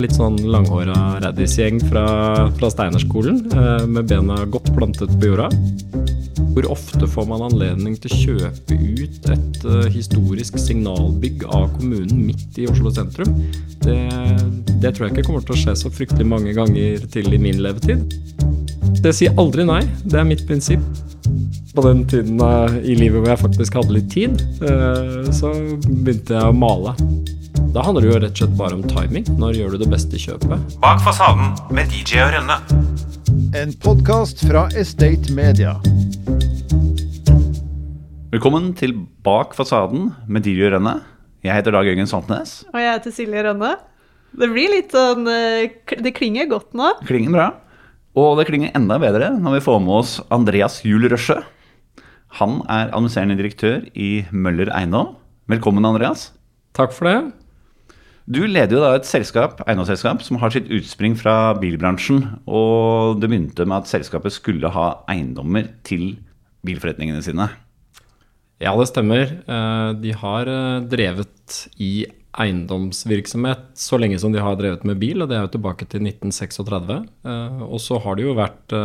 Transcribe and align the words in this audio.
Litt 0.00 0.14
sånn 0.16 0.38
langhåra 0.48 1.18
raddisgjeng 1.20 1.76
fra, 1.90 2.04
fra 2.56 2.68
Steinerskolen, 2.72 3.42
eh, 3.52 3.82
med 3.84 4.06
bena 4.08 4.46
godt 4.48 4.70
plantet 4.72 5.12
på 5.20 5.28
jorda. 5.28 5.50
Hvor 6.54 6.68
ofte 6.72 7.04
får 7.06 7.26
man 7.28 7.42
anledning 7.44 7.98
til 8.00 8.08
å 8.08 8.20
kjøpe 8.22 8.78
ut 8.80 9.28
et 9.30 9.58
uh, 9.68 9.84
historisk 9.92 10.56
signalbygg 10.58 11.44
av 11.46 11.68
kommunen 11.76 12.24
midt 12.30 12.56
i 12.58 12.64
Oslo 12.70 12.90
sentrum? 12.96 13.36
Det, 13.84 13.98
det, 14.80 14.94
tror 14.96 15.06
jeg 15.06 15.14
ikke 15.18 15.26
kommer 15.28 15.44
til 15.44 15.54
å 15.54 15.60
skje 15.60 15.76
så 15.82 15.92
fryktelig 15.92 16.26
mange 16.26 16.54
ganger 16.56 17.04
til 17.12 17.28
i 17.36 17.40
min 17.42 17.60
levetid. 17.60 18.16
Det 19.04 19.12
sier 19.14 19.36
aldri 19.38 19.68
nei. 19.68 19.82
Det 20.02 20.16
er 20.16 20.26
mitt 20.26 20.46
prinsipp. 20.48 20.82
På 21.76 21.84
den 21.84 22.06
tiden 22.08 22.40
uh, 22.40 22.80
i 22.80 22.96
livet 22.96 23.20
hvor 23.20 23.34
jeg 23.34 23.44
faktisk 23.44 23.78
hadde 23.78 23.98
litt 24.00 24.08
tid, 24.16 24.40
så 25.36 25.52
begynte 25.84 26.40
jeg 26.40 26.48
å 26.48 26.56
male. 26.56 26.96
Da 27.68 27.82
handler 27.84 28.02
det 28.02 28.08
jo 28.08 28.18
rett 28.22 28.32
og 28.32 28.40
slett 28.40 28.54
bare 28.56 28.76
om 28.78 28.84
timing. 28.88 29.26
Når 29.36 29.58
gjør 29.58 29.74
du 29.74 29.82
det 29.82 29.88
beste 29.92 30.18
kjøpet? 30.18 30.78
Bak 30.80 31.02
fasaden 31.04 31.52
med 31.76 31.92
DJ 31.92 32.22
og 32.24 32.32
Rønne. 32.34 32.56
En 33.60 33.74
podkast 33.84 34.40
fra 34.48 34.64
Estate 34.80 35.34
Media. 35.36 35.76
Velkommen 38.32 38.72
til 38.80 38.96
Bak 39.26 39.52
fasaden 39.58 40.08
med 40.26 40.48
Dirjo 40.48 40.72
Rønne. 40.72 40.96
Jeg 41.44 41.58
heter 41.60 41.76
Dag 41.76 41.86
Jørgen 41.90 42.08
Santnes. 42.08 42.54
Og 42.72 42.80
jeg 42.80 42.96
heter 42.96 43.14
Silje 43.14 43.44
Rønne. 43.46 43.74
Det 44.40 44.48
blir 44.50 44.72
litt 44.72 44.96
sånn 44.96 45.28
eh, 45.28 45.70
Det 46.00 46.14
klinger 46.16 46.48
godt 46.50 46.72
nå. 46.78 46.94
Klinger 47.04 47.36
bra. 47.36 47.48
Og 48.18 48.40
det 48.40 48.48
klinger 48.48 48.72
enda 48.78 48.96
bedre 49.02 49.34
når 49.36 49.58
vi 49.58 49.64
får 49.68 49.82
med 49.84 49.98
oss 50.00 50.16
Andreas 50.34 50.80
Juel 50.88 51.10
Røsje. 51.12 51.38
Han 52.40 52.60
er 52.70 52.88
administrerende 52.94 53.36
direktør 53.38 53.84
i 53.94 54.24
Møller 54.30 54.70
Eiendom. 54.74 55.12
Velkommen, 55.50 55.86
Andreas. 55.86 56.30
Takk 56.78 56.94
for 56.94 57.10
det. 57.10 57.18
Du 58.30 58.44
leder 58.46 58.76
jo 58.76 58.82
da 58.84 58.92
et 58.94 59.08
selskap, 59.08 59.58
eiendomsselskap 59.66 60.20
som 60.22 60.38
har 60.38 60.52
sitt 60.54 60.68
utspring 60.70 61.16
fra 61.18 61.50
bilbransjen. 61.58 62.22
Og 62.46 63.18
det 63.18 63.26
begynte 63.26 63.66
med 63.66 63.82
at 63.82 63.90
selskapet 63.90 64.36
skulle 64.36 64.70
ha 64.70 64.86
eiendommer 65.10 65.66
til 65.86 66.12
bilforretningene 66.66 67.24
sine. 67.26 67.48
Ja, 68.62 68.76
det 68.76 68.86
stemmer. 68.90 69.24
Eh, 69.34 69.90
de 69.98 70.14
har 70.20 70.50
eh, 70.52 70.86
drevet 70.92 71.56
i 71.82 72.06
eiendomsvirksomhet 72.30 73.72
så 73.74 73.98
lenge 73.98 74.20
som 74.22 74.30
de 74.30 74.42
har 74.44 74.54
drevet 74.60 74.84
med 74.86 75.00
bil, 75.02 75.24
og 75.24 75.30
det 75.30 75.38
er 75.38 75.48
jo 75.48 75.54
tilbake 75.56 75.88
til 75.90 76.04
1936. 76.06 77.00
Eh, 77.26 77.64
og 77.66 77.82
så 77.82 77.98
har 78.04 78.14
det 78.14 78.28
jo 78.28 78.36
vært 78.38 78.76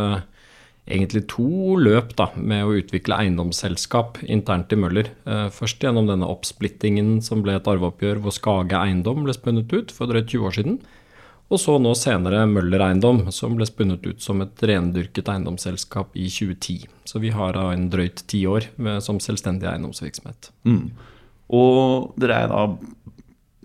egentlig 0.86 1.24
to 1.32 1.76
løp 1.82 2.12
da, 2.18 2.28
med 2.38 2.64
å 2.64 2.76
utvikle 2.78 3.18
eiendomsselskap 3.22 4.20
internt 4.22 4.72
i 4.72 4.78
Møller. 4.78 5.10
Først 5.54 5.82
gjennom 5.82 6.06
denne 6.10 6.28
oppsplittingen 6.30 7.18
som 7.26 7.42
ble 7.42 7.56
et 7.58 7.66
arveoppgjør 7.70 8.22
hvor 8.22 8.34
Skage 8.34 8.78
Eiendom 8.78 9.24
ble 9.26 9.34
spunnet 9.34 9.72
ut 9.74 9.94
for 9.94 10.10
drøyt 10.10 10.30
20 10.30 10.46
år 10.46 10.56
siden. 10.60 10.78
Og 11.46 11.60
så 11.62 11.76
nå 11.78 11.92
senere 11.94 12.42
Møller 12.50 12.82
Eiendom, 12.88 13.28
som 13.34 13.54
ble 13.58 13.66
spunnet 13.68 14.06
ut 14.06 14.22
som 14.22 14.40
et 14.42 14.62
rendyrket 14.66 15.28
eiendomsselskap 15.30 16.16
i 16.18 16.26
2010. 16.30 16.88
Så 17.06 17.22
vi 17.22 17.30
har 17.34 17.54
da 17.54 17.68
en 17.70 17.86
drøyt 17.92 18.24
ti 18.30 18.42
år 18.50 18.66
med, 18.82 18.98
som 19.06 19.20
selvstendig 19.22 19.68
eiendomsvirksomhet. 19.70 20.50
Mm. 20.66 20.88
Og 21.54 22.16
dere 22.18 22.40
er 22.42 22.50
da 22.50 22.64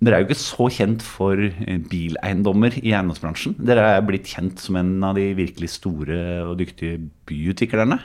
dere 0.02 0.18
er 0.18 0.24
jo 0.24 0.32
ikke 0.32 0.42
så 0.42 0.68
kjent 0.74 1.04
for 1.06 1.38
eh, 1.38 1.82
bileiendommer 1.92 2.74
i 2.82 2.90
eiendomsbransjen. 2.90 3.54
Dere 3.62 3.86
er 3.98 4.08
blitt 4.08 4.32
kjent 4.32 4.62
som 4.64 4.80
en 4.80 4.96
av 5.06 5.14
de 5.18 5.28
virkelig 5.38 5.76
store 5.76 6.18
og 6.48 6.58
dyktige 6.62 6.98
byutviklerne. 7.30 8.00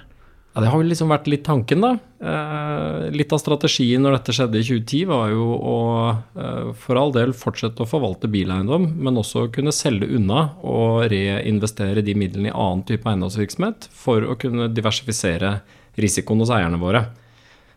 Ja, 0.56 0.62
Det 0.62 0.70
har 0.72 0.80
vel 0.80 0.88
liksom 0.88 1.10
vært 1.12 1.26
litt 1.28 1.44
tanken, 1.44 1.82
da. 1.84 1.90
Eh, 2.20 3.10
litt 3.12 3.32
av 3.32 3.40
strategien 3.40 4.00
når 4.04 4.18
dette 4.18 4.36
skjedde 4.36 4.60
i 4.60 4.64
2010, 4.64 5.02
var 5.08 5.32
jo 5.32 5.48
å 5.56 5.76
eh, 6.12 6.70
for 6.80 7.00
all 7.00 7.12
del 7.16 7.32
fortsette 7.36 7.84
å 7.84 7.88
forvalte 7.88 8.28
bileiendom, 8.32 8.88
men 8.96 9.20
også 9.20 9.50
kunne 9.52 9.72
selge 9.72 10.08
unna 10.16 10.50
og 10.64 11.10
reinvestere 11.12 12.04
de 12.04 12.16
midlene 12.16 12.48
i 12.48 12.56
annen 12.56 12.84
type 12.88 13.08
eiendomsvirksomhet 13.08 13.88
for 13.92 14.24
å 14.24 14.36
kunne 14.40 14.68
diversifisere 14.72 15.58
risikoen 16.00 16.44
hos 16.44 16.52
eierne 16.52 16.80
våre. 16.80 17.06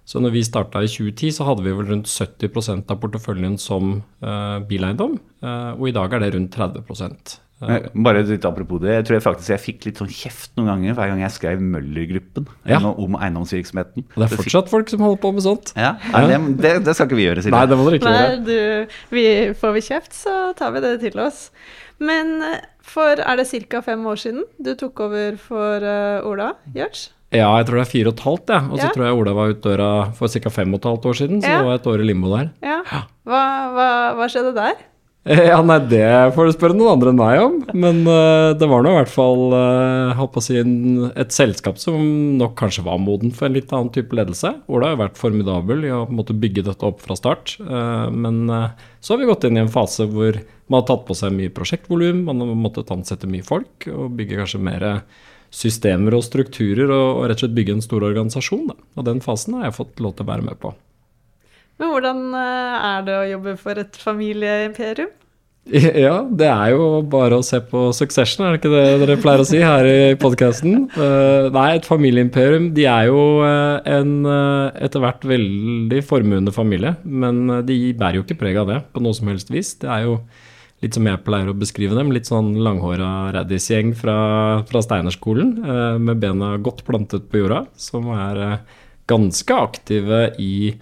Så 0.09 0.22
når 0.24 0.34
vi 0.34 0.46
starta 0.46 0.81
i 0.81 0.90
2010, 0.90 1.36
så 1.38 1.46
hadde 1.46 1.66
vi 1.68 1.75
vel 1.75 1.92
rundt 1.92 2.09
70% 2.09 2.90
av 2.90 2.97
porteføljen 3.03 3.59
som 3.62 4.00
uh, 4.25 4.58
bileiendom, 4.66 5.20
uh, 5.46 5.75
og 5.75 5.92
i 5.92 5.94
dag 5.94 6.16
er 6.18 6.25
det 6.25 6.34
rundt 6.34 6.56
30 6.58 6.81
bare 7.59 8.22
litt 8.24 8.46
apropos 8.48 8.80
det, 8.80 8.94
jeg 8.94 9.06
tror 9.08 9.18
jeg 9.18 9.24
faktisk 9.25 9.52
jeg 9.52 9.62
fikk 9.64 9.88
litt 9.90 9.98
sånn 10.00 10.12
kjeft 10.12 10.53
noen 10.56 10.69
ganger 10.72 10.96
hver 10.96 11.09
gang 11.12 11.24
jeg 11.25 11.36
skrev 11.36 11.59
Møller-gruppen 11.74 12.48
ja. 12.69 12.80
om 12.88 13.18
eiendomsvirksomheten. 13.19 14.06
Og 14.16 14.16
det 14.16 14.30
er 14.30 14.40
fortsatt 14.40 14.72
folk 14.72 14.92
som 14.92 15.03
holder 15.03 15.19
på 15.25 15.34
med 15.36 15.44
sånt. 15.44 15.74
Ja, 15.75 15.98
Nei, 16.14 16.24
det, 16.56 16.74
det, 16.88 16.96
skal 16.96 17.09
ikke 17.09 17.19
vi 17.19 17.28
gjøre, 17.28 17.44
Silje. 17.44 17.58
Nei, 17.58 17.68
det 17.68 17.80
må 17.80 17.90
dere 17.90 18.00
ikke 18.00 18.16
Nei, 18.16 18.24
gjøre. 18.24 18.42
Du, 18.48 18.98
vi, 19.18 19.28
får 19.59 19.75
vi 19.75 19.86
kjeft, 19.90 20.16
så 20.16 20.40
tar 20.59 20.72
vi 20.78 20.86
det 20.88 20.96
til 21.03 21.19
oss. 21.19 21.50
Men 22.00 22.38
eh, 22.48 22.64
for 22.80 23.19
er 23.19 23.44
det 23.44 23.50
ca. 23.68 23.84
fem 23.86 24.08
år 24.08 24.24
siden 24.24 24.48
du 24.58 24.72
tok 24.80 25.03
over 25.09 25.36
for 25.44 25.84
uh, 25.84 26.25
Ola 26.30 26.53
Gjørts? 26.72 27.09
Ja, 27.30 27.50
jeg 27.60 27.68
tror 27.70 27.78
det 27.78 27.86
er 27.86 27.92
fire 27.92 28.10
og 28.10 28.16
et 28.18 28.26
halvt, 28.26 28.52
ja. 28.56 28.60
Og 28.66 28.78
så 28.80 28.88
ja. 28.88 28.94
tror 28.96 29.06
jeg 29.06 29.18
Ola 29.20 29.34
var 29.38 29.52
ute 29.54 29.66
døra 29.66 29.90
for 30.18 30.34
ca. 30.34 30.54
fem 30.54 30.72
og 30.74 30.82
et 30.82 30.88
halvt 30.90 31.10
år 31.12 31.18
siden, 31.20 31.42
så 31.44 31.52
det 31.52 31.66
var 31.68 31.78
et 31.78 31.90
år 31.92 32.02
i 32.02 32.08
limbo 32.10 32.32
der. 32.34 32.54
Ja. 32.66 33.04
Hva, 33.30 33.44
hva, 33.76 33.90
hva 34.18 34.30
skjedde 34.32 34.56
der? 34.58 34.80
Ja, 35.30 35.60
nei, 35.62 35.78
det 35.92 36.08
får 36.34 36.48
du 36.48 36.54
spørre 36.56 36.76
noen 36.78 36.94
andre 36.96 37.12
enn 37.12 37.20
meg 37.20 37.42
om. 37.44 37.58
Men 37.78 38.02
uh, 38.08 38.56
det 38.58 38.70
var 38.72 38.82
nå 38.82 38.94
i 38.96 38.98
hvert 39.02 39.12
fall 39.12 39.54
uh, 39.54 40.40
si 40.42 40.58
en, 40.58 41.10
et 41.12 41.36
selskap 41.36 41.78
som 41.78 42.00
nok 42.40 42.56
kanskje 42.58 42.86
var 42.88 43.02
moden 43.04 43.34
for 43.36 43.50
en 43.50 43.58
litt 43.60 43.70
annen 43.76 43.92
type 43.94 44.16
ledelse. 44.16 44.56
Ola 44.72 44.94
har 44.94 45.02
vært 45.04 45.20
formidabel 45.20 45.86
i 45.86 45.94
å 45.94 46.06
måtte 46.10 46.34
bygge 46.34 46.66
dette 46.72 46.88
opp 46.88 47.04
fra 47.04 47.20
start. 47.20 47.60
Uh, 47.62 48.08
men 48.10 48.48
så 49.04 49.14
har 49.14 49.22
vi 49.22 49.30
gått 49.30 49.46
inn 49.46 49.60
i 49.60 49.66
en 49.68 49.74
fase 49.74 50.08
hvor 50.10 50.40
man 50.70 50.82
har 50.82 50.88
tatt 50.90 51.06
på 51.06 51.18
seg 51.18 51.36
mye 51.36 51.54
prosjektvolum, 51.54 52.24
man 52.30 52.42
har 52.42 52.58
måttet 52.58 52.90
ansette 52.94 53.30
mye 53.30 53.46
folk 53.46 53.86
og 53.92 54.16
bygge 54.18 54.40
kanskje 54.40 54.64
mer 54.66 54.86
systemer 55.54 56.18
og 56.18 56.26
strukturer 56.26 56.90
og, 56.90 57.08
og 57.22 57.30
rett 57.30 57.40
og 57.40 57.46
slett 57.46 57.58
bygge 57.58 57.78
en 57.78 57.86
stor 57.86 58.06
organisasjon. 58.06 58.68
Da. 58.72 58.78
Og 58.98 59.08
den 59.08 59.24
fasen 59.24 59.58
har 59.58 59.70
jeg 59.70 59.80
fått 59.80 60.04
lov 60.04 60.18
til 60.18 60.28
å 60.28 60.32
være 60.32 60.48
med 60.50 60.60
på. 60.62 60.74
Men 61.80 61.94
hvordan 61.94 62.26
er 62.36 63.08
det 63.08 63.16
å 63.16 63.30
jobbe 63.38 63.56
for 63.62 63.80
et 63.80 63.98
familieimperium? 64.00 65.16
Ja, 66.06 66.24
det 66.26 66.48
er 66.50 66.74
jo 66.74 67.02
bare 67.10 67.40
å 67.40 67.46
se 67.46 67.60
på 67.62 67.90
Succession, 67.96 68.46
er 68.46 68.56
det 68.56 68.62
ikke 68.62 68.72
det 68.74 68.84
dere 69.04 69.18
pleier 69.22 69.44
å 69.44 69.48
si 69.48 69.60
her 69.62 69.86
i 69.86 70.16
podkasten? 70.20 70.88
Eh, 71.00 71.48
nei, 71.54 71.68
et 71.78 71.88
familieimperium, 71.88 72.70
de 72.76 72.86
er 72.90 73.08
jo 73.10 73.20
uh, 73.42 73.80
en 73.88 74.12
etter 74.28 75.02
hvert 75.04 75.24
veldig 75.28 76.02
formuende 76.06 76.54
familie. 76.54 76.96
Men 77.04 77.62
de 77.66 77.78
bærer 77.98 78.20
jo 78.20 78.26
ikke 78.26 78.40
preg 78.42 78.60
av 78.60 78.70
det 78.70 78.80
på 78.94 79.04
noe 79.04 79.16
som 79.16 79.30
helst 79.31 79.52
vis. 79.54 79.74
Det 79.81 79.90
er 79.90 80.06
jo 80.08 80.18
litt 80.84 80.96
som 80.96 81.08
jeg 81.10 81.22
pleier 81.26 81.52
å 81.52 81.58
beskrive 81.58 81.98
dem, 81.98 82.14
litt 82.16 82.30
sånn 82.30 82.54
langhåra 82.64 83.30
raddisgjeng 83.36 83.94
fra, 84.00 84.20
fra 84.70 84.84
Steinerskolen 84.86 85.58
med 86.00 86.22
bena 86.22 86.54
godt 86.62 86.86
plantet 86.88 87.28
på 87.32 87.44
jorda, 87.44 87.66
som 87.80 88.08
er 88.16 88.62
ganske 89.10 89.58
aktive 89.68 90.22
i 90.40 90.78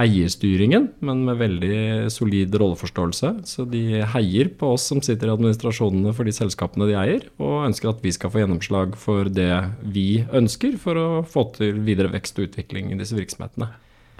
eierstyringen, 0.00 0.86
men 1.04 1.24
med 1.26 1.40
veldig 1.40 2.10
solid 2.14 2.54
rolleforståelse. 2.60 3.32
Så 3.48 3.66
de 3.68 4.02
heier 4.14 4.52
på 4.58 4.74
oss 4.76 4.86
som 4.90 5.02
sitter 5.04 5.28
i 5.28 5.34
administrasjonene 5.34 6.14
for 6.16 6.28
de 6.28 6.34
selskapene 6.34 6.88
de 6.88 6.96
eier, 6.98 7.26
og 7.42 7.66
ønsker 7.66 7.90
at 7.90 8.04
vi 8.04 8.14
skal 8.14 8.32
få 8.32 8.44
gjennomslag 8.44 8.94
for 9.00 9.30
det 9.32 9.52
vi 9.82 10.22
ønsker 10.36 10.78
for 10.80 11.00
å 11.00 11.08
få 11.26 11.48
til 11.58 11.82
videre 11.86 12.12
vekst 12.12 12.38
og 12.38 12.48
utvikling 12.48 12.92
i 12.94 13.00
disse 13.00 13.18
virksomhetene. 13.18 13.70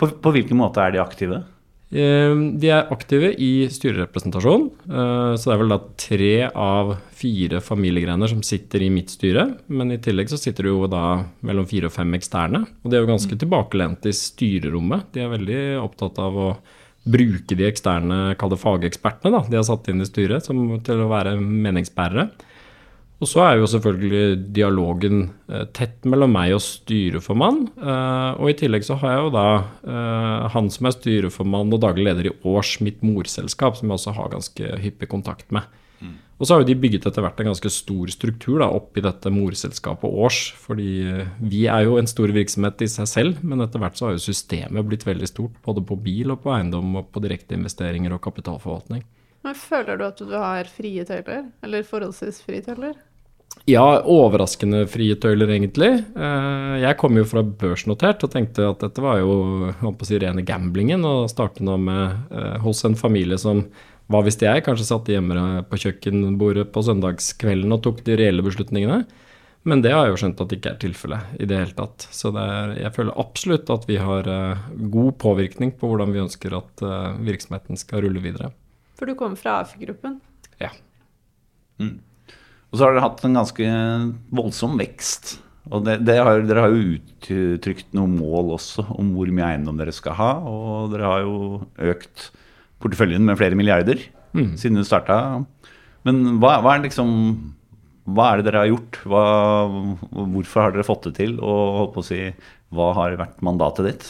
På, 0.01 0.11
på 0.11 0.35
hvilken 0.35 0.59
måte 0.59 0.83
er 0.83 0.97
de 0.97 1.03
aktive? 1.03 1.43
Ehm, 1.91 2.43
de 2.63 2.71
er 2.71 2.91
aktive 2.95 3.33
i 3.35 3.67
styrerepresentasjon. 3.71 4.69
Eh, 4.87 5.33
så 5.35 5.51
det 5.51 5.55
er 5.55 5.63
vel 5.63 5.75
da 5.75 5.81
tre 5.99 6.35
av 6.49 6.95
fire 7.21 7.61
familiegrener 7.65 8.31
som 8.31 8.45
sitter 8.47 8.87
i 8.87 8.93
mitt 8.95 9.11
styre. 9.11 9.47
Men 9.69 9.93
i 9.93 10.01
tillegg 10.03 10.31
så 10.31 10.39
sitter 10.41 10.69
det 10.69 10.75
jo 10.75 10.91
da 10.91 11.05
mellom 11.47 11.67
fire 11.69 11.91
og 11.91 11.97
fem 11.97 12.15
eksterne. 12.19 12.63
Og 12.85 12.91
de 12.91 12.99
er 12.99 13.05
jo 13.05 13.13
ganske 13.13 13.35
tilbakelente 13.35 13.61
tilbakelent 13.61 14.07
i 14.07 14.15
styrerommet. 14.15 15.11
De 15.13 15.25
er 15.25 15.35
veldig 15.35 15.63
opptatt 15.83 16.19
av 16.23 16.37
å 16.37 16.51
bruke 17.11 17.57
de 17.57 17.65
eksterne, 17.65 18.37
kall 18.37 18.53
det 18.53 18.61
fagekspertene, 18.61 19.33
da, 19.33 19.41
de 19.49 19.57
har 19.57 19.65
satt 19.65 19.89
inn 19.89 20.03
i 20.03 20.09
styret 20.09 20.45
som, 20.45 20.59
til 20.85 21.01
å 21.01 21.09
være 21.09 21.39
meningsbærere. 21.41 22.29
Og 23.21 23.29
så 23.29 23.43
er 23.45 23.59
jo 23.61 23.69
selvfølgelig 23.69 24.53
dialogen 24.57 25.27
eh, 25.53 25.67
tett 25.77 26.07
mellom 26.09 26.33
meg 26.33 26.55
og 26.57 26.63
styreformann. 26.65 27.67
Eh, 27.77 28.31
og 28.41 28.49
i 28.49 28.57
tillegg 28.57 28.87
så 28.87 28.97
har 29.03 29.13
jeg 29.13 29.27
jo 29.27 29.35
da 29.35 29.49
eh, 29.85 30.47
han 30.55 30.71
som 30.73 30.89
er 30.89 30.97
styreformann 30.97 31.75
og 31.77 31.83
daglig 31.85 32.07
leder 32.09 32.31
i 32.31 32.33
Års, 32.49 32.79
mitt 32.81 33.05
morselskap, 33.05 33.77
som 33.77 33.91
jeg 33.93 33.99
også 33.99 34.17
har 34.17 34.33
ganske 34.33 34.73
hyppig 34.87 35.11
kontakt 35.13 35.53
med. 35.53 35.69
Mm. 36.01 36.17
Og 36.41 36.49
så 36.49 36.55
har 36.55 36.63
jo 36.63 36.71
de 36.71 36.79
bygget 36.81 37.11
etter 37.11 37.27
hvert 37.27 37.43
en 37.45 37.51
ganske 37.51 37.75
stor 37.75 38.15
struktur 38.15 38.63
da, 38.65 38.71
opp 38.73 38.97
i 38.97 39.05
dette 39.05 39.35
morselskapet 39.37 40.17
Års. 40.25 40.41
Fordi 40.63 40.89
vi 41.45 41.67
er 41.69 41.85
jo 41.85 42.01
en 42.01 42.09
stor 42.09 42.33
virksomhet 42.33 42.81
i 42.81 42.89
seg 42.89 43.13
selv, 43.13 43.45
men 43.45 43.61
etter 43.61 43.85
hvert 43.85 44.01
så 44.01 44.09
har 44.09 44.17
jo 44.17 44.25
systemet 44.31 44.89
blitt 44.89 45.05
veldig 45.05 45.29
stort. 45.29 45.61
Både 45.69 45.85
på 45.85 46.01
bil 46.01 46.33
og 46.33 46.41
på 46.47 46.57
eiendom 46.57 46.97
og 47.03 47.13
på 47.13 47.21
direkteinvesteringer 47.29 48.17
og 48.17 48.25
kapitalforvaltning. 48.25 49.05
Men 49.45 49.57
Føler 49.57 50.01
du 50.01 50.09
at 50.09 50.25
du 50.25 50.35
har 50.37 50.69
frie 50.73 51.05
tøyler, 51.05 51.47
eller 51.65 51.85
forholdsvis 51.85 52.41
frie 52.49 52.65
tøyler? 52.65 52.97
Ja, 53.69 53.85
overraskende 54.09 54.85
frie 54.91 55.15
tøyler, 55.21 55.51
egentlig. 55.53 55.91
Eh, 56.17 56.75
jeg 56.81 56.97
kom 57.01 57.19
jo 57.19 57.27
fra 57.29 57.43
børsnotert 57.45 58.23
og 58.25 58.33
tenkte 58.33 58.71
at 58.71 58.83
dette 58.83 59.05
var 59.05 59.21
jo 59.21 59.71
å 59.71 59.93
si, 60.07 60.17
rene 60.19 60.45
gamblingen 60.47 61.05
å 61.07 61.29
starte 61.31 61.65
nå 61.67 61.77
med 61.83 62.33
eh, 62.33 62.57
hos 62.65 62.83
en 62.89 62.97
familie 62.99 63.39
som 63.41 63.67
hva 64.11 64.25
visste 64.27 64.49
jeg, 64.49 64.65
kanskje 64.67 64.89
satt 64.89 65.11
hjemme 65.13 65.63
på 65.71 65.79
kjøkkenbordet 65.85 66.73
på 66.75 66.83
søndagskvelden 66.83 67.77
og 67.77 67.85
tok 67.85 68.01
de 68.09 68.17
reelle 68.19 68.43
beslutningene. 68.43 69.05
Men 69.69 69.85
det 69.85 69.93
har 69.93 70.09
jeg 70.09 70.17
jo 70.17 70.21
skjønt 70.25 70.41
at 70.41 70.51
det 70.51 70.59
ikke 70.59 70.73
er 70.73 70.83
tilfellet 70.83 71.39
i 71.45 71.47
det 71.47 71.61
hele 71.61 71.77
tatt. 71.77 72.09
Så 72.17 72.33
det 72.35 72.43
er, 72.43 72.75
jeg 72.81 72.95
føler 72.97 73.23
absolutt 73.23 73.71
at 73.71 73.87
vi 73.87 74.01
har 74.03 74.31
eh, 74.35 74.69
god 74.97 75.15
påvirkning 75.23 75.77
på 75.79 75.93
hvordan 75.93 76.17
vi 76.17 76.25
ønsker 76.25 76.59
at 76.59 76.87
virksomheten 77.23 77.79
skal 77.79 78.07
rulle 78.07 78.25
videre. 78.25 78.51
For 78.99 79.07
du 79.07 79.15
kommer 79.21 79.39
fra 79.39 79.61
AFI-gruppen. 79.61 80.19
Ja. 80.59 80.73
Og 82.71 82.79
så 82.79 82.87
har 82.87 82.95
dere 82.95 83.05
hatt 83.05 83.23
en 83.27 83.39
ganske 83.39 83.71
voldsom 84.35 84.77
vekst. 84.79 85.37
Og 85.71 85.85
det, 85.87 85.99
det 86.07 86.17
har, 86.19 86.43
dere 86.47 86.65
har 86.65 86.75
jo 86.75 86.97
uttrykt 86.97 87.93
noen 87.95 88.17
mål 88.19 88.55
også 88.57 88.87
om 88.97 89.13
hvor 89.15 89.31
mye 89.35 89.53
eiendom 89.53 89.79
dere 89.79 89.95
skal 89.95 90.17
ha. 90.19 90.31
Og 90.47 90.95
dere 90.95 91.11
har 91.11 91.25
jo 91.27 91.61
økt 91.93 92.31
porteføljen 92.81 93.27
med 93.27 93.39
flere 93.39 93.59
milliarder 93.59 94.01
siden 94.31 94.79
du 94.79 94.87
starta. 94.87 95.43
Men 96.07 96.39
hva, 96.41 96.61
hva 96.63 96.77
er 96.77 96.87
liksom 96.87 97.11
hva 98.11 98.31
er 98.31 98.41
det 98.41 98.49
dere 98.49 98.63
har 98.65 98.71
gjort? 98.71 98.99
Hva, 99.07 99.25
hvorfor 100.11 100.65
har 100.65 100.75
dere 100.75 100.87
fått 100.87 101.11
det 101.11 101.15
til? 101.21 101.37
Og 101.39 101.77
holdt 101.77 101.95
på 101.95 102.03
å 102.03 102.07
si, 102.07 102.21
hva 102.75 102.91
har 102.97 103.19
vært 103.21 103.45
mandatet 103.45 103.87
ditt? 103.91 104.09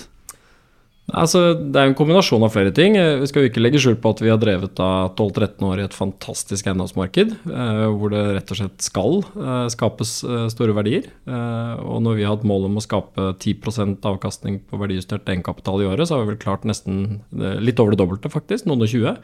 Altså, 1.17 1.41
det 1.59 1.79
er 1.81 1.89
en 1.91 1.97
kombinasjon 1.99 2.43
av 2.47 2.53
flere 2.55 2.73
ting. 2.75 2.95
Vi 2.95 3.27
skal 3.31 3.45
jo 3.45 3.51
ikke 3.51 3.63
legge 3.63 3.81
skjul 3.83 3.97
på 4.01 4.13
at 4.15 4.21
vi 4.23 4.31
har 4.31 4.39
drevet 4.41 4.79
av 4.83 5.15
12-13 5.19 5.67
år 5.67 5.81
i 5.81 5.85
et 5.87 5.97
fantastisk 5.97 6.69
eiendomsmarked, 6.71 7.33
eh, 7.51 7.83
hvor 7.97 8.13
det 8.15 8.23
rett 8.37 8.53
og 8.55 8.61
slett 8.61 8.85
skal 8.85 9.19
eh, 9.25 9.67
skapes 9.75 10.13
eh, 10.29 10.47
store 10.53 10.77
verdier. 10.77 11.09
Eh, 11.27 11.75
og 11.83 12.03
når 12.07 12.19
vi 12.21 12.27
har 12.27 12.37
hatt 12.37 12.47
mål 12.49 12.69
om 12.69 12.79
å 12.81 12.85
skape 12.85 13.31
10% 13.43 14.07
avkastning 14.13 14.61
på 14.71 14.81
verdijustert 14.81 15.29
egenkapital 15.31 15.83
i 15.83 15.89
året, 15.91 16.07
så 16.09 16.17
har 16.17 16.25
vi 16.27 16.33
vel 16.35 16.43
klart 16.43 16.67
nesten 16.69 17.21
eh, 17.39 17.57
litt 17.63 17.81
over 17.83 17.97
det 17.97 18.03
dobbelte, 18.03 18.33
faktisk. 18.33 18.69
Noen 18.71 18.87
og 18.87 18.93
20. 18.93 19.17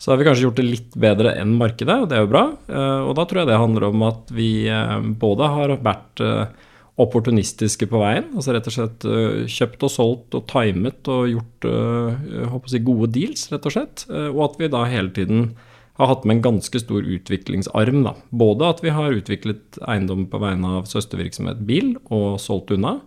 Så 0.00 0.08
har 0.14 0.16
vi 0.16 0.24
kanskje 0.24 0.46
gjort 0.46 0.56
det 0.56 0.64
litt 0.64 0.94
bedre 0.96 1.34
enn 1.36 1.58
markedet, 1.60 1.98
og 2.00 2.08
det 2.08 2.16
er 2.16 2.24
jo 2.24 2.32
bra. 2.32 2.46
Eh, 2.72 3.00
Og 3.04 3.14
da 3.18 3.26
tror 3.28 3.42
jeg 3.42 3.50
det 3.52 3.60
handler 3.60 3.90
om 3.90 4.06
at 4.08 4.32
vi 4.32 4.50
eh, 4.72 4.98
både 5.20 5.50
har 5.52 5.74
vært 5.84 6.24
eh, 6.24 6.66
opportunistiske 7.00 7.88
på 7.90 8.00
veien, 8.02 8.28
altså 8.34 8.54
rett 8.54 8.68
og 8.70 8.74
slett 8.76 9.06
eh, 9.08 9.42
kjøpt 9.50 9.86
og 9.86 9.92
solgt 9.94 10.36
og 10.38 10.46
timet 10.50 11.10
og 11.10 11.30
gjort 11.32 11.68
eh, 11.70 12.20
jeg 12.36 12.52
håper 12.52 12.70
å 12.70 12.74
si 12.74 12.82
gode 12.86 13.10
deals, 13.16 13.48
rett 13.52 13.68
og 13.68 13.76
slett. 13.76 14.06
Eh, 14.10 14.28
Og 14.30 14.44
at 14.50 14.60
vi 14.60 14.70
da 14.72 14.84
hele 14.90 15.12
tiden 15.16 15.50
har 16.00 16.08
hatt 16.08 16.24
med 16.24 16.38
en 16.38 16.44
ganske 16.46 16.80
stor 16.80 17.04
utviklingsarm. 17.04 18.04
Da. 18.06 18.14
Både 18.32 18.68
at 18.72 18.84
vi 18.84 18.92
har 18.94 19.12
utviklet 19.12 19.80
eiendom 19.84 20.24
på 20.32 20.40
vegne 20.40 20.78
av 20.78 20.88
søstervirksomhet 20.88 21.60
Bil 21.68 21.92
og 22.08 22.38
solgt 22.40 22.72
unna 22.72 22.98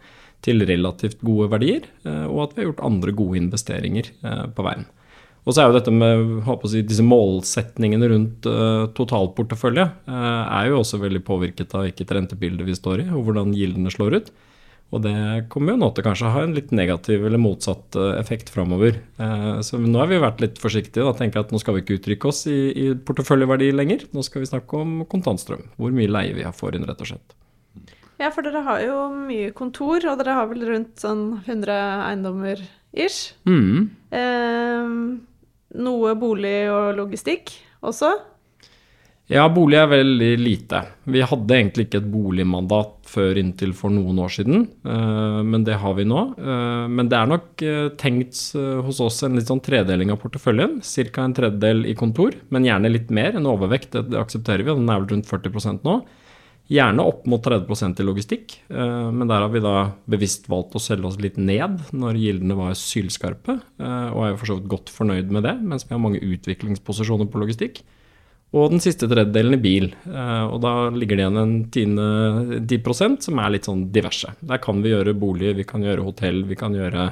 til 0.43 0.61
relativt 0.67 1.23
gode 1.23 1.49
verdier, 1.53 1.87
eh, 2.05 2.25
og 2.27 2.47
at 2.47 2.53
vi 2.53 2.63
har 2.63 2.71
gjort 2.71 2.85
andre 2.85 3.15
gode 3.15 3.39
investeringer 3.39 4.11
eh, 4.11 4.45
på 4.53 4.65
veien. 4.67 4.85
Og 5.43 5.51
så 5.51 5.63
er 5.63 5.69
jo 5.69 5.75
dette 5.75 5.91
med 5.91 6.45
si, 6.71 6.83
disse 6.87 7.03
målsetningene 7.03 8.09
rundt 8.13 8.47
uh, 8.47 8.87
totalportefølje 8.95 9.89
uh, 10.07 10.43
er 10.47 10.69
jo 10.69 10.79
også 10.79 11.01
veldig 11.01 11.23
påvirket 11.27 11.75
av 11.75 11.83
hvilket 11.87 12.15
rentebilde 12.15 12.67
vi 12.67 12.75
står 12.77 13.03
i, 13.03 13.09
og 13.11 13.27
hvordan 13.27 13.51
gildene 13.57 13.91
slår 13.91 14.19
ut. 14.21 14.33
Og 14.93 15.01
det 15.01 15.17
kommer 15.49 15.73
jo 15.73 15.81
nå 15.81 15.89
til 15.97 16.05
kanskje 16.05 16.27
å 16.29 16.31
ha 16.35 16.43
en 16.45 16.53
litt 16.53 16.69
negativ 16.75 17.25
eller 17.25 17.41
motsatt 17.41 17.97
uh, 17.97 18.13
effekt 18.19 18.51
framover. 18.53 19.01
Så 19.65 19.79
nå 19.81 19.97
har 19.97 20.11
vi 20.11 20.21
vært 20.21 20.43
litt 20.43 20.61
forsiktige. 20.61 21.03
og 21.07 21.17
tenker 21.17 21.41
at 21.41 21.51
nå 21.51 21.59
skal 21.59 21.75
vi 21.75 21.83
ikke 21.83 21.97
uttrykke 21.97 22.29
oss 22.29 22.43
i, 22.51 22.59
i 22.77 22.85
porteføljeverdi 22.95 23.71
lenger. 23.73 24.05
Nå 24.13 24.23
skal 24.23 24.45
vi 24.45 24.51
snakke 24.51 24.79
om 24.79 25.01
kontantstrøm. 25.09 25.65
Hvor 25.81 25.97
mye 25.97 26.11
leie 26.11 26.37
vi 26.37 26.45
har 26.45 26.53
får 26.53 26.77
inn, 26.77 26.85
rett 26.87 27.01
og 27.01 27.09
slett. 27.09 27.35
Ja, 28.21 28.29
for 28.31 28.45
dere 28.45 28.61
har 28.63 28.79
jo 28.85 28.97
mye 29.25 29.49
kontor, 29.57 30.05
og 30.07 30.21
dere 30.21 30.37
har 30.37 30.47
vel 30.53 30.63
rundt 30.69 31.01
sånn 31.01 31.41
100 31.41 31.73
eiendommer 32.05 32.61
ish. 32.93 33.33
Mm. 33.49 33.89
Eh, 34.13 34.93
noe 35.79 36.13
bolig 36.19 36.59
og 36.71 36.93
logistikk 36.99 37.55
også. 37.83 38.13
Ja, 39.31 39.45
bolig 39.47 39.77
er 39.79 39.87
veldig 39.87 40.31
lite. 40.35 40.81
Vi 41.07 41.21
hadde 41.23 41.55
egentlig 41.55 41.85
ikke 41.87 42.01
et 42.01 42.09
boligmandat 42.11 43.07
før 43.07 43.37
inntil 43.39 43.71
for 43.77 43.93
noen 43.93 44.17
år 44.19 44.33
siden, 44.35 44.65
eh, 44.83 45.37
men 45.47 45.63
det 45.63 45.77
har 45.79 45.95
vi 45.95 46.03
nå. 46.09 46.23
Eh, 46.35 46.89
men 46.91 47.07
det 47.09 47.17
er 47.17 47.29
nok 47.31 47.63
eh, 47.63 47.87
tenkt 47.99 48.41
hos 48.83 48.99
oss 49.03 49.21
en 49.23 49.39
litt 49.39 49.47
sånn 49.47 49.63
tredeling 49.63 50.11
av 50.11 50.19
porteføljen. 50.19 50.81
Ca. 50.83 51.23
en 51.23 51.37
tredjedel 51.37 51.85
i 51.87 51.95
kontor, 51.95 52.35
men 52.51 52.67
gjerne 52.67 52.91
litt 52.91 53.13
mer. 53.15 53.37
En 53.39 53.47
overvekt, 53.47 53.95
det 53.95 54.19
aksepterer 54.19 54.65
vi, 54.65 54.73
og 54.73 54.83
den 54.83 54.91
er 54.91 54.99
vel 54.99 55.15
rundt 55.15 55.31
40% 55.31 55.87
nå. 55.87 56.01
Gjerne 56.71 57.03
opp 57.03 57.25
mot 57.27 57.43
30% 57.43 57.99
i 57.99 58.05
logistikk, 58.07 58.53
eh, 58.71 59.09
men 59.11 59.27
der 59.27 59.41
har 59.43 59.49
vi 59.51 59.59
da 59.59 59.91
bevisst 60.07 60.47
valgt 60.47 60.77
å 60.77 60.81
selge 60.81 61.09
oss 61.09 61.19
litt 61.19 61.35
ned 61.35 61.91
når 61.91 62.19
gildene 62.21 62.55
var 62.55 62.77
sylskarpe, 62.79 63.57
eh, 63.83 64.07
og 64.13 64.21
er 64.23 64.31
jo 64.31 64.37
for 64.39 64.47
så 64.47 64.57
vidt 64.57 64.71
godt 64.71 64.93
fornøyd 64.93 65.33
med 65.35 65.43
det, 65.43 65.57
mens 65.59 65.83
vi 65.83 65.91
har 65.91 65.99
mange 65.99 66.23
utviklingsposisjoner 66.23 67.27
på 67.27 67.43
logistikk. 67.43 67.83
Og 68.53 68.69
den 68.71 68.79
siste 68.79 69.09
tredjedelen 69.09 69.57
i 69.57 69.61
bil. 69.61 69.93
eh, 70.07 70.45
Og 70.47 70.61
da 70.61 70.89
ligger 70.89 71.17
det 71.17 71.25
igjen 71.25 71.41
en 71.41 71.55
tiende 71.69 72.61
10 72.63 73.19
som 73.19 73.39
er 73.39 73.49
litt 73.49 73.65
sånn 73.65 73.91
diverse. 73.91 74.31
Der 74.39 74.57
kan 74.57 74.81
vi 74.81 74.93
gjøre 74.93 75.19
bolig, 75.19 75.55
vi 75.57 75.65
kan 75.65 75.81
gjøre 75.81 76.05
hotell, 76.05 76.43
vi 76.43 76.55
kan 76.55 76.71
gjøre 76.71 77.11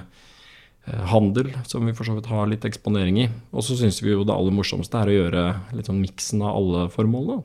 handel, 0.87 1.51
som 1.67 1.85
vi 1.85 1.93
for 1.93 2.03
så 2.03 2.15
vidt 2.15 2.25
har 2.25 2.47
litt 2.47 2.63
eksponering 2.65 3.17
i. 3.19 3.29
Og 3.53 3.61
så 3.61 3.75
syns 3.77 4.01
vi 4.01 4.11
jo 4.11 4.23
det 4.23 4.33
aller 4.33 4.51
morsomste 4.51 4.97
er 4.97 5.07
å 5.07 5.17
gjøre 5.17 5.43
litt 5.73 5.85
sånn 5.85 6.01
miksen 6.01 6.41
av 6.41 6.55
alle 6.55 6.89
formålene. 6.89 7.43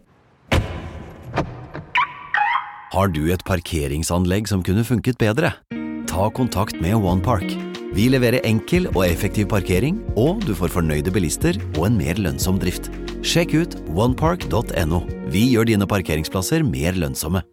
Har 2.97 3.11
du 3.13 3.27
et 3.29 3.43
parkeringsanlegg 3.45 4.47
som 4.49 4.63
kunne 4.65 4.81
funket 4.81 5.19
bedre? 5.21 5.51
Ta 6.09 6.31
kontakt 6.33 6.79
med 6.81 6.95
OnePark. 6.97 7.51
Vi 7.93 8.07
leverer 8.09 8.41
enkel 8.49 8.87
og 8.95 9.03
effektiv 9.05 9.51
parkering, 9.51 9.99
og 10.17 10.41
du 10.47 10.55
får 10.57 10.73
fornøyde 10.73 11.13
bilister 11.13 11.59
og 11.75 11.91
en 11.91 11.99
mer 12.01 12.17
lønnsom 12.17 12.57
drift. 12.63 12.89
Sjekk 13.21 13.53
ut 13.53 13.77
onepark.no. 13.93 15.03
Vi 15.29 15.45
gjør 15.51 15.69
dine 15.69 15.91
parkeringsplasser 15.91 16.65
mer 16.65 16.97
lønnsomme. 16.97 17.45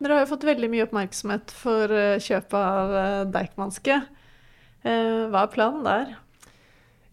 Dere 0.00 0.16
har 0.16 0.24
jo 0.24 0.32
fått 0.32 0.48
veldig 0.48 0.72
mye 0.72 0.88
oppmerksomhet 0.88 1.52
for 1.60 1.92
eh, 1.92 2.16
kjøpet 2.24 2.56
av 2.56 2.96
eh, 3.02 3.22
Deichmanske. 3.36 4.00
Eh, 4.80 5.28
Hva 5.28 5.44
er 5.44 5.52
planen 5.52 5.84
der? 5.84 6.16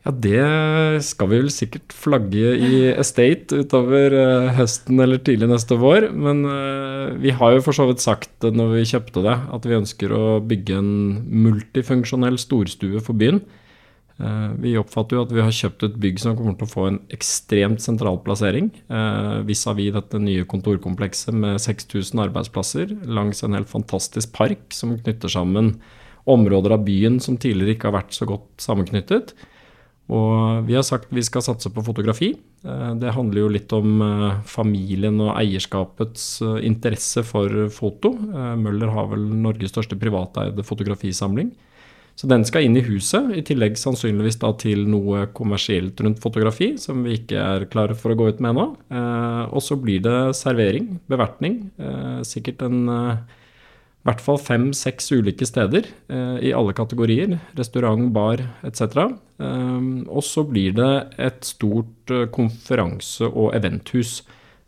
Ja, 0.02 0.10
det 0.18 1.04
skal 1.06 1.30
vi 1.30 1.40
vel 1.44 1.52
sikkert 1.54 1.94
flagge 1.94 2.56
i 2.58 2.78
Estate 2.90 3.60
utover 3.62 4.16
eh, 4.18 4.48
høsten 4.58 4.98
eller 5.04 5.22
tidlig 5.22 5.52
neste 5.52 5.78
vår. 5.78 6.08
Men 6.18 6.42
eh, 6.50 7.12
vi 7.22 7.34
har 7.38 7.54
jo 7.54 7.62
for 7.68 7.78
så 7.78 7.86
vidt 7.92 8.02
sagt 8.02 8.32
det 8.42 8.50
når 8.58 8.74
vi 8.80 8.88
kjøpte 8.96 9.22
det, 9.28 9.36
at 9.54 9.68
vi 9.68 9.78
ønsker 9.78 10.16
å 10.18 10.24
bygge 10.42 10.80
en 10.80 10.94
multifunksjonell 11.46 12.42
storstue 12.42 13.04
for 13.06 13.20
byen. 13.22 13.44
Eh, 14.18 14.48
vi 14.64 14.74
oppfatter 14.82 15.20
jo 15.20 15.28
at 15.28 15.36
vi 15.38 15.46
har 15.46 15.54
kjøpt 15.54 15.86
et 15.86 16.02
bygg 16.02 16.24
som 16.26 16.34
kommer 16.40 16.58
til 16.58 16.66
å 16.66 16.74
få 16.74 16.88
en 16.90 17.00
ekstremt 17.14 17.86
sentral 17.86 18.18
plassering 18.26 18.74
vis-à-vis 19.46 19.94
dette 19.94 20.18
nye 20.22 20.50
kontorkomplekset 20.50 21.38
med 21.38 21.62
6000 21.62 22.26
arbeidsplasser 22.26 22.98
langs 23.06 23.46
en 23.46 23.54
helt 23.54 23.70
fantastisk 23.70 24.34
park 24.34 24.74
som 24.74 24.98
knytter 24.98 25.30
sammen 25.30 25.76
områder 26.30 26.74
av 26.74 26.90
byen 26.90 27.22
som 27.22 27.38
tidligere 27.38 27.78
ikke 27.78 27.92
har 27.92 28.00
vært 28.02 28.18
så 28.18 28.26
godt 28.30 28.50
sammenknyttet. 28.66 29.36
Og 30.12 30.66
vi 30.68 30.76
har 30.76 30.84
sagt 30.84 31.12
vi 31.14 31.24
skal 31.24 31.44
satse 31.46 31.70
på 31.72 31.84
fotografi. 31.86 32.34
Eh, 32.66 32.94
Det 33.00 33.14
handler 33.16 33.42
jo 33.42 33.52
litt 33.52 33.72
om 33.74 34.02
eh, 34.02 34.42
familien 34.46 35.20
og 35.22 35.36
eierskapets 35.38 36.42
eh, 36.42 36.62
interesse 36.68 37.24
for 37.24 37.70
foto. 37.72 38.16
Møller 38.60 38.92
har 38.92 39.12
vel 39.14 39.28
Norges 39.44 39.72
største 39.72 40.00
privateide 40.00 40.66
fotografisamling. 40.68 41.52
Så 42.20 42.28
den 42.28 42.44
skal 42.46 42.66
inn 42.68 42.76
i 42.76 42.84
huset, 42.84 43.32
i 43.34 43.42
tillegg 43.42 43.78
sannsynligvis 43.80 44.38
til 44.60 44.84
noe 44.86 45.30
kommersielt 45.34 46.00
rundt 46.04 46.20
fotografi, 46.22 46.76
som 46.78 47.06
vi 47.06 47.16
ikke 47.18 47.40
er 47.40 47.66
klare 47.72 47.96
for 47.96 48.12
å 48.12 48.18
gå 48.20 48.28
ut 48.30 48.42
med 48.44 48.52
ennå. 48.52 48.66
Og 49.56 49.64
så 49.64 49.78
blir 49.80 50.04
det 50.04 50.36
servering, 50.36 51.00
bevertning. 51.10 51.72
Sikkert 52.28 52.62
en 52.68 52.84
i 54.02 54.08
hvert 54.10 54.22
fall 54.26 54.40
fem-seks 54.42 55.12
ulike 55.14 55.46
steder 55.46 55.86
eh, 56.10 56.38
i 56.50 56.52
alle 56.58 56.74
kategorier. 56.74 57.36
Restaurant, 57.54 58.08
bar 58.10 58.42
etc. 58.66 59.12
Um, 59.38 60.08
og 60.10 60.26
så 60.26 60.42
blir 60.50 60.74
det 60.74 60.94
et 61.22 61.46
stort 61.46 62.10
eh, 62.10 62.26
konferanse- 62.34 63.30
og 63.30 63.54
eventhus. 63.54 64.24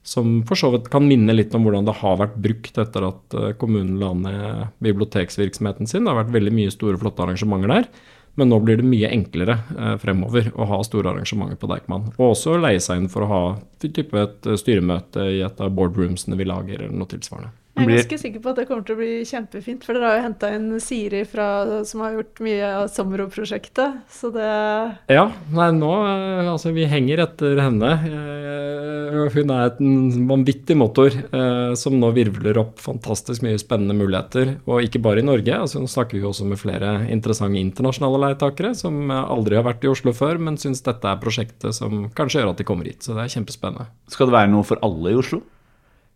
Som 0.06 0.44
for 0.46 0.60
så 0.60 0.70
vidt 0.75 0.92
kan 0.94 1.08
minne 1.10 1.34
litt 1.34 1.56
om 1.58 1.66
hvordan 1.66 1.88
det 1.88 1.96
har 2.04 2.20
vært 2.20 2.36
brukt 2.46 2.78
etter 2.84 3.08
at 3.08 3.38
eh, 3.40 3.56
kommunen 3.58 3.98
la 4.04 4.12
ned 4.20 4.78
biblioteksvirksomheten 4.86 5.90
sin. 5.90 6.06
Det 6.06 6.13
har 6.13 6.22
vært 6.22 6.38
veldig 6.38 6.54
mye 6.54 6.75
store, 6.75 7.02
flotte 7.02 7.25
arrangementer 7.25 7.74
der. 7.74 7.90
Men 8.38 8.54
nå 8.54 8.62
blir 8.62 8.82
det 8.82 8.90
mye 8.90 9.10
enklere 9.13 9.60
fremover 10.02 10.48
å 10.58 10.66
ha 10.66 10.80
store 10.86 11.12
arrangementer 11.12 11.58
på 11.62 11.70
Deichman. 11.70 12.08
Og 12.16 12.32
også 12.32 12.58
leie 12.58 12.82
seg 12.82 13.02
inn 13.02 13.10
for 13.13 13.25
å 13.25 13.30
ha 13.30 13.42
type 13.82 14.18
et 14.18 14.54
styremøte 14.58 15.25
i 15.38 15.44
et 15.46 15.62
av 15.62 15.74
boardroomsene 15.78 16.38
vi 16.38 16.50
lager, 16.50 16.82
eller 16.82 16.98
noe 16.98 17.13
tilsvarende. 17.13 17.54
Jeg 17.74 17.88
er 17.88 17.89
ganske 17.98 18.18
sikker 18.22 18.42
på 18.44 18.51
at 18.51 18.60
det 18.60 18.68
kommer 18.70 18.84
til 18.86 18.94
å 18.94 19.00
bli 19.00 19.13
kjempefint, 19.25 19.84
for 19.84 19.98
dere 19.98 20.06
har 20.12 20.18
jo 20.20 20.25
henta 20.27 20.50
inn 20.53 20.68
Siri 20.80 21.24
fra, 21.25 21.46
som 21.89 22.03
har 22.06 22.13
gjort 22.20 22.42
mye 22.46 22.68
av 22.70 22.84
Somro-prosjektet, 22.94 23.96
så 24.13 24.30
det 24.32 24.46
Ja, 25.10 25.24
nei, 25.51 25.72
nå 25.74 25.89
eh, 26.06 26.51
Altså, 26.53 26.70
vi 26.75 26.86
henger 26.86 27.24
etter 27.25 27.58
henne. 27.63 27.89
Eh, 28.06 29.30
Hun 29.34 29.50
er 29.51 29.65
et- 29.68 29.80
en 29.82 30.27
vanvittig 30.27 30.75
motor 30.77 31.08
eh, 31.10 31.74
som 31.75 31.94
nå 32.00 32.12
virvler 32.13 32.58
opp 32.62 32.77
fantastisk 32.82 33.42
mye 33.46 33.58
spennende 33.62 33.96
muligheter. 33.98 34.58
Og 34.68 34.82
ikke 34.84 35.01
bare 35.01 35.20
i 35.20 35.25
Norge. 35.25 35.53
altså 35.53 35.80
Nå 35.82 35.88
snakker 35.89 36.13
vi 36.20 36.22
også 36.27 36.46
med 36.46 36.58
flere 36.60 37.08
interessante 37.10 37.58
internasjonale 37.58 38.20
leietakere 38.36 38.75
som 38.75 39.10
aldri 39.10 39.56
har 39.56 39.63
vært 39.63 39.84
i 39.86 39.88
Oslo 39.92 40.12
før, 40.13 40.38
men 40.39 40.58
syns 40.58 40.82
dette 40.84 41.06
er 41.06 41.18
prosjektet 41.22 41.74
som 41.74 42.10
kanskje 42.10 42.42
gjør 42.42 42.50
at 42.51 42.58
de 42.58 42.63
kommer 42.63 42.86
hit. 42.86 43.01
Så 43.01 43.15
det 43.15 43.24
er 43.25 43.34
kjempespennende. 43.39 43.88
Skal 44.10 44.27
det 44.27 44.34
være 44.38 44.50
noe 44.51 44.63
for 44.63 44.77
alle 44.84 45.12
i 45.13 45.15
Oslo? 45.18 45.42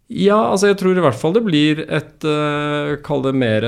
Ja, 0.07 0.37
altså 0.53 0.69
jeg 0.69 0.77
tror 0.79 0.95
i 0.95 1.01
hvert 1.03 1.17
fall 1.19 1.33
det 1.35 1.41
blir 1.43 1.81
et 1.83 2.23
uh, 2.23 2.95
Kall 3.03 3.25
det 3.25 3.33
mer 3.35 3.65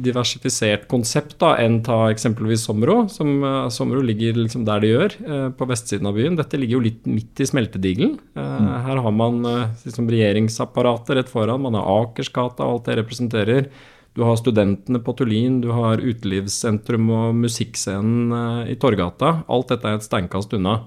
diversifisert 0.00 0.86
konsept 0.88 1.34
da, 1.42 1.50
enn 1.60 1.82
ta 1.84 2.06
eksempelvis 2.08 2.64
Somro. 2.64 3.02
Som, 3.12 3.34
uh, 3.44 3.68
Somro 3.72 4.00
ligger 4.00 4.38
liksom 4.40 4.64
der 4.64 4.80
det 4.80 4.92
gjør, 4.94 5.16
uh, 5.28 5.48
på 5.52 5.68
vestsiden 5.68 6.08
av 6.08 6.16
byen. 6.16 6.38
Dette 6.40 6.56
ligger 6.56 6.78
jo 6.78 6.86
litt 6.86 7.04
midt 7.04 7.44
i 7.44 7.48
smeltedigelen. 7.50 8.14
Mm. 8.32 8.70
Her 8.86 9.02
har 9.04 9.12
man 9.12 9.42
liksom 9.84 10.08
regjeringsapparatet 10.08 11.18
rett 11.20 11.32
foran. 11.32 11.66
Man 11.66 11.76
har 11.76 11.90
Akersgata 11.98 12.64
og 12.64 12.78
alt 12.78 12.88
det 12.88 12.96
representerer. 13.02 13.68
Du 14.16 14.24
har 14.24 14.40
studentene 14.40 15.00
på 15.04 15.12
Tullin, 15.16 15.60
du 15.60 15.70
har 15.72 16.00
utelivssentrum 16.00 17.12
og 17.12 17.36
musikkscenen 17.44 18.68
i 18.72 18.76
Torgata. 18.80 19.38
Alt 19.52 19.72
dette 19.72 19.88
er 19.88 20.00
et 20.00 20.08
steinkast 20.08 20.52
unna. 20.56 20.80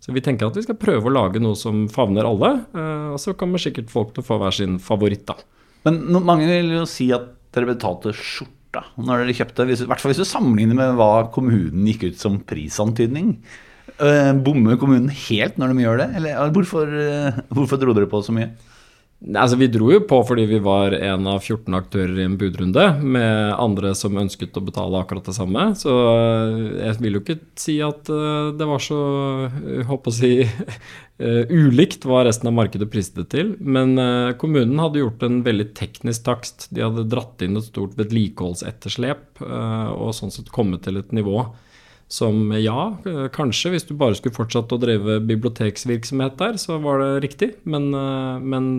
Så 0.00 0.14
vi 0.14 0.22
tenker 0.24 0.48
at 0.48 0.56
vi 0.56 0.64
skal 0.64 0.78
prøve 0.78 1.10
å 1.10 1.14
lage 1.14 1.40
noe 1.42 1.58
som 1.58 1.86
favner 1.92 2.28
alle. 2.28 2.52
eh, 2.72 3.08
Og 3.14 3.18
så 3.22 3.34
kommer 3.38 3.60
sikkert 3.62 3.90
folk 3.92 4.14
til 4.14 4.22
å 4.24 4.28
få 4.28 4.38
hver 4.40 4.54
sin 4.54 4.78
favoritt, 4.82 5.26
da. 5.26 5.36
Men 5.86 6.04
no, 6.12 6.20
mange 6.24 6.46
vil 6.48 6.70
jo 6.78 6.84
si 6.88 7.10
at 7.14 7.26
dere 7.54 7.70
betalte 7.72 8.12
skjorta 8.14 8.84
når 8.96 9.24
dere 9.24 9.36
kjøpte. 9.38 9.66
Hvis, 9.68 9.82
I 9.82 9.88
hvert 9.90 10.02
fall 10.02 10.12
hvis 10.12 10.22
du 10.22 10.28
sammenligner 10.28 10.78
med 10.78 10.98
hva 10.98 11.28
kommunen 11.34 11.86
gikk 11.88 12.10
ut 12.10 12.20
som 12.20 12.38
prisantydning. 12.46 13.36
Uh, 13.98 14.30
bommer 14.46 14.76
kommunen 14.78 15.08
helt 15.10 15.56
når 15.58 15.72
de 15.72 15.82
gjør 15.82 16.02
det? 16.02 16.08
Eller 16.20 16.52
hvorfor, 16.54 16.86
uh, 16.86 17.38
hvorfor 17.50 17.80
dro 17.80 17.94
dere 17.96 18.10
på 18.10 18.20
så 18.22 18.34
mye? 18.36 18.52
Altså 19.18 19.56
Vi 19.58 19.66
dro 19.66 19.88
jo 19.90 19.98
på 20.06 20.20
fordi 20.22 20.44
vi 20.46 20.60
var 20.62 20.94
en 20.94 21.26
av 21.26 21.40
14 21.42 21.74
aktører 21.74 22.20
i 22.20 22.26
en 22.28 22.36
budrunde 22.38 22.84
med 23.02 23.56
andre 23.58 23.90
som 23.98 24.14
ønsket 24.20 24.54
å 24.56 24.62
betale 24.62 25.00
akkurat 25.00 25.26
det 25.26 25.34
samme. 25.34 25.64
Så 25.80 25.90
eh, 25.90 26.60
jeg 26.84 27.00
vil 27.02 27.18
jo 27.18 27.22
ikke 27.24 27.38
si 27.58 27.80
at 27.82 28.12
eh, 28.14 28.52
det 28.54 28.68
var 28.70 28.84
så 28.84 29.00
håper 29.90 30.12
å 30.12 30.14
si 30.14 30.32
eh, 30.46 31.50
ulikt 31.50 32.06
hva 32.06 32.22
resten 32.28 32.52
av 32.52 32.54
markedet 32.60 32.86
priste 32.92 33.24
det 33.24 33.32
til. 33.34 33.56
Men 33.58 33.98
eh, 33.98 34.36
kommunen 34.38 34.78
hadde 34.84 35.02
gjort 35.02 35.26
en 35.26 35.42
veldig 35.46 35.72
teknisk 35.74 36.28
takst. 36.30 36.68
De 36.70 36.86
hadde 36.86 37.08
dratt 37.10 37.42
inn 37.42 37.58
et 37.58 37.66
stort 37.66 37.98
vedlikeholdsetterslep 37.98 39.42
eh, 39.42 39.88
og 39.98 40.14
sånn 40.14 40.30
sett 40.34 40.54
kommet 40.54 40.86
til 40.86 41.02
et 41.02 41.10
nivå 41.16 41.42
som 42.08 42.52
ja, 42.56 42.96
kanskje 43.34 43.74
hvis 43.74 43.84
du 43.84 43.92
bare 44.00 44.16
skulle 44.16 44.36
fortsatt 44.36 44.72
å 44.72 44.78
drive 44.80 45.18
biblioteksvirksomhet 45.28 46.38
der, 46.40 46.56
så 46.60 46.78
var 46.80 47.02
det 47.02 47.10
riktig. 47.26 47.50
Men, 47.68 47.90
eh, 47.92 48.40
men 48.40 48.70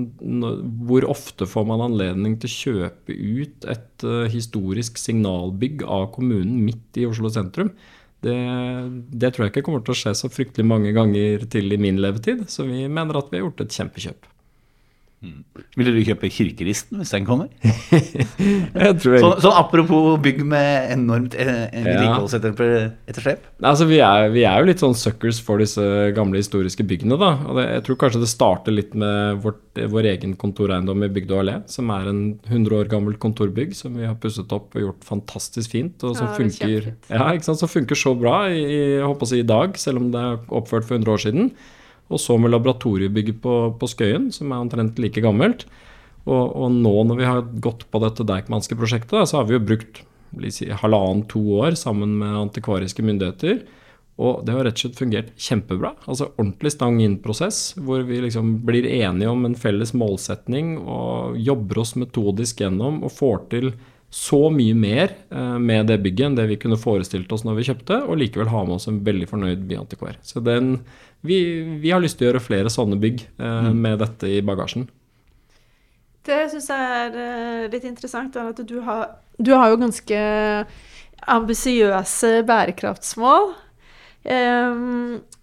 hvor 0.90 1.06
ofte 1.06 1.46
får 1.50 1.68
man 1.70 1.86
anledning 1.86 2.40
til 2.42 2.50
å 2.50 2.56
kjøpe 2.56 3.14
ut 3.14 3.70
et 3.70 4.06
eh, 4.08 4.26
historisk 4.34 4.98
signalbygg 4.98 5.86
av 5.86 6.10
kommunen 6.16 6.58
midt 6.66 6.98
i 6.98 7.06
Oslo 7.10 7.30
sentrum? 7.34 7.70
Det, 8.26 8.36
det 9.14 9.32
tror 9.32 9.46
jeg 9.46 9.54
ikke 9.54 9.68
kommer 9.70 9.86
til 9.86 9.94
å 9.94 10.00
skje 10.02 10.18
så 10.18 10.32
fryktelig 10.34 10.66
mange 10.68 10.92
ganger 10.98 11.46
til 11.54 11.70
i 11.72 11.80
min 11.80 12.02
levetid. 12.02 12.48
Så 12.50 12.66
vi 12.68 12.88
mener 12.90 13.22
at 13.22 13.30
vi 13.30 13.38
har 13.38 13.46
gjort 13.46 13.62
et 13.64 13.78
kjempekjøp. 13.78 14.26
Ville 15.76 15.92
du 15.92 16.00
kjøpe 16.08 16.30
Kirkeristen 16.32 17.02
hvis 17.02 17.10
den 17.12 17.26
kommer? 17.28 17.50
Jeg 17.66 18.94
tror 19.02 19.16
jeg, 19.18 19.22
Sånn, 19.24 19.34
så 19.44 19.50
apropos 19.60 20.14
bygg 20.24 20.40
med 20.48 20.94
enormt 20.94 21.34
eh, 21.36 21.66
Ja. 21.74 21.82
vedlikeholdsetterslep. 21.90 23.48
Altså, 23.68 23.88
vi, 23.90 23.98
vi 24.34 24.44
er 24.48 24.62
jo 24.62 24.70
litt 24.70 24.80
sånn 24.84 24.96
suckers 24.96 25.42
for 25.44 25.60
disse 25.60 25.84
gamle 26.16 26.40
historiske 26.40 26.86
byggene. 26.88 27.18
da, 27.20 27.34
og 27.50 27.60
det, 27.60 27.66
Jeg 27.74 27.84
tror 27.90 28.00
kanskje 28.06 28.22
det 28.24 28.30
starter 28.32 28.76
litt 28.76 28.96
med 28.96 29.42
vårt, 29.44 29.60
vår 29.92 30.08
egen 30.14 30.36
kontoreiendom 30.40 31.04
i 31.04 31.12
Bygdø 31.20 31.42
allé, 31.42 31.58
som 31.72 31.92
er 31.96 32.08
en 32.12 32.22
100 32.48 32.78
år 32.80 32.88
gammelt 32.92 33.20
kontorbygg 33.20 33.76
som 33.76 33.96
vi 34.00 34.08
har 34.08 34.16
pusset 34.24 34.52
opp 34.56 34.76
og 34.76 34.86
gjort 34.88 35.04
fantastisk 35.08 35.76
fint. 35.76 36.00
og 36.04 36.16
som 36.16 36.28
Ja, 36.30 36.32
er 36.32 36.40
funker, 36.46 36.94
ja, 37.12 37.28
ikke 37.36 37.50
sant, 37.50 37.60
som 37.60 37.72
funker 37.72 38.00
så 38.00 38.16
bra 38.20 38.46
i, 38.48 38.64
i, 38.64 38.80
jeg 39.00 39.04
håper 39.08 39.28
å 39.28 39.32
si, 39.34 39.44
i 39.44 39.50
dag, 39.52 39.76
selv 39.80 40.00
om 40.04 40.10
det 40.16 40.24
er 40.24 40.40
oppført 40.48 40.88
for 40.88 40.96
100 40.96 41.12
år 41.18 41.24
siden. 41.28 41.52
Og 42.10 42.22
så 42.22 42.38
med 42.42 42.54
laboratoriebygget 42.54 43.42
på, 43.44 43.56
på 43.80 43.90
Skøyen, 43.90 44.30
som 44.34 44.52
er 44.52 44.64
omtrent 44.64 45.00
like 45.02 45.22
gammelt. 45.24 45.66
Og, 46.26 46.56
og 46.58 46.72
nå 46.74 46.94
når 47.10 47.20
vi 47.20 47.28
har 47.28 47.44
gått 47.64 47.86
på 47.90 48.02
dette 48.04 48.26
Deichmanske 48.28 48.78
prosjektet, 48.78 49.30
så 49.30 49.40
har 49.40 49.50
vi 49.50 49.58
jo 49.58 49.66
brukt 49.66 50.02
si, 50.54 50.70
halvannen-to 50.70 51.42
år 51.62 51.78
sammen 51.80 52.18
med 52.22 52.38
antikvariske 52.48 53.06
myndigheter. 53.06 53.62
Og 54.20 54.42
det 54.44 54.52
har 54.52 54.66
rett 54.68 54.76
og 54.76 54.84
slett 54.84 55.00
fungert 55.00 55.30
kjempebra. 55.40 55.94
Altså 56.04 56.28
ordentlig 56.34 56.74
stang 56.74 56.98
inn-prosess, 57.00 57.62
hvor 57.80 58.04
vi 58.08 58.20
liksom 58.26 58.58
blir 58.68 58.88
enige 58.90 59.32
om 59.32 59.46
en 59.48 59.56
felles 59.56 59.94
målsetning 59.96 60.76
og 60.82 61.38
jobber 61.40 61.80
oss 61.86 61.96
metodisk 61.96 62.66
gjennom 62.66 63.00
og 63.08 63.16
får 63.16 63.46
til 63.54 63.72
så 64.10 64.50
mye 64.50 64.74
mer 64.74 65.12
eh, 65.30 65.58
med 65.62 65.90
det 65.92 66.00
bygget 66.02 66.30
enn 66.30 66.38
det 66.38 66.48
vi 66.50 66.58
kunne 66.62 66.80
forestilt 66.82 67.32
oss 67.34 67.44
når 67.46 67.60
vi 67.60 67.68
kjøpte, 67.68 68.00
og 68.10 68.18
likevel 68.18 68.50
ha 68.50 68.64
med 68.66 68.80
oss 68.80 68.90
en 68.90 69.04
veldig 69.06 69.28
fornøyd 69.30 69.68
byantikvar. 69.70 70.18
Så 70.26 70.42
den, 70.46 70.80
vi, 71.22 71.40
vi 71.82 71.94
har 71.94 72.02
lyst 72.02 72.18
til 72.20 72.28
å 72.28 72.32
gjøre 72.32 72.46
flere 72.48 72.74
sånne 72.74 72.98
bygg 73.02 73.22
eh, 73.38 73.70
med 73.74 74.02
dette 74.02 74.32
i 74.34 74.42
bagasjen. 74.46 74.90
Det 76.26 76.42
syns 76.52 76.70
jeg 76.74 77.00
er 77.04 77.20
eh, 77.22 77.70
litt 77.72 77.86
interessant, 77.88 78.36
er 78.36 78.50
at 78.52 78.62
du 78.66 78.80
har, 78.86 79.20
du 79.38 79.54
har 79.54 79.70
jo 79.72 79.82
ganske 79.82 80.24
ambisiøse 81.30 82.40
bærekraftsmål. 82.50 83.52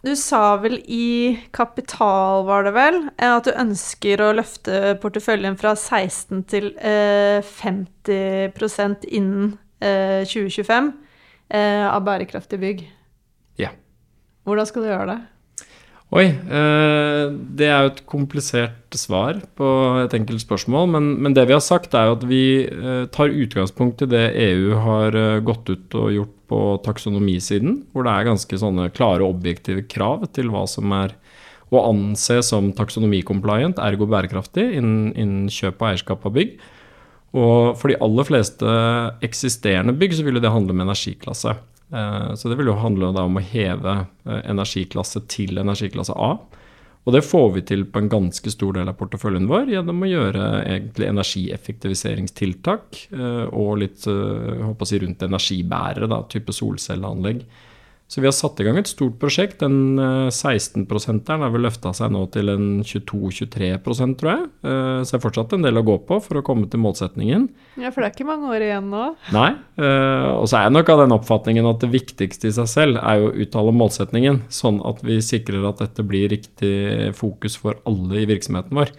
Du 0.06 0.12
sa 0.14 0.56
vel 0.62 0.76
i 0.86 1.34
Kapital, 1.50 2.44
var 2.46 2.62
det 2.62 2.72
vel, 2.76 2.98
eh, 3.18 3.32
at 3.32 3.48
du 3.48 3.56
ønsker 3.58 4.20
å 4.22 4.28
løfte 4.38 4.94
porteføljen 5.02 5.56
fra 5.58 5.72
16 5.74 6.44
til 6.46 6.68
eh, 6.78 7.42
50 7.42 9.08
innen 9.10 9.56
eh, 9.82 10.22
2025 10.22 10.92
eh, 11.50 11.82
av 11.90 12.04
bærekraftige 12.06 12.62
bygg. 12.62 12.84
Ja. 13.58 13.72
Hvordan 14.46 14.70
skal 14.70 14.86
du 14.86 14.92
gjøre 14.92 15.08
det? 15.10 15.18
Oi, 16.14 16.26
eh, 16.30 17.24
det 17.58 17.66
er 17.66 17.80
jo 17.82 17.90
et 17.90 18.04
komplisert 18.06 18.94
svar 18.94 19.40
på 19.58 19.68
et 20.04 20.12
enkelt 20.14 20.44
spørsmål, 20.44 20.86
men, 20.92 21.08
men 21.24 21.34
det 21.34 21.48
vi 21.48 21.56
har 21.56 21.64
sagt 21.64 21.96
er 21.98 22.06
jo 22.06 22.14
at 22.14 22.26
vi 22.30 22.42
eh, 22.62 23.08
tar 23.10 23.34
utgangspunkt 23.34 24.04
i 24.06 24.10
det 24.12 24.28
EU 24.44 24.76
har 24.84 25.18
eh, 25.18 25.42
gått 25.42 25.66
ut 25.66 25.98
og 25.98 26.12
gjort 26.14 26.36
på 26.46 26.60
taksonomisiden, 26.86 27.80
hvor 27.90 28.06
det 28.06 28.14
er 28.14 28.28
ganske 28.28 28.60
sånne 28.62 28.86
klare 28.94 29.26
objektive 29.26 29.82
krav 29.90 30.28
til 30.36 30.52
hva 30.54 30.62
som 30.70 30.94
er 30.94 31.16
å 31.74 31.82
anse 31.88 32.38
som 32.46 32.70
taksonomi-compliant, 32.78 33.82
ergo 33.82 34.06
bærekraftig, 34.06 34.68
innen, 34.78 35.10
innen 35.18 35.48
kjøp 35.50 35.82
og 35.82 35.88
eierskap 35.90 36.26
av 36.30 36.36
bygg. 36.38 36.54
Og 37.36 37.74
for 37.80 37.90
de 37.90 37.98
aller 38.06 38.28
fleste 38.28 38.76
eksisterende 39.26 39.96
bygg 39.98 40.14
så 40.14 40.22
vil 40.22 40.38
jo 40.38 40.44
det 40.46 40.54
handle 40.54 40.76
om 40.76 40.86
energiklasse. 40.86 41.56
Eh, 41.92 42.34
Så 42.34 42.48
det 42.48 42.56
vil 42.58 42.66
jo 42.70 42.78
handle 42.80 43.12
om 43.14 43.36
å 43.38 43.42
heve 43.42 44.06
eh, 44.26 44.40
energiklasse 44.50 45.20
til 45.30 45.58
energiklasse 45.58 46.12
A. 46.14 46.36
Og 47.06 47.14
det 47.14 47.22
får 47.22 47.52
vi 47.54 47.62
til 47.62 47.84
på 47.86 47.98
en 48.02 48.10
ganske 48.10 48.50
stor 48.50 48.72
del 48.74 48.88
av 48.90 48.96
porteføljen 48.98 49.46
vår 49.46 49.70
gjennom 49.70 50.02
å 50.02 50.08
gjøre 50.10 50.42
energieffektiviseringstiltak 51.06 52.98
eh, 53.14 53.46
og 53.46 53.78
litt 53.84 54.02
jeg 54.10 54.64
håper 54.64 54.82
å 54.82 54.90
si 54.90 54.98
rundt 55.04 55.22
energibærere, 55.22 56.08
da, 56.10 56.18
type 56.26 56.52
solcelleanlegg. 56.56 57.44
Så 58.06 58.20
vi 58.22 58.28
har 58.28 58.34
satt 58.36 58.60
i 58.62 58.64
gang 58.64 58.76
et 58.78 58.86
stort 58.86 59.16
prosjekt. 59.18 59.58
Den 59.64 59.98
eh, 59.98 60.28
16-prosenteren 60.30 61.42
har 61.42 61.50
vel 61.50 61.64
løfta 61.66 61.90
seg 61.96 62.12
nå 62.14 62.20
til 62.30 62.52
en 62.52 62.66
22-23% 62.86 64.14
tror 64.20 64.30
jeg. 64.30 64.44
Eh, 64.62 65.00
Så 65.02 65.10
det 65.10 65.18
er 65.18 65.24
fortsatt 65.24 65.54
en 65.56 65.66
del 65.66 65.80
å 65.80 65.84
gå 65.86 65.96
på 66.06 66.20
for 66.22 66.38
å 66.38 66.44
komme 66.46 66.68
til 66.70 66.80
målsetningen. 66.84 67.48
Ja, 67.82 67.90
For 67.90 68.02
det 68.04 68.10
er 68.10 68.14
ikke 68.14 68.28
mange 68.28 68.52
år 68.54 68.62
igjen 68.68 68.90
nå. 68.92 69.08
Nei. 69.34 69.48
eh, 69.82 70.28
og 70.36 70.46
så 70.46 70.60
er 70.60 70.68
jeg 70.68 70.76
nok 70.76 70.92
av 70.94 71.02
den 71.02 71.16
oppfatningen 71.18 71.66
at 71.72 71.82
det 71.82 71.90
viktigste 71.96 72.46
i 72.50 72.54
seg 72.60 72.70
selv 72.70 73.02
er 73.02 73.18
jo 73.24 73.32
å 73.32 73.36
uttale 73.42 73.74
målsetningen, 73.74 74.42
sånn 74.54 74.78
at 74.86 75.02
vi 75.02 75.18
sikrer 75.24 75.66
at 75.68 75.82
dette 75.82 76.06
blir 76.06 76.30
riktig 76.30 77.12
fokus 77.18 77.58
for 77.58 77.80
alle 77.90 78.22
i 78.22 78.28
virksomheten 78.30 78.76
vår. 78.78 78.94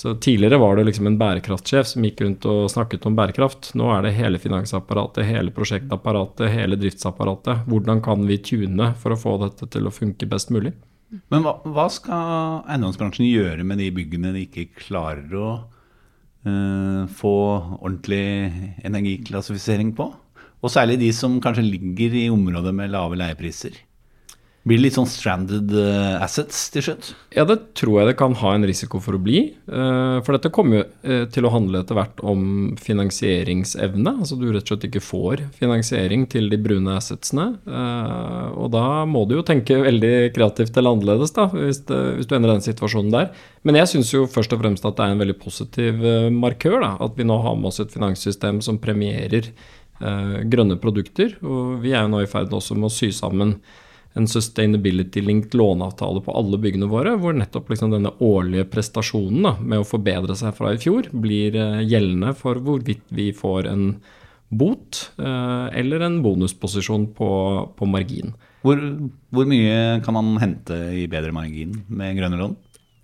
Så 0.00 0.14
Tidligere 0.14 0.56
var 0.56 0.76
det 0.76 0.86
liksom 0.88 1.06
en 1.06 1.18
bærekraftsjef 1.20 1.88
som 1.90 2.04
gikk 2.06 2.22
rundt 2.24 2.46
og 2.48 2.70
snakket 2.72 3.04
om 3.04 3.16
bærekraft. 3.18 3.74
Nå 3.76 3.90
er 3.92 4.06
det 4.06 4.14
hele 4.16 4.38
finansapparatet, 4.40 5.26
hele 5.28 5.52
prosjektapparatet, 5.52 6.46
hele 6.54 6.78
driftsapparatet. 6.80 7.66
Hvordan 7.68 8.00
kan 8.00 8.24
vi 8.24 8.38
tune 8.40 8.94
for 9.02 9.12
å 9.12 9.18
få 9.20 9.34
dette 9.42 9.68
til 9.74 9.84
å 9.84 9.92
funke 9.92 10.28
best 10.30 10.54
mulig? 10.56 10.72
Men 11.28 11.44
hva, 11.44 11.52
hva 11.68 11.84
skal 11.92 12.64
eiendomsbransjen 12.72 13.28
gjøre 13.28 13.66
med 13.68 13.82
de 13.82 13.90
byggene 13.98 14.32
de 14.38 14.46
ikke 14.46 14.70
klarer 14.86 15.36
å 15.36 15.50
uh, 16.48 17.04
få 17.20 17.36
ordentlig 17.82 18.24
energiklassifisering 18.80 19.92
på? 20.00 20.08
Og 20.64 20.72
særlig 20.72 20.96
de 21.04 21.12
som 21.12 21.36
kanskje 21.44 21.68
ligger 21.68 22.16
i 22.22 22.30
områder 22.32 22.72
med 22.72 22.96
lave 22.96 23.20
leiepriser. 23.20 23.76
Blir 24.60 24.76
det 24.76 24.84
litt 24.84 24.96
sånn 24.98 25.08
stranded 25.08 25.70
eh, 25.72 26.18
assets 26.20 26.66
til 26.74 26.82
slutt? 26.84 27.06
Ja, 27.32 27.46
det 27.48 27.54
tror 27.80 27.94
jeg 27.96 28.10
det 28.10 28.16
kan 28.20 28.34
ha 28.42 28.50
en 28.52 28.66
risiko 28.68 28.98
for 29.00 29.16
å 29.16 29.20
bli. 29.24 29.38
eh, 29.56 30.16
For 30.26 30.36
dette 30.36 30.50
kommer 30.52 30.76
jo 30.76 30.82
eh, 31.00 31.22
til 31.32 31.48
å 31.48 31.52
handle 31.54 31.80
etter 31.80 31.96
hvert 31.96 32.20
om 32.20 32.42
finansieringsevne. 32.76 34.12
Altså 34.20 34.36
du 34.36 34.44
rett 34.52 34.68
og 34.68 34.74
slett 34.74 34.84
ikke 34.90 35.02
får 35.06 35.46
finansiering 35.56 36.28
til 36.28 36.52
de 36.52 36.60
brune 36.60 36.92
assetsene. 36.92 37.48
Og 38.60 38.68
da 38.76 38.84
må 39.08 39.24
du 39.30 39.38
jo 39.38 39.46
tenke 39.48 39.80
veldig 39.80 40.12
kreativt 40.36 40.76
eller 40.76 40.92
annerledes, 40.92 41.32
da, 41.40 41.48
hvis, 41.56 41.80
det, 41.88 42.04
hvis 42.20 42.28
du 42.28 42.36
endrer 42.36 42.58
den 42.58 42.68
situasjonen 42.68 43.16
der. 43.16 43.32
Men 43.64 43.80
jeg 43.80 43.94
syns 43.94 44.12
jo 44.12 44.26
først 44.28 44.52
og 44.52 44.60
fremst 44.60 44.84
at 44.84 45.00
det 45.00 45.06
er 45.06 45.16
en 45.16 45.24
veldig 45.24 45.38
positiv 45.40 46.04
markør. 46.36 46.82
da, 46.84 46.94
At 47.08 47.16
vi 47.16 47.24
nå 47.24 47.40
har 47.46 47.56
med 47.56 47.72
oss 47.72 47.80
et 47.80 47.96
finanssystem 47.96 48.60
som 48.64 48.80
premierer 48.82 49.54
grønne 50.00 50.76
produkter. 50.80 51.38
Og 51.40 51.78
vi 51.80 51.96
er 51.96 52.04
jo 52.04 52.12
nå 52.12 52.26
i 52.26 52.28
ferd 52.28 52.52
også 52.52 52.76
med 52.76 52.92
å 52.92 52.98
sy 53.00 53.08
sammen 53.16 53.56
en 54.18 54.26
sustainability-linked 54.26 55.54
låneavtale 55.54 56.22
på 56.24 56.34
alle 56.34 56.58
byggene 56.58 56.88
våre, 56.90 57.14
hvor 57.20 57.36
nettopp 57.36 57.70
liksom 57.70 57.92
denne 57.94 58.12
årlige 58.18 58.66
prestasjonen 58.72 59.46
da, 59.46 59.52
med 59.60 59.82
å 59.82 59.86
forbedre 59.86 60.34
seg 60.38 60.56
fra 60.56 60.74
i 60.74 60.80
fjor 60.82 61.10
blir 61.14 61.58
eh, 61.58 61.82
gjeldende 61.86 62.34
for 62.38 62.58
hvorvidt 62.64 63.04
vi 63.14 63.30
får 63.36 63.70
en 63.70 63.84
bot 64.50 65.04
eh, 65.22 65.66
eller 65.78 66.02
en 66.02 66.18
bonusposisjon 66.24 67.12
på, 67.14 67.30
på 67.78 67.90
margin. 67.90 68.34
Hvor, 68.66 68.82
hvor 69.30 69.46
mye 69.48 70.00
kan 70.04 70.16
man 70.18 70.34
hente 70.42 70.76
i 70.98 71.06
bedre 71.10 71.32
margin 71.32 71.78
med 71.88 72.18
grønne 72.18 72.40
lån? 72.40 72.58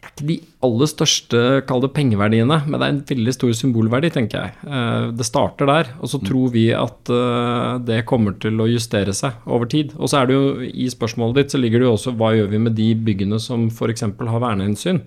Er 0.06 0.12
ikke 0.12 0.26
de 0.28 0.36
aller 0.62 0.86
største 0.90 1.38
kall 1.66 1.80
det 1.82 1.88
pengeverdiene, 1.96 2.60
men 2.68 2.78
det 2.78 2.86
er 2.86 2.92
en 2.94 3.00
veldig 3.08 3.32
stor 3.34 3.54
symbolverdi, 3.58 4.10
tenker 4.14 4.44
jeg. 4.44 4.52
Eh, 4.70 5.06
Det 5.18 5.26
starter 5.26 5.66
der, 5.66 5.90
og 5.98 6.10
så 6.12 6.20
tror 6.22 6.52
vi 6.54 6.68
at 6.76 7.10
eh, 7.10 7.78
det 7.82 8.04
kommer 8.06 8.36
til 8.38 8.54
å 8.62 8.68
justere 8.70 9.12
seg 9.16 9.32
over 9.50 9.66
tid. 9.66 9.94
Og 9.98 10.06
så 10.12 10.20
er 10.20 10.26
det 10.30 10.36
jo 10.36 10.62
i 10.62 10.86
spørsmålet 10.92 11.40
ditt 11.40 11.50
så 11.56 11.58
ligger 11.60 11.82
det 11.82 11.88
jo 11.88 11.94
også 11.96 12.14
hva 12.16 12.30
gjør 12.36 12.52
vi 12.54 12.62
med 12.68 12.76
de 12.78 12.92
byggene 12.94 13.40
som 13.42 13.66
f.eks. 13.66 14.06
har 14.06 14.40
vernehensyn. 14.46 15.02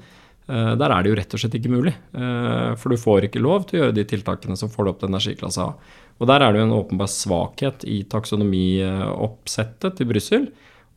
Eh, 0.50 0.76
Der 0.76 0.92
er 0.92 1.04
det 1.04 1.14
jo 1.14 1.20
rett 1.22 1.34
og 1.34 1.40
slett 1.46 1.56
ikke 1.56 1.72
mulig. 1.72 1.96
For 2.12 2.90
du 2.92 2.98
får 3.00 3.30
ikke 3.30 3.42
lov 3.46 3.70
til 3.70 3.80
å 3.80 3.84
gjøre 3.86 3.96
de 3.96 4.04
tiltakene 4.10 4.58
som 4.60 4.70
får 4.70 4.84
det 4.84 4.92
opp 4.92 5.00
til 5.00 5.14
energiklasse 5.14 5.64
A. 5.64 5.74
Og 6.20 6.28
der 6.28 6.44
er 6.44 6.52
det 6.52 6.60
jo 6.60 6.68
en 6.68 6.76
åpenbar 6.82 7.08
svakhet 7.08 7.86
i 7.88 8.02
taksonomioppsettet 8.04 9.96
til 9.96 10.10
Brussel. 10.10 10.50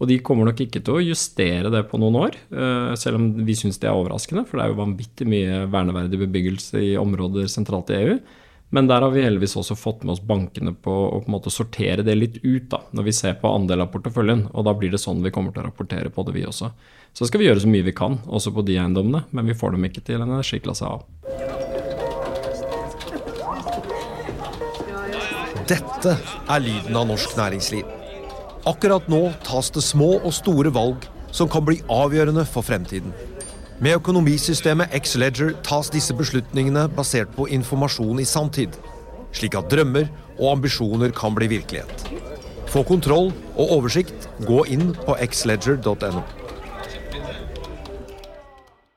Og 0.02 0.08
de 0.10 0.18
kommer 0.18 0.48
nok 0.48 0.58
ikke 0.64 0.80
til 0.82 0.96
å 0.98 1.04
justere 1.04 1.70
det 1.70 1.84
på 1.86 1.98
noen 2.02 2.16
år, 2.24 2.36
eh, 2.50 2.94
selv 2.98 3.20
om 3.20 3.26
vi 3.46 3.54
syns 3.54 3.78
det 3.78 3.86
er 3.86 3.94
overraskende. 3.94 4.42
For 4.48 4.58
det 4.58 4.64
er 4.64 4.72
jo 4.72 4.80
vanvittig 4.80 5.26
mye 5.30 5.60
verneverdig 5.70 6.18
bebyggelse 6.24 6.82
i 6.82 6.96
områder 6.98 7.46
sentralt 7.46 7.92
i 7.94 8.00
EU. 8.00 8.16
Men 8.74 8.88
der 8.88 9.04
har 9.04 9.12
vi 9.12 9.22
heldigvis 9.22 9.54
også 9.60 9.76
fått 9.76 10.02
med 10.02 10.14
oss 10.14 10.24
bankene 10.24 10.72
på 10.74 10.90
å 10.90 11.20
på 11.20 11.28
en 11.28 11.34
måte 11.36 11.52
sortere 11.52 12.02
det 12.02 12.16
litt 12.16 12.40
ut, 12.42 12.70
da, 12.72 12.80
når 12.90 13.04
vi 13.04 13.12
ser 13.12 13.38
på 13.38 13.52
andel 13.52 13.84
av 13.84 13.92
porteføljen. 13.92 14.48
Og 14.56 14.64
da 14.64 14.74
blir 14.74 14.90
det 14.90 14.98
sånn 14.98 15.22
vi 15.22 15.30
kommer 15.30 15.52
til 15.52 15.62
å 15.62 15.68
rapportere 15.68 16.10
på 16.10 16.24
det, 16.26 16.34
vi 16.34 16.46
også. 16.48 16.72
Så 17.12 17.28
skal 17.28 17.38
vi 17.38 17.50
gjøre 17.50 17.62
så 17.62 17.70
mye 17.70 17.86
vi 17.86 17.94
kan, 17.94 18.18
også 18.26 18.50
på 18.50 18.64
de 18.66 18.80
eiendommene, 18.80 19.26
men 19.30 19.46
vi 19.46 19.54
får 19.54 19.76
dem 19.76 19.84
ikke 19.86 20.02
til 20.02 20.18
en 20.18 20.32
energiklasse 20.32 20.88
A. 20.88 20.98
Dette 25.68 26.16
er 26.50 26.64
lyden 26.64 26.96
av 26.96 27.12
norsk 27.12 27.36
næringsliv. 27.38 28.01
Akkurat 28.62 29.08
nå 29.10 29.32
tas 29.42 29.72
det 29.74 29.82
små 29.82 30.20
og 30.20 30.30
store 30.36 30.70
valg 30.70 31.02
som 31.34 31.48
kan 31.50 31.64
bli 31.66 31.80
avgjørende 31.90 32.44
for 32.46 32.62
fremtiden. 32.62 33.10
Med 33.82 33.96
økonomisystemet 33.98 34.92
X-Ledger 34.94 35.56
tas 35.66 35.90
disse 35.90 36.14
beslutningene 36.14 36.84
basert 36.94 37.32
på 37.34 37.48
informasjon 37.50 38.20
i 38.22 38.26
samtid, 38.28 38.76
slik 39.34 39.56
at 39.58 39.66
drømmer 39.72 40.06
og 40.36 40.52
ambisjoner 40.52 41.10
kan 41.16 41.34
bli 41.34 41.50
virkelighet. 41.56 42.06
Få 42.70 42.84
kontroll 42.86 43.32
og 43.56 43.74
oversikt, 43.80 44.28
gå 44.46 44.62
inn 44.70 44.92
på 45.02 45.18
xledger.no. 45.18 46.22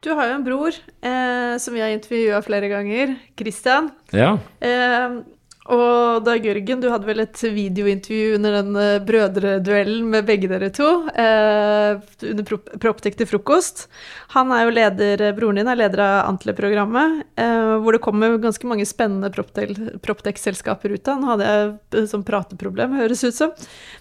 Du 0.05 0.11
har 0.13 0.29
jo 0.29 0.35
en 0.37 0.45
bror 0.45 0.75
eh, 0.77 1.55
som 1.57 1.73
vi 1.73 1.81
har 1.81 1.89
intervjua 1.89 2.43
flere 2.45 2.69
ganger, 2.69 3.17
Christian. 3.33 3.89
Ja, 4.13 4.35
Eh, 4.61 5.23
og 5.65 6.21
Dag 6.25 6.43
Jørgen, 6.45 6.81
du 6.81 6.91
hadde 6.91 7.07
vel 7.07 7.23
et 7.23 7.39
videointervju 7.41 8.35
under 8.37 8.53
den 8.59 8.75
eh, 8.77 8.99
brødreduellen 9.01 10.11
med 10.13 10.27
begge 10.27 10.49
dere 10.51 10.69
to, 10.69 10.89
eh, 11.09 11.97
under 12.29 12.45
Proptek 12.83 13.17
til 13.17 13.29
frokost. 13.31 13.87
Han 14.35 14.53
er 14.53 14.67
jo 14.67 14.75
leder, 14.75 15.23
eh, 15.25 15.33
broren 15.33 15.57
din 15.57 15.71
er 15.71 15.79
leder 15.79 16.03
av 16.05 16.29
Antle-programmet, 16.29 17.23
eh, 17.41 17.73
hvor 17.81 17.97
det 17.97 18.03
kommer 18.05 18.37
ganske 18.43 18.69
mange 18.69 18.85
spennende 18.85 19.33
Proptek-selskaper 19.33 20.93
ut 20.93 21.09
av. 21.09 21.17
Nå 21.17 21.33
hadde 21.33 21.49
jeg 21.49 22.09
sånn 22.13 22.27
prateproblem, 22.27 22.99
høres 23.01 23.25
ut 23.25 23.33
som. 23.33 23.55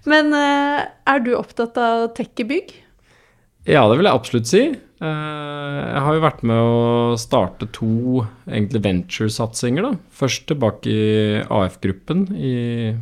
Men 0.05 0.35
eh, 0.37 0.85
er 0.85 1.25
du 1.25 1.33
opptatt 1.39 1.81
av 1.81 2.11
tech 2.19 2.45
i 2.45 2.51
bygg? 2.53 2.77
Ja, 3.65 3.87
det 3.89 3.97
vil 3.97 4.11
jeg 4.11 4.21
absolutt 4.21 4.51
si. 4.53 4.67
Eh, 5.05 5.81
Jeg 5.95 6.03
har 6.07 6.17
jo 6.17 6.23
vært 6.25 6.43
med 6.47 6.59
å 6.59 7.19
starte 7.21 7.69
to 7.75 8.25
egentlig 8.49 8.83
venture-satsinger. 8.87 9.91
Først 10.15 10.49
tilbake 10.51 10.91
i 10.91 11.43
AF-gruppen 11.45 12.27
i 12.35 12.55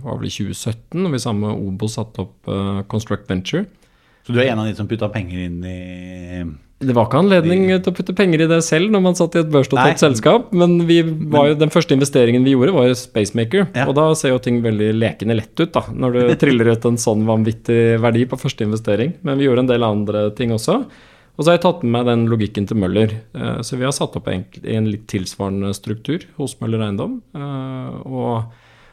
var 0.03 0.19
vel 0.21 0.33
2017, 0.33 0.99
når 1.05 1.15
vi 1.15 1.23
sammen 1.23 1.47
med 1.47 1.63
Obo 1.69 1.89
satte 1.91 2.27
opp 2.27 2.51
eh, 2.51 2.83
Construct 2.91 3.31
Venture. 3.31 3.65
Så 4.23 4.35
du 4.35 4.39
er 4.43 4.53
en 4.53 4.61
av 4.63 4.69
de 4.69 4.77
som 4.79 4.87
putta 4.87 5.09
penger 5.11 5.49
inn 5.49 5.65
i 5.67 6.45
Det 6.83 6.95
var 6.95 7.09
ikke 7.09 7.23
anledning 7.25 7.65
til 7.73 7.91
å 7.91 7.95
putte 7.95 8.15
penger 8.15 8.45
i 8.45 8.47
det 8.51 8.61
selv 8.67 8.91
når 8.95 9.03
man 9.03 9.17
satt 9.19 9.35
i 9.35 9.41
et 9.43 9.51
børsnotert 9.51 9.99
selskap, 10.03 10.53
men 10.55 10.85
vi 10.87 11.01
var 11.03 11.51
jo, 11.51 11.57
den 11.59 11.71
første 11.75 11.95
investeringen 11.95 12.47
vi 12.47 12.55
gjorde, 12.55 12.75
var 12.75 12.87
jo 12.89 12.99
Spacemaker. 12.99 13.69
Ja. 13.75 13.87
Og 13.91 13.97
da 13.99 14.09
ser 14.19 14.35
jo 14.35 14.41
ting 14.43 14.61
veldig 14.63 14.93
lekende 14.99 15.39
lett 15.39 15.55
ut, 15.59 15.73
da, 15.75 15.85
når 15.91 16.19
du 16.19 16.35
triller 16.43 16.71
ut 16.75 16.87
en 16.91 16.99
sånn 17.03 17.27
vanvittig 17.27 18.01
verdi 18.03 18.27
på 18.31 18.39
første 18.39 18.67
investering. 18.67 19.15
Men 19.27 19.39
vi 19.39 19.47
gjorde 19.49 19.67
en 19.67 19.73
del 19.75 19.87
andre 19.87 20.29
ting 20.39 20.55
også. 20.55 20.85
Og 21.37 21.45
så 21.45 21.51
har 21.51 21.57
jeg 21.57 21.65
tatt 21.65 21.85
med 21.89 22.09
den 22.11 22.27
logikken 22.29 22.67
til 22.69 22.77
Møller. 22.77 23.15
Eh, 23.35 23.61
Så 23.65 23.79
vi 23.79 23.85
har 23.85 23.93
satt 23.97 24.17
opp 24.17 24.29
en, 24.29 24.45
litt 24.91 25.07
tilsvarende 25.09 25.73
struktur 25.75 26.27
hos 26.37 26.59
Møller 26.61 26.85
Eiendom. 26.85 27.23
eh, 27.35 28.03
Og 28.05 28.53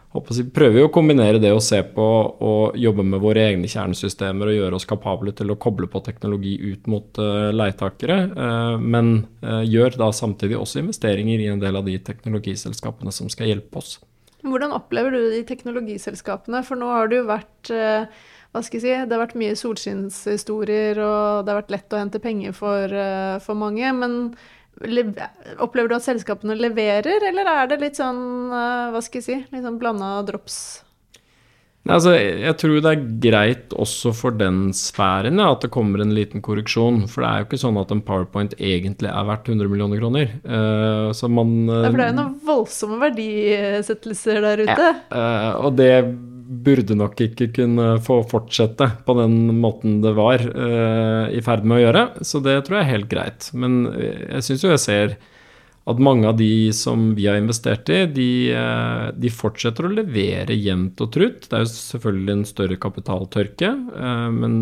å 0.09 0.21
prøver 0.53 0.87
å 0.87 0.89
kombinere 0.89 1.37
det 1.41 1.51
å 1.53 1.61
se 1.61 1.83
på 1.83 2.05
og 2.41 2.77
jobbe 2.77 3.03
med 3.05 3.21
våre 3.21 3.43
egne 3.51 3.69
kjernesystemer 3.69 4.49
og 4.49 4.57
gjøre 4.57 4.79
oss 4.79 4.87
kapable 4.89 5.33
til 5.37 5.51
å 5.53 5.57
koble 5.61 5.85
på 5.87 6.01
teknologi 6.01 6.55
ut 6.57 6.87
mot 6.89 7.21
uh, 7.21 7.51
leietakere, 7.53 8.17
eh, 8.33 8.77
men 8.81 9.27
eh, 9.43 9.61
gjør 9.69 9.99
da 10.01 10.09
samtidig 10.09 10.57
også 10.57 10.81
investeringer 10.81 11.43
i 11.43 11.51
en 11.53 11.61
del 11.61 11.77
av 11.77 11.85
de 11.85 11.99
teknologiselskapene 12.01 13.13
som 13.13 13.29
skal 13.29 13.51
hjelpe 13.51 13.77
oss. 13.77 13.99
Hvordan 14.41 14.73
opplever 14.73 15.13
du 15.13 15.29
de 15.35 15.43
teknologiselskapene? 15.45 16.63
For 16.65 16.79
nå 16.79 16.89
har 16.89 17.11
jo 17.19 17.29
vært 17.29 17.69
eh, 17.75 18.25
hva 18.49 18.63
skal 18.65 18.79
jeg 18.79 18.85
si, 18.85 18.93
det 19.05 19.13
har 19.13 19.21
vært 19.21 19.37
mye 19.37 19.57
solskinnshistorier, 19.57 20.97
og 21.05 21.45
det 21.45 21.53
har 21.53 21.59
vært 21.61 21.73
lett 21.75 21.93
å 21.93 21.99
hente 22.01 22.21
penger 22.23 22.55
for, 22.57 22.89
eh, 22.89 23.37
for 23.45 23.53
mange. 23.53 23.91
Men 23.93 24.33
opplever 25.59 25.89
du 25.89 25.95
at 25.95 26.07
selskapene 26.07 26.57
leverer, 26.57 27.27
eller 27.29 27.45
er 27.45 27.67
det 27.67 27.81
litt 27.81 27.99
sånn, 27.99 28.49
eh, 28.49 28.91
hva 28.93 29.01
skal 29.03 29.21
jeg 29.21 29.27
si, 29.27 29.45
litt 29.51 29.65
sånn 29.65 29.77
blanda 29.77 30.25
drops? 30.25 30.83
Altså, 31.89 32.11
jeg 32.13 32.53
tror 32.59 32.81
det 32.83 32.91
er 32.91 33.05
greit 33.23 33.73
også 33.73 34.11
for 34.13 34.35
den 34.35 34.73
sfæren 34.77 35.39
ja, 35.39 35.47
at 35.55 35.63
det 35.63 35.71
kommer 35.73 36.03
en 36.03 36.13
liten 36.13 36.43
korreksjon. 36.45 37.05
For 37.09 37.23
det 37.23 37.29
er 37.29 37.39
jo 37.41 37.47
ikke 37.47 37.61
sånn 37.63 37.79
at 37.81 37.93
en 37.95 38.03
powerpoint 38.05 38.53
egentlig 38.59 39.09
er 39.09 39.29
verdt 39.29 39.49
100 39.49 39.71
millioner 39.71 40.01
kroner. 40.01 40.35
Uh, 40.43 41.09
så 41.15 41.31
man 41.31 41.53
uh, 41.69 41.85
Ja, 41.85 41.89
for 41.89 41.97
det 41.97 42.05
er 42.05 42.11
jo 42.11 42.19
noen 42.19 42.35
voldsomme 42.45 42.99
verdisettelser 43.01 44.41
der 44.45 44.65
ute. 44.67 44.89
Eh, 45.09 45.49
og 45.57 45.79
det 45.79 45.93
burde 46.49 46.95
nok 46.97 47.19
ikke 47.21 47.51
kunne 47.53 47.91
få 48.01 48.23
fortsette 48.29 48.87
på 49.05 49.15
den 49.19 49.59
måten 49.61 49.99
det 50.01 50.15
var 50.17 50.41
uh, 50.41 51.29
i 51.29 51.41
ferd 51.45 51.65
med 51.65 51.77
å 51.77 51.83
gjøre. 51.83 52.05
Så 52.25 52.41
det 52.45 52.55
tror 52.65 52.79
jeg 52.79 52.87
er 52.87 52.95
helt 52.95 53.11
greit. 53.11 53.51
Men 53.53 53.83
eh, 53.93 54.23
jeg 54.39 54.47
syns 54.47 54.65
jo 54.65 54.73
jeg 54.73 54.83
ser 54.85 55.13
at 55.89 56.01
mange 56.05 56.27
av 56.29 56.37
de 56.37 56.69
som 56.75 57.11
vi 57.17 57.25
har 57.29 57.37
investert 57.39 57.89
i, 57.93 58.03
de, 58.13 58.29
eh, 58.53 59.05
de 59.17 59.31
fortsetter 59.33 59.87
å 59.87 59.93
levere 59.93 60.57
jevnt 60.57 61.01
og 61.01 61.13
trutt. 61.15 61.47
Det 61.47 61.57
er 61.57 61.63
jo 61.63 61.71
selvfølgelig 61.71 62.35
en 62.35 62.45
større 62.49 62.77
kapitaltørke, 62.81 63.71
men 64.35 64.59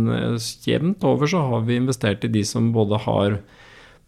jevnt 0.63 1.03
over 1.07 1.27
så 1.27 1.41
har 1.51 1.65
vi 1.67 1.79
investert 1.81 2.23
i 2.23 2.31
de 2.31 2.45
som 2.47 2.71
både 2.75 3.01
har 3.07 3.39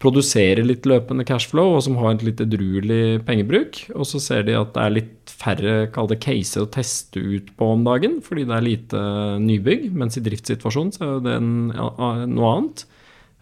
produserer 0.00 0.64
litt 0.64 0.86
løpende 0.88 1.26
cashflow, 1.28 1.74
og 1.76 1.84
som 1.84 1.98
har 2.00 2.14
en 2.14 2.22
litt 2.24 2.40
edruelig 2.40 3.20
pengebruk. 3.28 3.82
Og 3.92 4.08
så 4.08 4.20
ser 4.22 4.46
de 4.48 4.56
at 4.56 4.72
det 4.72 4.84
er 4.86 4.96
litt 4.96 5.19
færre 5.40 5.86
kalde 5.94 6.18
caser 6.20 6.66
å 6.66 6.70
teste 6.72 7.20
ut 7.22 7.50
på 7.56 7.72
om 7.74 7.84
dagen, 7.86 8.18
fordi 8.24 8.44
det 8.48 8.56
er 8.58 8.66
lite 8.66 9.00
nybygg. 9.40 9.88
Mens 9.96 10.18
i 10.20 10.24
driftssituasjonen 10.26 10.92
så 10.96 11.06
er 11.16 11.24
det 11.24 11.38
en, 11.40 11.50
noe 11.72 12.52
annet. 12.52 12.84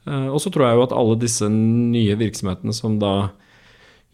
Eh, 0.07 0.29
Og 0.31 0.41
så 0.43 0.53
tror 0.55 0.69
jeg 0.69 0.79
jo 0.79 0.87
at 0.87 0.97
alle 0.97 1.19
disse 1.21 1.51
nye 1.51 2.15
virksomhetene 2.21 2.75
som 2.77 3.01
da 3.03 3.33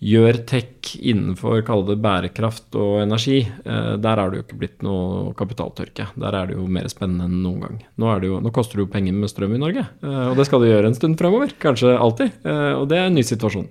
gjør 0.04 0.40
tech 0.44 0.90
innenfor 0.98 1.62
kall 1.64 1.84
bærekraft 1.96 2.74
og 2.76 2.98
energi, 3.04 3.38
eh, 3.46 3.92
der 3.96 4.20
er 4.20 4.30
det 4.32 4.40
jo 4.40 4.44
ikke 4.48 4.58
blitt 4.64 4.82
noe 4.84 5.30
kapitaltørke. 5.38 6.10
Der 6.20 6.34
er 6.40 6.50
det 6.50 6.58
jo 6.58 6.66
mer 6.66 6.90
spennende 6.92 7.28
enn 7.28 7.38
noen 7.44 7.62
gang. 7.62 7.78
Nå, 8.00 8.10
jo, 8.26 8.40
nå 8.42 8.52
koster 8.52 8.80
det 8.80 8.84
jo 8.88 8.92
penger 8.92 9.16
med 9.16 9.32
strøm 9.32 9.54
i 9.56 9.62
Norge, 9.62 9.86
eh, 10.02 10.26
og 10.32 10.36
det 10.40 10.48
skal 10.48 10.64
det 10.64 10.74
gjøre 10.74 10.90
en 10.90 10.98
stund 10.98 11.16
fremover. 11.20 11.54
Kanskje 11.62 11.94
alltid. 11.96 12.36
Og 12.80 12.88
det 12.90 12.98
er 13.00 13.08
en 13.08 13.16
ny 13.20 13.24
situasjon. 13.24 13.68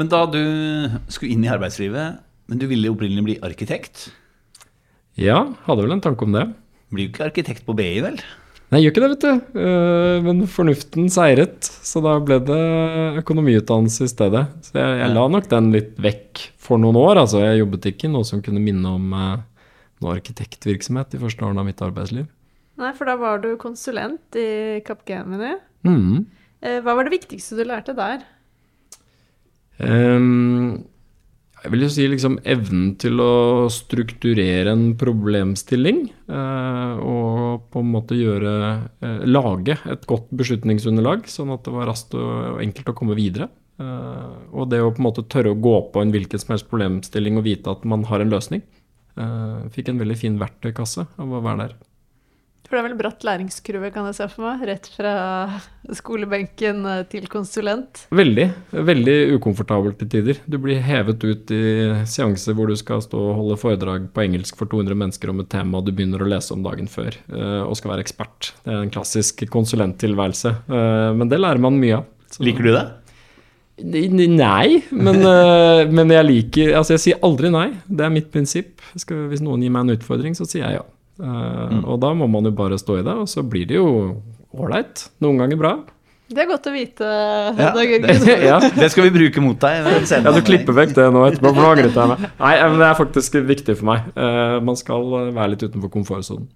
Men 0.00 0.08
da 0.08 0.24
du 0.32 0.40
skulle 1.12 1.34
inn 1.34 1.44
i 1.44 1.52
arbeidslivet, 1.52 2.20
men 2.48 2.60
du 2.60 2.64
ville 2.70 2.88
opprinnelig 2.88 3.26
bli 3.26 3.38
arkitekt 3.44 4.08
Ja, 5.20 5.42
hadde 5.66 5.84
vel 5.84 5.92
en 5.92 6.00
tanke 6.00 6.24
om 6.24 6.32
det. 6.32 6.46
Blir 6.90 7.06
jo 7.06 7.12
ikke 7.12 7.26
arkitekt 7.26 7.66
på 7.66 7.74
BI, 7.76 7.98
vel? 8.00 8.16
Nei, 8.70 8.80
gjør 8.80 8.94
ikke 8.94 9.02
det, 9.02 9.10
vet 9.12 9.26
du. 9.26 9.58
Eh, 9.60 10.16
men 10.24 10.40
fornuften 10.48 11.10
seiret, 11.12 11.66
så 11.66 12.00
da 12.02 12.14
ble 12.22 12.38
det 12.46 12.62
økonomiutdannelse 13.20 14.06
i 14.06 14.12
stedet. 14.12 14.44
Så 14.64 14.78
jeg, 14.78 14.96
jeg 15.02 15.12
la 15.12 15.26
nok 15.34 15.50
den 15.50 15.70
litt 15.74 15.92
vekk 16.00 16.44
for 16.62 16.80
noen 16.80 16.96
år. 16.98 17.20
Altså, 17.26 17.42
jeg 17.42 17.60
jobbet 17.60 17.90
ikke 17.92 18.12
noe 18.14 18.26
som 18.26 18.42
kunne 18.46 18.62
minne 18.62 18.94
om 18.96 19.12
eh, 19.12 19.44
noe 20.00 20.16
arkitektvirksomhet 20.16 21.12
de 21.12 21.20
første 21.20 21.44
årene 21.44 21.60
av 21.60 21.68
mitt 21.68 21.84
arbeidsliv. 21.84 22.30
Nei, 22.80 22.94
for 22.96 23.10
da 23.10 23.18
var 23.20 23.42
du 23.44 23.52
konsulent 23.60 24.38
i 24.38 24.80
Capgemini. 24.86 25.52
Gemini. 25.84 26.22
Mm. 26.24 26.78
Hva 26.84 26.94
var 26.94 27.08
det 27.08 27.18
viktigste 27.18 27.58
du 27.58 27.66
lærte 27.66 27.92
der? 27.96 28.22
Ehm, 29.80 30.84
jeg 31.60 31.74
vil 31.74 31.84
jo 31.84 31.90
si 31.92 32.06
liksom 32.08 32.38
evnen 32.48 32.94
til 33.00 33.20
å 33.20 33.68
strukturere 33.72 34.72
en 34.72 34.94
problemstilling. 35.00 36.06
eh, 36.28 36.92
og 37.04 37.68
på 37.72 37.82
en 37.82 37.90
måte 37.92 38.16
gjøre 38.16 38.52
eh, 39.04 39.26
Lage 39.28 39.76
et 39.84 40.06
godt 40.08 40.30
beslutningsunderlag, 40.32 41.28
sånn 41.28 41.52
at 41.52 41.64
det 41.64 41.74
var 41.74 41.90
raskt 41.90 42.16
og, 42.16 42.62
enkelt 42.64 42.88
å 42.88 42.96
komme 42.96 43.18
videre. 43.18 43.50
Eh, 43.80 44.32
og 44.52 44.70
det 44.72 44.80
å 44.80 44.92
på 44.92 45.02
en 45.02 45.08
måte 45.10 45.28
tørre 45.28 45.52
å 45.52 45.60
gå 45.60 45.76
på 45.92 46.00
en 46.00 46.14
hvilken 46.14 46.40
som 46.40 46.54
helst 46.54 46.70
problemstilling 46.70 47.36
og 47.36 47.44
vite 47.44 47.72
at 47.72 47.84
man 47.84 48.04
har 48.08 48.24
en 48.24 48.32
løsning. 48.32 48.64
Fikk 49.74 49.90
en 49.90 49.98
veldig 50.00 50.16
fin 50.16 50.36
verktøykasse 50.40 51.02
av 51.20 51.32
å 51.34 51.42
være 51.44 51.66
der. 51.66 51.72
For 52.70 52.78
det 52.78 52.84
er 52.84 52.86
vel 52.86 52.98
bratt 53.00 53.24
læringskurve, 53.26 53.88
kan 53.90 54.04
jeg 54.06 54.14
se 54.14 54.26
for 54.30 54.44
meg. 54.46 54.60
Rett 54.68 54.84
fra 54.94 55.12
skolebenken 55.98 56.84
eh, 56.86 57.00
til 57.10 57.24
konsulent. 57.30 58.04
Veldig. 58.14 58.44
Veldig 58.86 59.16
ukomfortabelt 59.34 59.96
til 59.98 60.10
tider. 60.12 60.38
Du 60.46 60.54
blir 60.62 60.78
hevet 60.86 61.18
ut 61.26 61.50
i 61.50 61.58
seanser 62.06 62.54
hvor 62.54 62.70
du 62.70 62.76
skal 62.78 63.02
stå 63.02 63.18
og 63.32 63.34
holde 63.40 63.56
foredrag 63.58 64.06
på 64.14 64.22
engelsk 64.22 64.54
for 64.60 64.70
200 64.70 64.94
mennesker 65.02 65.32
om 65.32 65.42
et 65.42 65.50
tema 65.50 65.82
du 65.82 65.90
begynner 65.90 66.22
å 66.22 66.28
lese 66.30 66.54
om 66.54 66.62
dagen 66.62 66.86
før, 66.92 67.18
eh, 67.34 67.58
og 67.64 67.74
skal 67.80 67.96
være 67.96 68.04
ekspert. 68.06 68.52
Det 68.62 68.70
er 68.76 68.84
en 68.84 68.94
klassisk 68.94 69.42
konsulenttilværelse. 69.50 70.54
Eh, 70.70 71.10
Men 71.18 71.28
det 71.34 71.42
lærer 71.42 71.58
man 71.66 71.80
mye 71.82 71.98
av. 71.98 72.06
Så- 72.30 72.46
Liker 72.46 72.62
du 72.70 72.72
det? 72.76 72.86
Nei, 73.82 74.82
men, 74.92 75.18
men 75.96 76.10
jeg 76.12 76.26
liker 76.28 76.74
Altså, 76.76 76.94
jeg 76.98 77.00
sier 77.08 77.20
aldri 77.24 77.50
nei. 77.50 77.66
Det 77.88 78.04
er 78.06 78.14
mitt 78.14 78.30
prinsipp. 78.30 78.78
Hvis 78.94 79.42
noen 79.42 79.62
gir 79.66 79.74
meg 79.74 79.88
en 79.88 79.96
utfordring, 79.98 80.38
så 80.38 80.46
sier 80.46 80.68
jeg 80.68 80.78
ja. 80.78 80.86
Eh, 81.20 81.78
Og 81.84 82.00
da 82.02 82.12
må 82.16 82.28
man 82.30 82.48
jo 82.48 82.52
bare 82.56 82.78
stå 82.80 83.00
i 83.00 83.06
det, 83.06 83.14
og 83.24 83.28
så 83.30 83.44
blir 83.46 83.68
det 83.70 83.76
jo 83.78 83.88
ålreit. 84.56 85.08
Noen 85.22 85.38
ganger 85.42 85.60
bra. 85.60 85.72
Det 86.30 86.44
er 86.44 86.46
godt 86.46 86.66
å 86.70 86.72
vite. 86.72 87.06
Ja, 87.58 87.70
det, 87.74 88.34
ja. 88.46 88.58
det 88.80 88.88
skal 88.92 89.08
vi 89.08 89.14
bruke 89.16 89.42
mot 89.42 89.58
deg. 89.58 89.86
senere 90.06 90.30
Ja, 90.30 90.34
du 90.36 90.46
klipper 90.46 90.76
vekk 90.76 90.92
det 90.94 91.08
nå 91.10 91.24
etterpå, 91.26 91.50
for 91.56 91.72
angret 91.72 91.96
jeg 91.98 92.12
meg. 92.12 92.28
Nei, 92.38 92.52
men 92.70 92.78
det 92.78 92.86
er 92.86 92.98
faktisk 93.00 93.40
viktig 93.48 93.74
for 93.80 93.88
meg. 93.90 94.12
Eh, 94.14 94.58
man 94.62 94.78
skal 94.78 95.16
eh, 95.24 95.32
være 95.34 95.56
litt 95.56 95.64
utenfor 95.66 95.90
komfortsonen. 95.96 96.46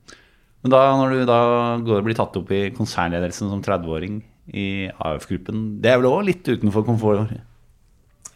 Men 0.65 0.73
da, 0.73 0.85
når 0.97 1.11
du 1.13 1.25
da 1.29 1.41
går 1.85 1.99
og 1.99 2.07
blir 2.07 2.17
tatt 2.17 2.39
opp 2.41 2.53
i 2.55 2.63
konsernledelsen 2.77 3.51
som 3.51 3.65
30-åring 3.67 4.23
i 4.55 4.69
AF-gruppen, 4.95 5.65
det 5.83 5.91
er 5.91 5.99
vel 6.01 6.09
òg 6.13 6.23
litt 6.31 6.47
utenfor 6.49 6.87
komfort? 6.87 7.35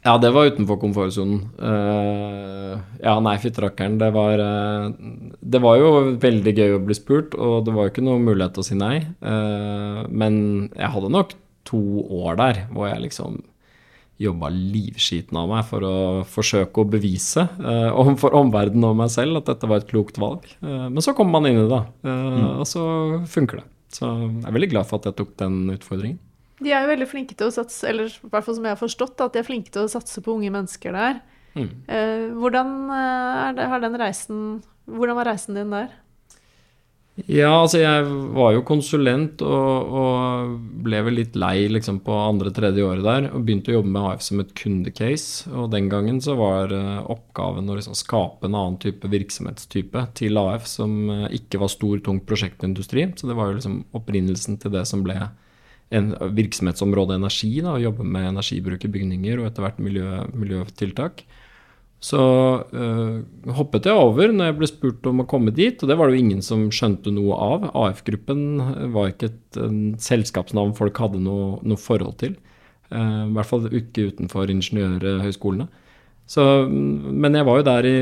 Ja, 0.09 0.15
det 0.17 0.31
var 0.33 0.49
utenfor 0.49 0.79
komfortsonen. 0.81 1.43
Uh, 1.61 2.79
ja, 3.03 3.19
nei, 3.21 3.35
fytterakkeren. 3.43 3.99
Det 4.01 4.09
var 4.15 4.41
eh, 4.41 4.87
Det 5.41 5.61
var 5.61 5.77
jo 5.81 5.91
veldig 6.23 6.55
gøy 6.55 6.77
å 6.77 6.81
bli 6.87 6.97
spurt, 6.97 7.37
og 7.37 7.67
det 7.67 7.75
var 7.77 7.87
jo 7.87 7.93
ikke 7.93 8.07
noe 8.07 8.23
mulighet 8.23 8.57
til 8.57 8.65
å 8.65 8.69
si 8.71 8.79
nei. 8.79 9.03
Uh, 9.21 10.07
men 10.09 10.41
jeg 10.73 10.93
hadde 10.95 11.13
nok 11.13 11.35
to 11.69 11.83
år 12.23 12.39
der 12.41 12.63
hvor 12.73 12.89
jeg 12.89 13.05
liksom 13.05 13.43
jobba 14.19 14.49
livskiten 14.51 15.37
av 15.39 15.51
meg 15.51 15.67
for 15.69 15.85
å 15.87 15.97
forsøke 16.27 16.83
å 16.83 16.89
bevise 16.91 17.45
uh, 17.61 18.15
for 18.19 18.35
omverdenen 18.35 18.89
og 18.89 18.97
meg 19.03 19.13
selv 19.15 19.43
at 19.43 19.53
dette 19.53 19.69
var 19.69 19.83
et 19.83 19.91
klokt 19.91 20.19
valg. 20.19 20.49
Men 20.63 21.05
så 21.05 21.15
kommer 21.15 21.37
man 21.37 21.51
inn 21.51 21.61
i 21.61 21.67
det, 21.67 21.69
da. 21.75 21.85
Mm. 22.09 22.47
og 22.63 22.65
så 22.67 22.87
funker 23.29 23.61
det. 23.61 23.69
Så 23.93 24.09
jeg 24.09 24.49
er 24.49 24.57
veldig 24.57 24.73
glad 24.73 24.89
for 24.89 25.01
at 25.01 25.11
jeg 25.11 25.21
tok 25.21 25.37
den 25.41 25.61
utfordringen. 25.77 26.19
De 26.59 26.73
er 26.73 26.83
jo 26.83 26.91
veldig 26.91 27.09
flinke 27.11 27.37
til 27.39 27.51
å 27.51 27.55
satse, 27.55 27.87
eller 27.87 28.11
i 28.11 28.31
hvert 28.33 28.47
fall 28.47 28.57
som 28.59 28.67
jeg 28.67 28.75
har 28.75 28.81
forstått, 28.81 29.21
at 29.23 29.37
de 29.37 29.43
er 29.43 29.47
flinke 29.47 29.71
til 29.75 29.87
å 29.87 29.93
satse 29.93 30.23
på 30.25 30.35
unge 30.35 30.51
mennesker 30.55 30.97
der. 30.97 31.23
Mm. 31.55 31.71
Eh, 31.87 32.27
hvordan, 32.39 32.75
eh, 32.95 33.47
det, 33.59 33.71
har 33.71 33.83
den 33.83 33.99
reisen, 34.01 34.45
hvordan 34.91 35.19
var 35.19 35.31
reisen 35.33 35.59
din 35.59 35.75
der? 35.75 35.95
Ja, 37.27 37.51
altså 37.65 37.81
jeg 37.81 38.05
var 38.37 38.53
jo 38.55 38.61
konsulent 38.67 39.41
og, 39.43 39.95
og 39.99 40.53
ble 40.85 41.01
vel 41.03 41.17
litt 41.19 41.35
lei 41.39 41.67
liksom 41.67 41.99
på 42.07 42.15
andre-tredje 42.15 42.85
året 42.87 43.03
der. 43.03 43.27
Og 43.35 43.43
begynte 43.47 43.73
å 43.73 43.79
jobbe 43.81 43.91
med 43.97 44.07
AF 44.13 44.23
som 44.23 44.43
et 44.43 44.53
kundecase. 44.59 45.51
Og 45.51 45.73
den 45.73 45.89
gangen 45.91 46.21
så 46.23 46.37
var 46.39 46.75
eh, 46.75 47.01
oppgaven 47.11 47.67
å 47.67 47.79
liksom 47.79 47.99
skape 47.99 48.47
en 48.47 48.55
annen 48.55 48.79
type 48.83 49.11
virksomhetstype 49.11 50.05
til 50.19 50.39
AF 50.39 50.69
som 50.71 50.95
eh, 51.11 51.27
ikke 51.41 51.63
var 51.65 51.75
stor, 51.75 51.99
tung 52.07 52.23
prosjektindustri. 52.29 53.09
Så 53.19 53.31
det 53.31 53.39
var 53.39 53.51
jo 53.51 53.59
liksom 53.59 53.81
opprinnelsen 53.99 54.61
til 54.63 54.77
det 54.79 54.87
som 54.91 55.03
ble 55.07 55.19
en 55.91 56.13
virksomhetsområde 56.37 57.17
energi. 57.17 57.53
da, 57.65 57.75
Å 57.77 57.83
jobbe 57.83 58.05
med 58.05 58.31
energibruk 58.33 58.85
i 58.85 58.93
bygninger 58.93 59.41
og 59.41 59.49
etter 59.49 59.65
hvert 59.65 59.79
miljø, 59.83 60.23
miljøtiltak. 60.37 61.25
Så 61.99 62.21
øh, 62.71 63.25
hoppet 63.57 63.89
jeg 63.89 63.99
over 63.99 64.31
når 64.31 64.51
jeg 64.51 64.57
ble 64.61 64.69
spurt 64.71 65.09
om 65.11 65.25
å 65.25 65.27
komme 65.27 65.51
dit, 65.55 65.81
og 65.83 65.91
det 65.91 65.97
var 65.99 66.07
det 66.07 66.19
jo 66.19 66.27
ingen 66.27 66.45
som 66.47 66.69
skjønte 66.71 67.11
noe 67.11 67.39
av. 67.43 67.67
AF-gruppen 67.75 68.93
var 68.95 69.11
ikke 69.11 69.33
et 69.33 69.59
selskapsnavn 70.05 70.77
folk 70.79 71.01
hadde 71.03 71.23
noe, 71.25 71.57
noe 71.67 71.81
forhold 71.81 72.21
til. 72.23 72.37
Uh, 72.93 73.27
I 73.27 73.35
hvert 73.35 73.51
fall 73.51 73.67
ikke 73.75 74.13
utenfor 74.13 74.53
ingeniørhøyskolene. 74.55 75.67
Så, 76.29 76.43
men 76.69 77.33
jeg 77.39 77.47
var 77.49 77.57
jo 77.57 77.65
der 77.65 77.87
i, 77.89 77.99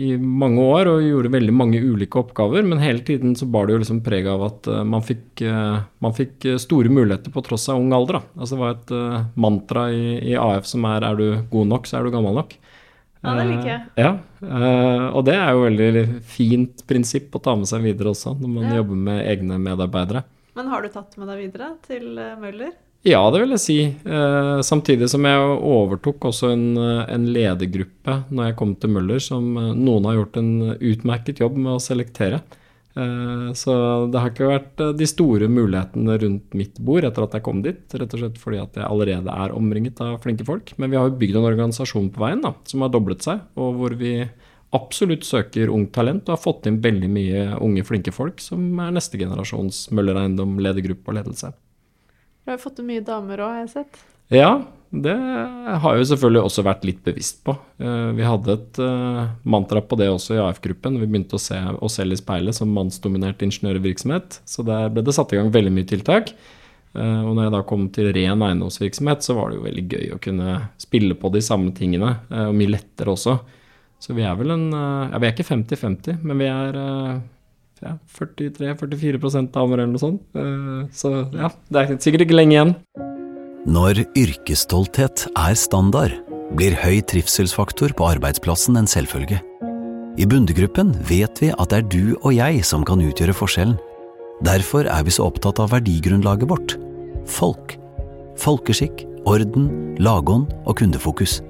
i 0.00 0.14
mange 0.16 0.62
år 0.64 0.88
og 0.94 1.02
gjorde 1.04 1.32
veldig 1.34 1.52
mange 1.52 1.80
ulike 1.84 2.16
oppgaver. 2.22 2.64
Men 2.64 2.80
hele 2.80 3.02
tiden 3.04 3.34
så 3.36 3.44
bar 3.52 3.68
det 3.68 3.74
jo 3.76 3.82
liksom 3.82 3.98
preg 4.06 4.28
av 4.32 4.46
at 4.46 4.70
eh, 4.72 4.84
man 4.88 5.04
fikk, 5.04 5.42
eh, 5.44 5.82
man 6.00 6.14
fikk 6.16 6.46
store 6.62 6.88
muligheter 6.88 7.34
på 7.34 7.44
tross 7.44 7.68
av 7.68 7.82
ung 7.82 7.92
alder. 7.92 8.22
Da. 8.22 8.22
Altså 8.40 8.56
det 8.56 8.62
var 8.62 8.72
et 8.78 8.94
eh, 8.96 9.26
mantra 9.44 9.90
i, 9.92 10.06
i 10.32 10.38
AF 10.40 10.64
som 10.72 10.88
er 10.88 11.04
er 11.04 11.20
du 11.20 11.26
god 11.52 11.68
nok, 11.74 11.84
så 11.90 11.98
er 12.00 12.08
du 12.08 12.14
gammel 12.16 12.38
nok. 12.40 12.56
Ja, 13.26 13.34
det 13.36 13.44
liker 13.50 13.68
jeg. 13.68 13.84
Eh, 13.98 14.06
ja, 14.06 14.14
eh, 14.46 15.04
og 15.10 15.24
det 15.28 15.34
er 15.36 15.52
jo 15.52 15.66
veldig 15.66 16.06
fint 16.32 16.82
prinsipp 16.88 17.36
å 17.36 17.42
ta 17.44 17.56
med 17.60 17.68
seg 17.68 17.84
videre 17.84 18.12
også, 18.14 18.32
når 18.40 18.52
man 18.56 18.70
Ja. 18.70 18.76
jobber 18.80 19.04
med 19.10 19.20
egne 19.26 19.60
medarbeidere. 19.60 20.24
Men 20.56 20.72
har 20.72 20.80
du 20.80 20.88
tatt 20.88 21.12
med 21.20 21.28
deg 21.28 21.44
videre 21.44 21.74
til 21.84 22.16
eh, 22.16 22.36
Møller? 22.40 22.72
Ja, 23.06 23.20
det 23.30 23.38
vil 23.44 23.54
jeg 23.54 23.62
si. 23.62 23.78
Eh, 23.86 24.60
samtidig 24.66 25.06
som 25.12 25.26
jeg 25.28 25.38
overtok 25.38 26.24
også 26.26 26.50
en, 26.50 26.68
eh, 26.74 27.04
en 27.14 27.26
ledergruppe 27.30 28.16
når 28.34 28.48
jeg 28.48 28.56
kom 28.58 28.72
til 28.74 28.90
Møller, 28.90 29.20
som 29.22 29.44
eh, 29.56 29.74
noen 29.78 30.08
har 30.08 30.16
gjort 30.16 30.38
en 30.40 30.54
utmerket 30.74 31.38
jobb 31.44 31.54
med 31.54 31.76
å 31.76 31.82
selektere. 31.84 32.40
Eh, 32.96 33.52
så 33.52 33.76
det 34.10 34.18
har 34.18 34.32
ikke 34.32 34.48
vært 34.48 34.82
eh, 34.82 34.94
de 34.96 35.06
store 35.06 35.46
mulighetene 35.52 36.16
rundt 36.22 36.56
mitt 36.56 36.80
bord 36.82 37.04
etter 37.06 37.26
at 37.26 37.36
jeg 37.36 37.44
kom 37.46 37.60
dit, 37.62 37.84
rett 37.92 38.16
og 38.16 38.22
slett 38.22 38.40
fordi 38.40 38.58
at 38.62 38.78
jeg 38.80 38.88
allerede 38.88 39.36
er 39.44 39.54
omringet 39.54 40.00
av 40.02 40.16
flinke 40.24 40.46
folk. 40.48 40.72
Men 40.80 40.90
vi 40.90 40.98
har 40.98 41.10
jo 41.10 41.18
bygd 41.20 41.38
en 41.38 41.48
organisasjon 41.50 42.08
på 42.10 42.24
veien 42.24 42.42
da, 42.42 42.56
som 42.66 42.82
har 42.82 42.90
doblet 42.90 43.22
seg, 43.22 43.44
og 43.54 43.76
hvor 43.78 43.94
vi 44.00 44.16
absolutt 44.74 45.22
søker 45.28 45.70
ungt 45.70 45.92
talent 45.94 46.26
og 46.26 46.34
har 46.34 46.42
fått 46.42 46.66
inn 46.66 46.80
veldig 46.82 47.12
mye 47.12 47.44
unge, 47.62 47.86
flinke 47.86 48.10
folk 48.10 48.42
som 48.42 48.66
er 48.82 48.96
neste 48.96 49.20
generasjons 49.20 49.86
Møller 49.94 50.18
Eiendom 50.24 50.58
ledergruppe 50.58 51.12
og 51.12 51.20
ledelse. 51.20 51.52
Du 52.46 52.52
har 52.54 52.60
fått 52.62 52.78
mye 52.86 53.02
damer 53.02 53.40
òg, 53.42 53.52
har 53.56 53.64
jeg 53.64 53.72
sett. 53.72 53.96
Ja, 54.30 54.50
det 54.94 55.14
har 55.18 55.96
jeg 55.96 56.04
jo 56.04 56.08
selvfølgelig 56.12 56.42
også 56.46 56.62
vært 56.66 56.84
litt 56.86 57.00
bevisst 57.04 57.40
på. 57.46 57.56
Eh, 57.82 58.12
Vi 58.14 58.22
hadde 58.26 58.54
et 58.54 58.78
eh, 58.82 59.22
mantra 59.42 59.82
på 59.82 59.98
det 59.98 60.06
også 60.12 60.36
i 60.36 60.42
AF-gruppen. 60.44 61.00
Vi 61.02 61.08
begynte 61.10 61.34
å 61.38 61.42
se 61.42 61.58
oss 61.82 61.98
selv 61.98 62.14
i 62.14 62.20
speilet 62.20 62.54
som 62.54 62.70
mannsdominert 62.74 63.42
ingeniørvirksomhet. 63.42 64.40
Så 64.46 64.62
der 64.66 64.88
ble 64.94 65.02
det 65.02 65.14
satt 65.18 65.34
i 65.34 65.40
gang 65.40 65.50
veldig 65.50 65.74
mye 65.74 65.90
tiltak. 65.90 66.30
Eh, 66.94 67.20
Og 67.26 67.34
når 67.34 67.48
jeg 67.48 67.54
da 67.58 67.62
kom 67.66 67.88
til 67.90 68.12
ren 68.14 68.46
eiendomsvirksomhet, 68.46 69.26
så 69.26 69.34
var 69.34 69.50
det 69.50 69.58
jo 69.58 69.66
veldig 69.66 69.86
gøy 69.90 70.14
å 70.14 70.22
kunne 70.22 70.56
spille 70.78 71.18
på 71.18 71.32
de 71.34 71.42
samme 71.42 71.74
tingene. 71.74 72.14
Og 72.30 72.54
mye 72.54 72.76
lettere 72.78 73.10
også. 73.10 73.40
Så 73.98 74.14
vi 74.14 74.22
er 74.22 74.38
vel 74.38 74.54
en 74.54 74.70
Ja, 74.70 75.18
vi 75.18 75.26
er 75.26 75.34
ikke 75.34 75.50
50-50, 75.50 76.22
men 76.22 76.38
vi 76.38 76.46
er 76.46 76.78
ja, 77.82 77.96
43-44 78.18 79.50
damer 79.52 79.82
eller 79.82 79.92
noe 79.92 80.02
sånt. 80.02 80.22
Eh, 80.34 80.86
Så 80.92 81.12
ja, 81.34 81.50
det 81.70 81.82
er 81.82 81.98
sikkert 81.98 82.26
ikke 82.26 82.38
lenge 82.38 82.56
igjen. 82.56 82.74
Når 83.66 84.04
yrkesstolthet 84.14 85.26
er 85.34 85.54
standard, 85.58 86.14
blir 86.54 86.76
høy 86.78 87.00
trivselsfaktor 87.02 87.92
på 87.98 88.06
arbeidsplassen 88.06 88.78
en 88.78 88.86
selvfølge. 88.86 89.40
I 90.16 90.24
Bundegruppen 90.24 90.94
vet 91.04 91.42
vi 91.42 91.50
at 91.52 91.72
det 91.72 91.80
er 91.82 91.88
du 91.90 92.14
og 92.22 92.30
jeg 92.32 92.62
som 92.64 92.86
kan 92.86 93.02
utgjøre 93.02 93.34
forskjellen. 93.36 93.76
Derfor 94.46 94.86
er 94.86 95.02
vi 95.04 95.12
så 95.16 95.26
opptatt 95.26 95.58
av 95.60 95.72
verdigrunnlaget 95.74 96.48
vårt 96.48 96.76
folk. 97.26 97.74
Folkeskikk, 98.40 99.02
orden, 99.26 99.68
lagånd 99.98 100.52
og 100.64 100.78
kundefokus. 100.78 101.40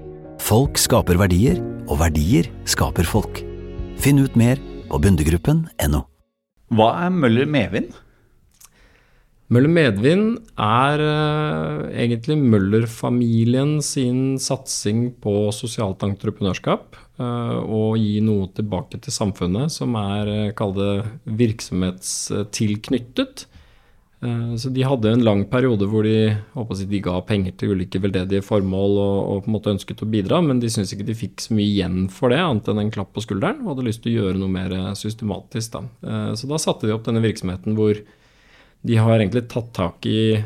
Folk 0.43 0.81
skaper 0.81 1.19
verdier, 1.21 1.61
og 1.87 2.01
verdier 2.01 2.49
skaper 2.69 3.07
folk. 3.07 3.43
Finn 4.01 4.19
ut 4.23 4.35
mer 4.39 4.59
på 4.89 5.01
bundegruppen.no. 5.03 6.03
Hva 6.75 6.89
er 7.05 7.13
Møller 7.15 7.47
Medvind? 7.47 7.93
Møller 9.55 9.71
Medvind 9.71 10.41
er 10.59 10.99
uh, 10.99 11.87
egentlig 11.95 12.35
Møller-familien 12.41 13.79
sin 13.85 14.39
satsing 14.43 15.13
på 15.23 15.53
sosialt 15.55 16.03
entreprenørskap. 16.03 16.97
Uh, 17.17 17.57
og 17.63 17.97
gi 18.03 18.21
noe 18.27 18.49
tilbake 18.57 18.99
til 19.01 19.13
samfunnet 19.15 19.71
som 19.73 19.95
er, 20.01 20.51
uh, 20.51 21.07
virksomhetstilknyttet. 21.39 23.47
Eh, 24.25 24.57
Så 24.57 24.71
de 24.73 24.83
hadde 24.83 25.13
en 25.13 25.25
lang 25.25 25.45
periode 25.51 25.89
hvor 25.91 26.07
de, 26.07 26.33
å 26.57 26.65
de 26.65 27.01
ga 27.05 27.19
penger 27.27 27.57
til 27.59 27.75
ulike 27.77 28.01
veldedige 28.01 28.45
formål 28.45 28.97
og, 28.97 29.19
og 29.33 29.43
på 29.45 29.51
en 29.51 29.57
måte 29.59 29.75
ønsket 29.75 30.03
å 30.03 30.11
bidra, 30.11 30.41
men 30.45 30.61
de 30.63 30.71
syntes 30.73 30.95
ikke 30.97 31.09
de 31.11 31.19
fikk 31.19 31.45
så 31.45 31.57
mye 31.57 31.69
igjen 31.69 31.99
for 32.13 32.33
det, 32.33 32.41
annet 32.41 32.71
enn 32.73 32.81
en 32.87 32.95
klapp 32.95 33.13
på 33.17 33.25
skulderen, 33.25 33.63
og 33.65 33.75
hadde 33.75 33.89
lyst 33.91 34.05
til 34.05 34.15
å 34.15 34.23
gjøre 34.23 34.41
noe 34.41 34.53
mer 34.53 34.73
eh, 34.73 34.93
systematisk. 34.97 35.77
Da. 35.77 35.85
Eh, 36.09 36.33
Så 36.41 36.49
da 36.51 36.61
satte 36.63 36.89
de 36.89 36.97
opp 36.97 37.05
denne 37.09 37.25
virksomheten 37.25 37.77
hvor 37.77 38.01
de 38.87 38.99
har 39.01 39.19
egentlig 39.19 39.49
tatt 39.51 39.73
tak 39.75 40.07
i 40.07 40.39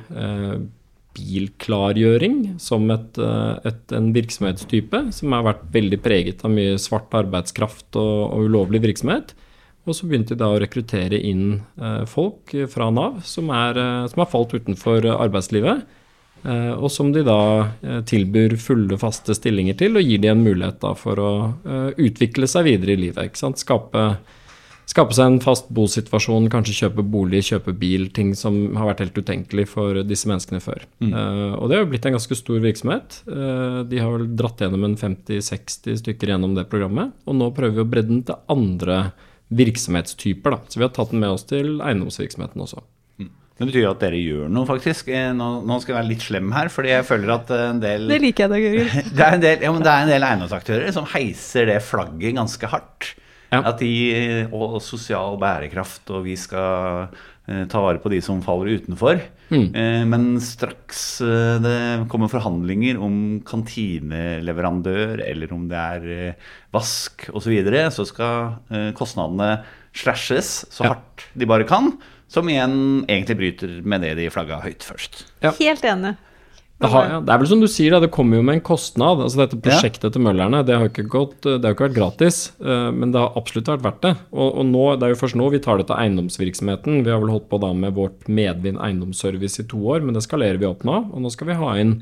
bilklargjøring 1.19 2.37
som 2.63 2.87
et, 2.95 3.19
et, 3.67 3.93
en 3.93 4.07
virksomhetstype 4.15 5.01
som 5.13 5.35
har 5.35 5.43
vært 5.45 5.65
veldig 5.75 5.99
preget 6.01 6.45
av 6.47 6.55
mye 6.55 6.79
svart 6.81 7.13
arbeidskraft 7.19 7.99
og, 8.01 8.15
og 8.31 8.47
ulovlig 8.49 8.81
virksomhet. 8.87 9.35
Og 9.89 9.97
så 9.97 10.09
begynte 10.09 10.37
de 10.37 10.43
da 10.43 10.51
å 10.53 10.59
rekruttere 10.61 11.19
inn 11.25 11.63
eh, 11.81 12.03
folk 12.09 12.53
fra 12.73 12.91
Nav 12.93 13.23
som, 13.27 13.49
er, 13.55 13.79
eh, 13.81 14.09
som 14.13 14.23
har 14.23 14.29
falt 14.31 14.53
utenfor 14.53 15.09
arbeidslivet. 15.15 15.87
Eh, 16.41 16.73
og 16.75 16.91
som 16.93 17.13
de 17.13 17.25
da 17.27 17.41
tilbyr 18.09 18.59
fulle, 18.61 18.99
faste 19.01 19.37
stillinger 19.37 19.79
til, 19.81 19.97
og 19.97 20.05
gir 20.05 20.21
de 20.21 20.33
en 20.33 20.45
mulighet 20.45 20.85
for 21.01 21.21
å 21.21 21.33
utvikle 22.01 22.49
seg 22.49 22.69
videre 22.69 22.95
i 22.95 23.03
livet. 23.09 23.41
Skape, 23.61 24.05
skape 24.91 25.15
seg 25.15 25.29
en 25.29 25.41
fast 25.43 25.69
bosituasjon, 25.75 26.49
kanskje 26.53 26.77
kjøpe 26.83 27.05
bolig, 27.07 27.43
kjøpe 27.51 27.75
bil. 27.79 28.09
Ting 28.15 28.33
som 28.39 28.59
har 28.79 28.91
vært 28.91 29.05
helt 29.05 29.21
utenkelig 29.21 29.69
for 29.71 30.01
disse 30.07 30.31
menneskene 30.31 30.63
før. 30.65 30.85
Eh, 31.05 31.55
og 31.57 31.71
det 31.71 31.79
har 31.79 31.85
jo 31.85 31.91
blitt 31.93 32.09
en 32.09 32.17
ganske 32.17 32.39
stor 32.39 32.61
virksomhet. 32.65 33.21
Eh, 33.31 33.81
de 33.91 34.03
har 34.03 34.13
vel 34.17 34.29
dratt 34.39 34.63
gjennom 34.65 34.89
en 34.89 34.99
50-60 35.01 36.03
stykker 36.03 36.35
gjennom 36.35 36.57
det 36.59 36.69
programmet. 36.73 37.15
Og 37.29 37.39
nå 37.39 37.51
prøver 37.57 37.81
vi 37.81 37.85
å 37.85 37.91
bredde 37.93 38.15
den 38.15 38.25
til 38.29 38.41
andre 38.51 39.03
virksomhetstyper. 39.51 40.55
Da. 40.55 40.63
Så 40.71 40.81
vi 40.81 40.87
har 40.87 40.95
tatt 40.95 41.13
den 41.13 41.23
med 41.23 41.35
oss 41.35 41.47
til 41.51 41.79
eiendomsvirksomheten 41.83 42.63
også. 42.65 42.83
Det 43.61 43.67
betyr 43.69 43.83
jo 43.83 43.91
at 43.93 44.01
dere 44.01 44.17
gjør 44.17 44.47
noe, 44.49 44.65
faktisk. 44.65 45.11
Eh, 45.13 45.35
Nå, 45.37 45.47
nå 45.69 45.77
skal 45.83 45.93
jeg 45.93 45.99
være 45.99 46.09
litt 46.15 46.23
slem 46.25 46.53
her, 46.57 46.71
fordi 46.73 46.95
jeg 46.95 47.05
føler 47.05 47.33
at 47.35 47.51
eh, 47.53 47.65
en 47.75 47.83
del 47.83 48.07
Det 48.09 48.17
liker 48.23 48.47
jeg 48.47 48.53
da, 48.55 48.61
Gøril. 48.63 48.95
det 49.19 49.27
er 49.27 49.35
en 49.37 49.43
del, 49.43 49.65
ja, 49.67 49.73
det 49.85 49.91
er 49.93 50.05
en 50.07 50.13
del 50.15 50.25
eiendomsaktører 50.31 50.95
som 50.97 51.09
heiser 51.13 51.69
det 51.69 51.77
flagget 51.85 52.39
ganske 52.39 52.71
hardt. 52.73 53.11
Ja. 53.51 53.65
At 53.67 53.81
de 53.83 54.47
Og 54.55 54.79
sosial 54.85 55.37
bærekraft, 55.41 56.07
og 56.15 56.25
vi 56.29 56.37
skal 56.39 57.09
eh, 57.49 57.65
ta 57.71 57.83
vare 57.83 57.99
på 58.03 58.13
de 58.13 58.21
som 58.23 58.43
faller 58.45 58.79
utenfor. 58.79 59.19
Mm. 59.51 59.67
Eh, 59.75 60.05
men 60.07 60.29
straks 60.45 61.21
eh, 61.27 61.59
det 61.63 62.07
kommer 62.13 62.31
forhandlinger 62.31 63.01
om 63.03 63.41
kantineleverandør, 63.47 65.25
eller 65.27 65.53
om 65.57 65.67
det 65.71 65.83
er 65.83 66.39
vask 66.75 67.27
osv., 67.33 67.43
så, 67.43 67.51
videre, 67.51 67.85
så 67.91 68.07
skal 68.07 68.95
kostnadene 68.95 69.65
slashes 69.97 70.67
så 70.71 70.87
Ja. 70.87 70.95
hardt 70.95 71.27
de 71.35 71.47
bare 71.51 71.67
kan. 71.67 71.97
Som 72.31 72.47
igjen 72.47 73.05
egentlig 73.11 73.37
bryter 73.37 73.81
med 73.83 74.03
det 74.07 74.15
de 74.15 74.31
flagga 74.31 74.61
høyt 74.63 74.87
først. 74.87 75.25
Ja. 75.43 75.51
Helt 75.59 75.83
enig. 75.83 76.15
Det, 76.81 76.89
har, 76.89 77.09
ja, 77.11 77.17
det 77.21 77.33
er 77.35 77.41
vel 77.43 77.49
som 77.51 77.61
du 77.61 77.67
sier, 77.69 77.93
det 78.01 78.09
kommer 78.13 78.39
jo 78.39 78.45
med 78.47 78.57
en 78.57 78.63
kostnad. 78.65 79.21
altså 79.21 79.43
Dette 79.43 79.59
prosjektet 79.61 80.15
til 80.15 80.23
Møllerne 80.25 80.63
det 80.65 80.79
har 80.81 80.89
gått, 80.89 81.43
det 81.45 81.61
har 81.61 81.75
jo 81.75 81.77
ikke 81.77 81.89
vært 81.91 81.99
gratis, 81.99 82.39
eh, 82.65 82.87
men 82.97 83.13
det 83.13 83.21
har 83.21 83.37
absolutt 83.37 83.69
vært 83.69 83.85
verdt 83.85 84.07
det. 84.07 84.15
Og, 84.33 84.49
og 84.49 84.65
nå, 84.71 84.87
Det 84.97 85.07
er 85.07 85.13
jo 85.13 85.21
først 85.21 85.37
nå 85.37 85.51
vi 85.53 85.61
tar 85.61 85.81
det 85.81 85.91
til 85.91 86.01
eiendomsvirksomheten. 86.01 87.03
Vi 87.05 87.13
har 87.13 87.21
vel 87.21 87.35
holdt 87.35 87.51
på 87.53 87.61
da 87.61 87.75
med 87.77 87.99
vårt 87.99 88.25
Medvind 88.33 88.81
eiendomsservice 88.81 89.61
i 89.61 89.69
to 89.69 89.83
år, 89.93 90.01
men 90.07 90.17
det 90.17 90.25
skalerer 90.25 90.63
vi 90.63 90.71
opp 90.71 90.87
nå. 90.89 90.97
Og 91.13 91.21
nå 91.21 91.33
skal 91.35 91.53
vi 91.53 91.61
ha 91.61 91.77
inn 91.83 91.99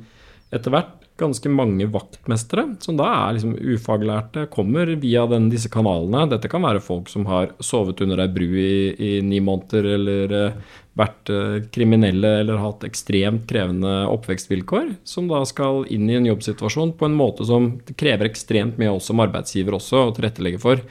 etter 0.54 0.72
hvert 0.72 0.94
ganske 1.18 1.50
mange 1.50 1.88
vaktmestere, 1.90 2.64
som 2.84 2.98
da 2.98 3.08
er 3.10 3.36
liksom 3.36 3.56
ufaglærte, 3.58 4.46
kommer 4.52 4.90
via 5.02 5.24
den, 5.30 5.48
disse 5.50 5.70
kanalene. 5.72 6.28
Dette 6.30 6.50
kan 6.50 6.62
være 6.62 6.82
folk 6.84 7.10
som 7.10 7.26
har 7.28 7.50
sovet 7.64 8.00
under 8.04 8.22
ei 8.22 8.30
bru 8.30 8.46
i, 8.46 8.94
i 8.94 9.10
ni 9.26 9.42
måneder, 9.42 9.90
eller 9.96 10.36
eh, 10.38 10.76
vært 10.98 11.30
eh, 11.32 11.58
kriminelle 11.74 12.30
eller 12.42 12.60
hatt 12.62 12.84
ekstremt 12.86 13.46
krevende 13.50 13.92
oppvekstvilkår, 14.10 14.90
som 15.06 15.28
da 15.30 15.44
skal 15.48 15.84
inn 15.94 16.08
i 16.10 16.16
en 16.18 16.26
jobbsituasjon 16.28 16.94
på 16.98 17.08
en 17.08 17.16
måte 17.18 17.46
som 17.48 17.70
krever 17.98 18.28
ekstremt 18.28 18.80
mye 18.80 18.90
av 18.90 18.98
oss 18.98 19.08
som 19.10 19.22
arbeidsgiver 19.22 19.76
også 19.78 20.08
å 20.08 20.14
tilrettelegge 20.16 20.60
for. 20.62 20.82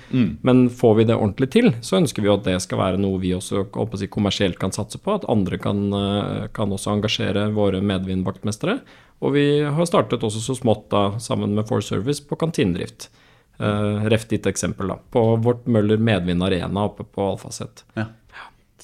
Men 0.48 0.67
får 0.74 0.96
vi 1.02 1.08
det 1.10 1.17
ordentlig 1.17 1.52
til, 1.58 1.72
så 1.82 2.00
ønsker 2.00 2.24
vi 2.24 2.32
jo 2.32 2.38
at 2.38 2.48
det 2.48 2.58
skal 2.63 2.82
være 2.82 3.02
noe 3.02 3.20
vi 3.24 3.36
også 3.36 3.67
si, 4.00 4.10
kommersielt 4.12 4.60
kan 4.62 4.76
satse 4.76 5.02
på, 5.02 5.17
at 5.20 5.28
andre 5.32 5.60
kan, 5.62 5.84
eh, 5.93 6.48
kan 6.56 6.72
også 6.72 6.96
engasjere 6.96 7.50
våre 7.56 7.84
medvindvaktmestere. 7.84 8.80
Og 9.26 9.34
vi 9.34 9.48
har 9.65 9.89
startet 9.89 10.24
også 10.24 10.41
så 10.43 10.56
smått 10.60 10.89
da, 10.93 11.08
sammen 11.20 11.56
med 11.58 11.67
For 11.70 11.82
Service 11.82 12.22
på 12.24 12.38
kantinedrift. 12.39 13.10
Uh, 13.58 14.06
reft 14.06 14.30
ditt 14.30 14.46
eksempel, 14.46 14.91
da. 14.91 15.00
På 15.10 15.32
vårt 15.41 15.65
Møller 15.65 15.98
Medvind 15.98 16.46
Arena 16.46 16.84
oppe 16.86 17.02
på 17.10 17.24
Alfaset. 17.32 17.82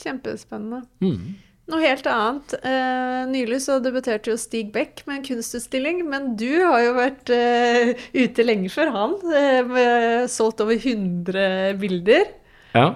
Kjempespennende. 0.02 0.84
Mm. 1.04 1.36
Noe 1.72 1.80
helt 1.80 2.08
annet. 2.12 2.54
Eh, 2.60 3.22
nylig 3.32 3.62
så 3.64 3.78
debuterte 3.80 4.34
jo 4.34 4.36
Stig 4.42 4.74
Beck 4.76 5.06
med 5.08 5.22
en 5.22 5.24
kunstutstilling, 5.30 6.02
men 6.12 6.34
du 6.36 6.50
har 6.66 6.82
jo 6.84 6.92
vært 6.98 7.32
eh, 7.32 7.94
ute 8.20 8.44
lenge 8.44 8.68
før 8.74 8.92
han. 8.92 9.14
Eh, 9.32 9.62
med 9.70 10.28
solgt 10.34 10.60
over 10.66 10.76
100 10.76 11.78
bilder. 11.80 12.26
Ja. 12.76 12.90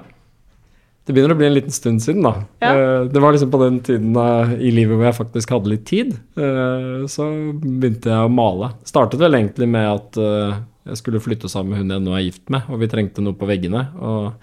Det 1.07 1.15
begynner 1.15 1.31
å 1.31 1.39
bli 1.39 1.47
en 1.47 1.55
liten 1.55 1.71
stund 1.71 2.03
siden, 2.03 2.25
da. 2.27 2.33
Ja. 2.59 2.73
Eh, 2.75 3.05
Det 3.13 3.21
var 3.23 3.31
liksom 3.37 3.53
på 3.53 3.61
den 3.63 3.79
tiden 3.87 4.11
i 4.59 4.73
livet 4.75 4.97
hvor 4.99 5.07
jeg 5.07 5.19
faktisk 5.21 5.55
hadde 5.55 5.71
litt 5.71 5.85
tid. 5.87 6.17
eh, 6.35 7.05
Så 7.07 7.29
begynte 7.63 8.11
jeg 8.11 8.27
å 8.27 8.33
male. 8.35 8.73
Startet 8.83 9.21
vel 9.23 9.39
egentlig 9.39 9.69
med 9.71 9.87
at 9.93 10.19
jeg 10.87 10.99
skulle 10.99 11.23
flytte 11.23 11.47
sammen 11.51 11.71
med 11.71 11.79
hun 11.85 11.95
jeg 11.95 12.03
nå 12.03 12.17
er 12.19 12.25
gift 12.27 12.49
med, 12.51 12.67
og 12.67 12.79
vi 12.83 12.87
trengte 12.91 13.23
noe 13.23 13.35
på 13.39 13.47
veggene. 13.47 13.85
Og 13.95 14.33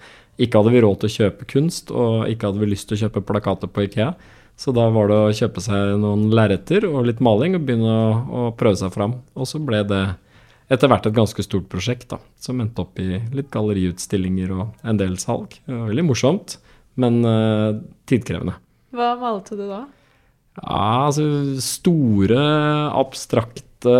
ikke 0.41 0.59
hadde 0.59 0.73
vi 0.73 0.81
råd 0.83 1.01
til 1.01 1.09
å 1.09 1.15
kjøpe 1.15 1.47
kunst, 1.51 1.93
og 1.95 2.25
ikke 2.31 2.49
hadde 2.49 2.63
vi 2.63 2.71
lyst 2.73 2.89
til 2.89 2.97
å 2.97 3.05
kjøpe 3.05 3.23
plakater 3.27 3.71
på 3.71 3.85
Ikea. 3.87 4.11
Så 4.59 4.71
da 4.75 4.85
var 4.93 5.09
det 5.11 5.17
å 5.19 5.33
kjøpe 5.35 5.63
seg 5.63 5.97
noen 5.99 6.29
lerreter 6.35 6.85
og 6.87 7.07
litt 7.09 7.23
maling 7.23 7.57
og 7.57 7.65
begynne 7.67 7.91
å, 7.91 8.05
å 8.23 8.43
prøve 8.55 8.79
seg 8.79 8.93
fram. 8.95 9.17
Og 9.35 9.49
så 9.49 9.59
ble 9.63 9.81
det 9.87 10.03
etter 10.71 10.89
hvert 10.89 11.05
et 11.05 11.15
ganske 11.15 11.43
stort 11.45 11.67
prosjekt, 11.69 12.07
da, 12.13 12.19
som 12.41 12.61
endte 12.63 12.81
opp 12.81 12.97
i 13.01 13.19
litt 13.35 13.51
galleriutstillinger 13.53 14.53
og 14.55 14.87
en 14.87 15.01
del 15.01 15.19
salg. 15.21 15.59
Det 15.65 15.75
var 15.75 15.91
veldig 15.91 16.07
morsomt, 16.07 16.57
men 17.01 17.19
uh, 17.27 17.75
tidkrevende. 18.09 18.55
Hva 18.95 19.11
malte 19.19 19.59
du 19.59 19.67
da? 19.67 19.83
Ja, 20.55 21.05
altså 21.09 21.25
store, 21.61 22.39
abstrakte 22.95 23.91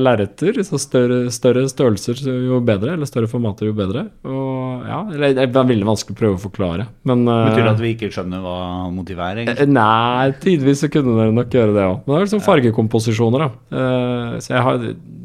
lerreter. 0.00 0.56
Så 0.66 0.80
større, 0.80 1.26
større 1.34 1.66
størrelser 1.70 2.24
jo 2.24 2.62
bedre, 2.64 2.96
eller 2.96 3.08
større 3.08 3.30
formater 3.30 3.68
jo 3.68 3.76
bedre. 3.76 4.08
Og 4.24 4.49
ja, 4.86 4.98
eller 5.12 5.34
det 5.36 5.42
er 5.44 5.66
veldig 5.70 5.86
vanskelig 5.88 6.14
å 6.16 6.18
prøve 6.20 6.38
å 6.38 6.42
forklare, 6.42 6.86
men 7.08 7.22
eh, 7.28 7.40
Betyr 7.50 7.64
det 7.66 7.72
at 7.74 7.82
vi 7.82 7.90
ikke 7.94 8.10
skjønner 8.14 8.42
hva 8.44 8.56
motivet 8.94 9.24
er? 9.26 9.40
egentlig? 9.42 9.64
Eh, 9.66 9.72
Nei, 9.74 10.30
tidvis 10.44 10.82
så 10.84 10.90
kunne 10.92 11.16
dere 11.18 11.34
nok 11.36 11.56
gjøre 11.56 11.74
det 11.76 11.84
òg. 11.88 11.98
Men 12.04 12.12
det 12.14 12.18
er 12.20 12.26
liksom 12.28 12.42
fargekomposisjoner, 12.46 13.44
da. 13.46 13.50
Eh, 13.80 14.38
så 14.44 14.54
jeg 14.56 14.64
har 14.68 14.80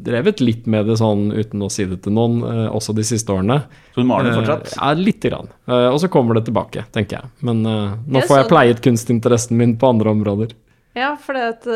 drevet 0.06 0.42
litt 0.44 0.66
med 0.70 0.86
det 0.86 0.98
sånn 1.00 1.24
uten 1.34 1.64
å 1.66 1.70
si 1.72 1.86
det 1.90 2.00
til 2.04 2.14
noen, 2.14 2.38
også 2.70 2.94
de 2.94 3.02
siste 3.06 3.32
årene. 3.34 3.60
Så 3.94 4.04
du 4.04 4.06
maler 4.06 4.36
fortsatt? 4.36 4.74
Ja, 4.76 4.92
lite 4.98 5.32
grann. 5.32 5.48
Eh, 5.66 5.88
og 5.90 5.98
så 6.02 6.10
kommer 6.12 6.38
det 6.38 6.44
tilbake, 6.50 6.84
tenker 6.94 7.20
jeg. 7.22 7.32
Men 7.46 7.64
nå 7.64 8.22
får 8.28 8.42
jeg 8.42 8.50
pleiet 8.52 8.84
kunstinteressen 8.84 9.56
min 9.58 9.74
på 9.80 9.88
andre 9.90 10.12
områder. 10.14 10.54
Ja, 10.96 11.10
for 11.20 11.36
det 11.36 11.42
at, 11.44 11.66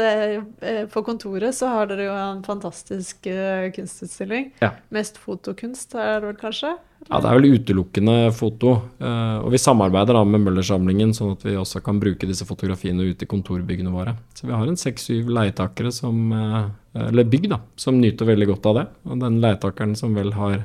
eh, 0.65 0.85
på 0.89 1.03
kontoret 1.05 1.53
så 1.53 1.69
har 1.69 1.91
dere 1.91 2.07
jo 2.07 2.15
en 2.17 2.39
fantastisk 2.47 3.27
eh, 3.29 3.67
kunstutstilling. 3.77 4.47
Ja. 4.63 4.71
Mest 4.89 5.21
fotokunst 5.21 5.93
er 5.95 6.23
det 6.23 6.31
vel 6.31 6.39
kanskje? 6.41 6.71
Ja, 7.11 7.21
det 7.21 7.29
er 7.29 7.37
vel 7.37 7.59
utelukkende 7.59 8.15
foto. 8.33 8.73
eh, 9.01 9.37
og 9.45 9.53
vi 9.53 9.61
samarbeider 9.61 10.17
da 10.17 10.25
med 10.25 10.41
Møllersamlingen, 10.47 11.13
sånn 11.17 11.35
at 11.37 11.45
vi 11.45 11.59
også 11.61 11.83
kan 11.85 12.01
bruke 12.01 12.29
disse 12.29 12.49
fotografiene 12.49 13.05
ute 13.13 13.29
i 13.29 13.31
kontorbyggene 13.31 13.93
våre. 13.93 14.17
Så 14.33 14.49
vi 14.49 14.57
har 14.57 14.67
en 14.67 14.81
seks-syv 14.81 15.29
leietakere 15.29 15.93
som 15.93 16.33
eh, 16.33 16.71
Eller 17.07 17.23
bygg, 17.23 17.45
da, 17.53 17.61
som 17.79 18.01
nyter 18.01 18.27
veldig 18.27 18.49
godt 18.49 18.65
av 18.67 18.75
det. 18.81 18.87
Og 19.07 19.21
den 19.21 19.37
leietakeren 19.45 19.93
som 19.97 20.17
vel 20.17 20.33
har 20.35 20.65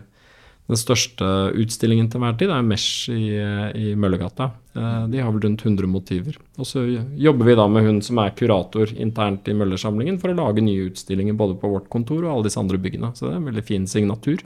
den 0.66 0.80
største 0.82 1.28
utstillingen 1.62 2.08
til 2.10 2.24
hver 2.24 2.38
tid, 2.40 2.50
er 2.50 2.64
Mesh 2.66 3.10
i, 3.14 3.36
eh, 3.38 3.68
i 3.78 3.92
Møllergata. 3.96 4.48
Eh, 4.76 5.08
De 5.14 5.20
har 5.22 5.32
vel 5.32 5.44
rundt 5.46 5.62
100 5.62 5.86
motiver. 5.88 6.38
Og 6.58 6.66
så 6.66 6.82
jobber 7.16 7.46
vi 7.46 7.56
da 7.56 7.68
med 7.70 7.86
hun 7.86 8.02
som 8.02 8.18
er 8.18 8.32
kurator 8.34 8.90
internt 8.98 9.48
i 9.48 9.54
Møllersamlingen 9.54 10.18
for 10.20 10.34
å 10.34 10.38
lage 10.40 10.64
nye 10.66 10.90
utstillinger 10.90 11.38
både 11.38 11.60
på 11.62 11.70
vårt 11.70 11.88
kontor 11.90 12.24
og 12.26 12.32
alle 12.34 12.48
disse 12.50 12.58
andre 12.60 12.80
byggene. 12.82 13.14
Så 13.14 13.28
det 13.30 13.34
er 13.36 13.42
en 13.44 13.50
veldig 13.52 13.64
fin 13.68 13.86
signatur. 13.86 14.42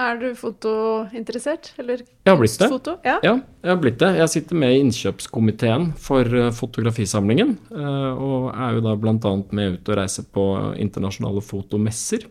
Er 0.00 0.16
du 0.16 0.34
fotointeressert? 0.34 1.72
Eller 1.78 1.98
Jeg 1.98 2.26
har 2.32 2.38
blitt 2.40 2.58
det. 2.58 2.68
Foto? 2.72 2.96
Ja. 3.04 3.18
Ja, 3.22 3.34
jeg 3.62 3.70
har 3.70 3.80
blitt 3.82 3.98
det. 4.00 4.16
Jeg 4.16 4.28
sitter 4.32 4.56
med 4.56 4.72
i 4.74 4.80
innkjøpskomiteen 4.80 5.90
for 6.00 6.24
eh, 6.24 6.50
fotografisamlingen. 6.50 7.56
Og 7.70 8.50
er 8.54 8.74
jo 8.74 8.80
da 8.80 8.96
bl.a. 8.96 9.32
med 9.52 9.74
ut 9.78 9.88
og 9.92 9.96
reiser 10.00 10.24
på 10.34 10.46
internasjonale 10.80 11.42
fotomesser. 11.44 12.26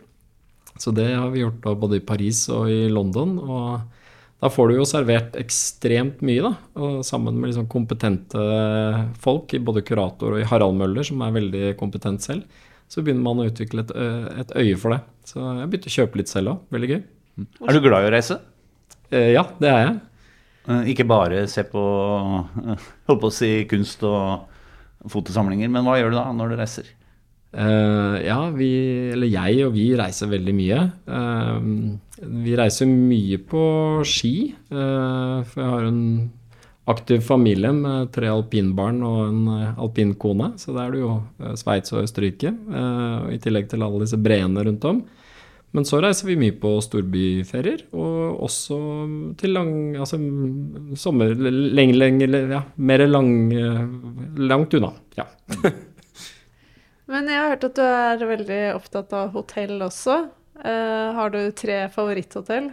Så 0.78 0.92
det 0.94 1.08
har 1.14 1.30
vi 1.32 1.42
gjort 1.42 1.60
da 1.64 1.74
både 1.74 1.98
i 1.98 2.04
Paris 2.04 2.44
og 2.52 2.70
i 2.70 2.86
London. 2.92 3.34
Og 3.42 3.80
da 4.40 4.48
får 4.48 4.70
du 4.70 4.76
jo 4.78 4.86
servert 4.88 5.34
ekstremt 5.40 6.22
mye, 6.24 6.40
da. 6.46 6.52
Og 6.80 7.00
sammen 7.04 7.36
med 7.36 7.50
liksom 7.50 7.66
kompetente 7.68 8.40
folk, 9.20 9.52
i 9.56 9.60
både 9.60 9.82
kurator 9.84 10.36
og 10.36 10.40
i 10.40 10.46
Harald 10.48 10.78
Møller, 10.80 11.04
som 11.04 11.20
er 11.26 11.34
veldig 11.36 11.64
kompetent 11.80 12.24
selv, 12.24 12.46
så 12.90 13.02
begynner 13.04 13.22
man 13.26 13.42
å 13.42 13.48
utvikle 13.50 13.84
et, 13.84 13.92
et 14.44 14.54
øye 14.58 14.78
for 14.80 14.94
det. 14.96 15.00
Så 15.28 15.38
jeg 15.42 15.68
begynte 15.70 15.90
å 15.92 15.96
kjøpe 15.98 16.18
litt 16.22 16.32
selv 16.32 16.54
òg. 16.54 16.62
Veldig 16.74 16.88
gøy. 16.94 17.02
Er 17.68 17.76
du 17.76 17.84
glad 17.84 18.06
i 18.06 18.08
å 18.08 18.14
reise? 18.16 18.38
Eh, 19.12 19.28
Ja, 19.36 19.44
det 19.60 19.68
er 19.70 19.82
jeg. 19.84 19.98
Eh, 20.70 20.88
Ikke 20.94 21.06
bare 21.08 21.44
se 21.50 21.62
på 21.68 21.82
eh, 22.64 22.88
holdt 23.10 23.20
på 23.22 23.30
å 23.30 23.34
si 23.34 23.52
kunst 23.70 24.02
og 24.08 24.48
fotosamlinger. 25.12 25.70
Men 25.72 25.86
hva 25.86 25.98
gjør 26.00 26.10
du 26.12 26.18
da 26.18 26.24
når 26.34 26.54
du 26.54 26.58
reiser? 26.60 26.88
Eh, 27.50 28.16
ja, 28.28 28.40
vi, 28.54 28.70
eller 29.10 29.30
jeg 29.30 29.64
og 29.66 29.72
vi 29.74 29.88
reiser 29.98 30.30
veldig 30.30 30.52
mye. 30.54 30.82
Uh, 31.10 32.28
vi 32.44 32.58
reiser 32.58 32.90
mye 32.90 33.40
på 33.50 33.62
ski, 34.06 34.36
Uh, 34.70 35.42
for 35.50 35.58
jeg 35.58 35.70
har 35.72 35.86
en 35.88 36.02
aktiv 36.90 37.24
familie 37.26 37.72
med 37.74 38.12
tre 38.14 38.28
alpinbarn 38.30 39.00
og 39.06 39.18
en 39.24 39.48
alpinkone. 39.82 40.52
Så 40.62 40.74
da 40.76 40.84
er 40.84 40.94
det 40.94 41.00
jo 41.02 41.16
Sveits 41.58 41.90
og 41.94 42.04
Østerrike, 42.04 42.52
i 43.34 43.38
tillegg 43.42 43.66
til 43.70 43.82
alle 43.86 44.02
disse 44.04 44.18
breene 44.18 44.64
rundt 44.66 44.86
om. 44.86 45.02
Men 45.74 45.86
så 45.86 46.00
reiser 46.02 46.30
vi 46.30 46.38
mye 46.38 46.54
på 46.58 46.72
storbyferier, 46.82 47.84
og 47.94 48.40
også 48.46 48.78
til 49.38 49.54
lang, 49.54 49.72
altså, 50.02 50.18
sommer, 50.98 51.34
lenge, 51.34 51.98
lenge, 51.98 52.30
ja, 52.54 52.64
mer 52.74 53.06
lang, 53.06 53.30
langt 54.50 54.74
unna. 54.78 54.94
Ja. 55.18 55.28
Men 57.10 57.30
jeg 57.30 57.40
har 57.42 57.50
hørt 57.54 57.66
at 57.66 57.78
du 57.78 57.82
er 57.84 58.28
veldig 58.28 58.60
opptatt 58.76 59.14
av 59.18 59.32
hotell 59.34 59.80
også. 59.82 60.20
Uh, 60.60 61.10
har 61.16 61.32
du 61.34 61.40
tre 61.56 61.82
favoritthotell? 61.90 62.70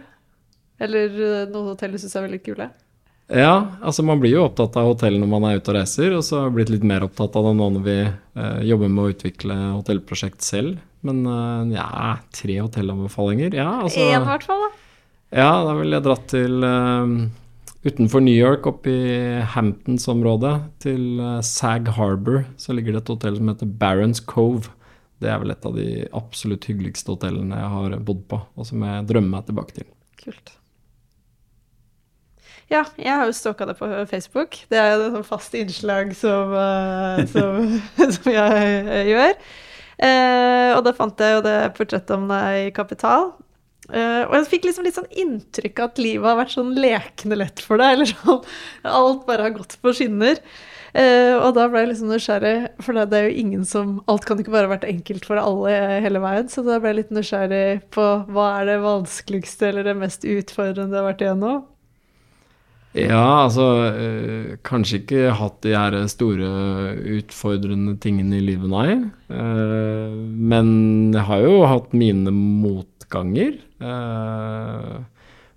Eller 0.78 1.10
eh, 1.10 1.48
noen 1.50 1.72
hotell 1.72 1.94
du 1.94 1.98
syns 1.98 2.14
er 2.14 2.28
veldig 2.28 2.38
kule? 2.44 2.68
Ja, 3.28 3.74
altså 3.84 4.04
man 4.06 4.20
blir 4.22 4.38
jo 4.38 4.44
opptatt 4.46 4.76
av 4.80 4.86
hotell 4.88 5.18
når 5.20 5.28
man 5.28 5.44
er 5.44 5.58
ute 5.58 5.72
og 5.72 5.76
reiser, 5.76 6.14
og 6.16 6.22
så 6.24 6.38
har 6.38 6.46
jeg 6.46 6.54
blitt 6.56 6.70
litt 6.72 6.86
mer 6.88 7.04
opptatt 7.04 7.34
av 7.36 7.48
det 7.50 7.56
nå 7.58 7.66
når 7.74 7.82
vi 7.84 7.96
eh, 8.06 8.60
jobber 8.70 8.92
med 8.92 9.02
å 9.02 9.10
utvikle 9.12 9.56
hotellprosjekt 9.74 10.46
selv. 10.46 10.78
Men 11.04 11.26
eh, 11.28 11.74
ja, 11.76 12.14
tre 12.34 12.56
hotellanbefalinger? 12.62 13.58
Ja, 13.58 13.68
altså 13.82 14.00
Én, 14.06 14.22
i 14.22 14.30
hvert 14.30 14.48
fall. 14.48 14.64
da. 14.64 14.70
Ja, 15.42 15.50
da 15.66 15.74
ville 15.76 15.98
jeg 15.98 16.06
dratt 16.06 16.24
til 16.32 16.64
eh, 16.64 17.12
utenfor 17.86 18.22
New 18.24 18.34
York, 18.34 18.66
oppe 18.66 18.90
i 18.90 19.40
Hamptons-området, 19.54 20.54
til 20.82 21.20
eh, 21.22 21.40
Sag 21.46 21.90
Harbor. 21.98 22.44
Så 22.58 22.76
ligger 22.76 22.96
det 22.96 23.04
et 23.04 23.14
hotell 23.14 23.38
som 23.38 23.52
heter 23.52 23.72
Barons 23.80 24.22
Cove. 24.24 24.72
Det 25.18 25.30
er 25.30 25.40
vel 25.42 25.54
et 25.54 25.66
av 25.66 25.74
de 25.74 25.88
absolutt 26.14 26.68
hyggeligste 26.70 27.14
hotellene 27.14 27.58
jeg 27.58 27.74
har 27.74 27.98
bodd 28.06 28.22
på, 28.30 28.40
og 28.54 28.68
som 28.68 28.84
jeg 28.86 29.08
drømmer 29.10 29.38
meg 29.38 29.50
tilbake 29.50 29.80
til. 29.80 29.90
Kult. 30.20 30.54
Ja, 32.68 32.82
jeg 33.00 33.14
har 33.16 33.24
jo 33.24 33.32
stalka 33.32 33.64
det 33.64 33.78
på 33.78 33.88
Facebook. 34.10 34.58
Det 34.68 34.76
er 34.76 34.90
jo 34.92 35.06
et 35.06 35.14
sånt 35.14 35.28
fast 35.30 35.54
innslag 35.56 36.12
som, 36.16 36.52
eh, 36.52 37.24
som, 37.32 37.64
som 37.96 38.32
jeg 38.32 38.72
eh, 38.84 39.08
gjør. 39.08 39.36
Eh, 39.98 40.70
og 40.76 40.84
da 40.86 40.92
fant 40.94 41.24
jeg 41.24 41.38
jo 41.38 41.44
det 41.46 41.58
portrettet 41.78 42.12
om 42.14 42.28
deg 42.30 42.66
i 42.66 42.74
Kapital. 42.76 43.32
Eh, 43.88 44.22
og 44.26 44.34
jeg 44.36 44.48
fikk 44.50 44.66
liksom 44.68 44.84
litt 44.84 44.98
sånn 44.98 45.12
inntrykk 45.16 45.80
av 45.80 45.92
at 45.92 46.00
livet 46.02 46.28
har 46.28 46.40
vært 46.42 46.56
sånn 46.56 46.74
lekende 46.76 47.38
lett 47.40 47.62
for 47.64 47.80
deg. 47.80 47.92
Eller 47.96 48.10
sånn 48.10 48.42
Alt 48.88 49.22
bare 49.28 49.48
har 49.48 49.56
gått 49.56 49.78
på 49.82 49.94
skinner. 49.96 50.42
Uh, 50.88 51.36
og 51.44 51.52
da 51.52 51.66
ble 51.68 51.82
jeg 51.82 51.90
liksom 51.90 52.08
nysgjerrig, 52.08 52.54
for 52.80 52.96
det, 52.96 53.02
det 53.12 53.18
er 53.18 53.26
jo 53.28 53.40
ingen 53.42 53.64
som 53.68 53.98
Alt 54.08 54.24
kan 54.26 54.38
ikke 54.40 54.54
bare 54.54 54.70
ha 54.70 54.72
vært 54.72 54.86
enkelt 54.88 55.26
for 55.28 55.40
alle 55.40 55.74
hele 56.00 56.22
veien. 56.24 56.48
Så 56.50 56.64
da 56.66 56.78
ble 56.80 56.94
jeg 56.94 57.00
litt 57.02 57.12
nysgjerrig 57.14 57.66
på 57.94 58.06
hva 58.32 58.46
er 58.58 58.70
det 58.70 58.78
vanskeligste 58.82 59.68
eller 59.68 59.84
det 59.86 59.98
mest 60.00 60.24
utfordrende 60.24 60.96
du 60.96 60.98
har 60.98 61.10
vært 61.10 61.26
igjennom? 61.26 61.66
Ja, 62.96 63.44
altså 63.44 63.66
øh, 63.92 64.54
Kanskje 64.64 65.02
ikke 65.02 65.34
hatt 65.36 65.58
de 65.62 65.74
her 65.76 65.94
store 66.10 66.48
utfordrende 67.18 67.98
tingene 68.00 68.40
i 68.40 68.46
livet, 68.46 68.70
nei. 68.72 68.96
Uh, 69.28 70.16
men 70.16 70.70
jeg 71.12 71.26
har 71.28 71.44
jo 71.44 71.58
hatt 71.68 71.92
mine 71.92 72.32
motganger. 72.32 72.97
Uh, 73.82 75.00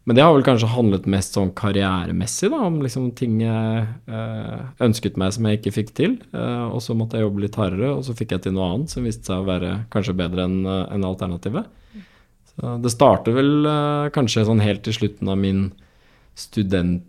men 0.10 0.18
det 0.18 0.24
har 0.26 0.34
vel 0.34 0.46
kanskje 0.46 0.72
handlet 0.72 1.06
mest 1.10 1.36
sånn 1.38 1.52
karrieremessig, 1.58 2.50
da, 2.50 2.62
om 2.66 2.80
liksom 2.82 3.12
ting 3.18 3.38
jeg 3.44 3.84
uh, 4.10 4.64
ønsket 4.82 5.20
meg 5.22 5.36
som 5.36 5.46
jeg 5.46 5.60
ikke 5.60 5.76
fikk 5.76 5.94
til. 5.98 6.16
og 6.34 6.80
så 6.82 6.96
måtte 6.98 7.20
jeg 7.20 7.28
jobbe 7.28 7.44
litt 7.44 7.60
hardere, 7.60 7.92
og 8.00 8.08
så 8.08 8.16
fikk 8.18 8.34
jeg 8.34 8.48
til 8.48 8.58
noe 8.58 8.72
annet 8.72 8.96
som 8.96 9.06
viste 9.06 9.30
seg 9.30 9.44
å 9.44 9.48
være 9.48 9.76
kanskje 9.94 10.18
bedre 10.18 10.48
enn 10.50 10.66
en 10.66 11.06
alternativet. 11.06 11.70
Det 12.58 12.92
starter 12.92 13.38
vel 13.38 13.70
kanskje 14.14 14.44
sånn 14.50 14.62
helt 14.62 14.84
til 14.86 14.98
slutten 14.98 15.30
av 15.32 15.38
min 15.40 15.70
student 16.42 17.08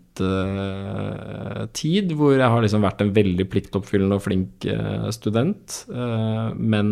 tid, 1.73 2.11
hvor 2.13 2.35
jeg 2.35 2.45
har 2.45 2.61
liksom 2.61 2.83
vært 2.85 3.01
en 3.01 3.13
veldig 3.15 3.45
pliktoppfyllende 3.49 4.17
og 4.19 4.21
flink 4.21 4.67
uh, 4.69 5.07
student. 5.15 5.79
Uh, 5.89 6.53
men 6.53 6.89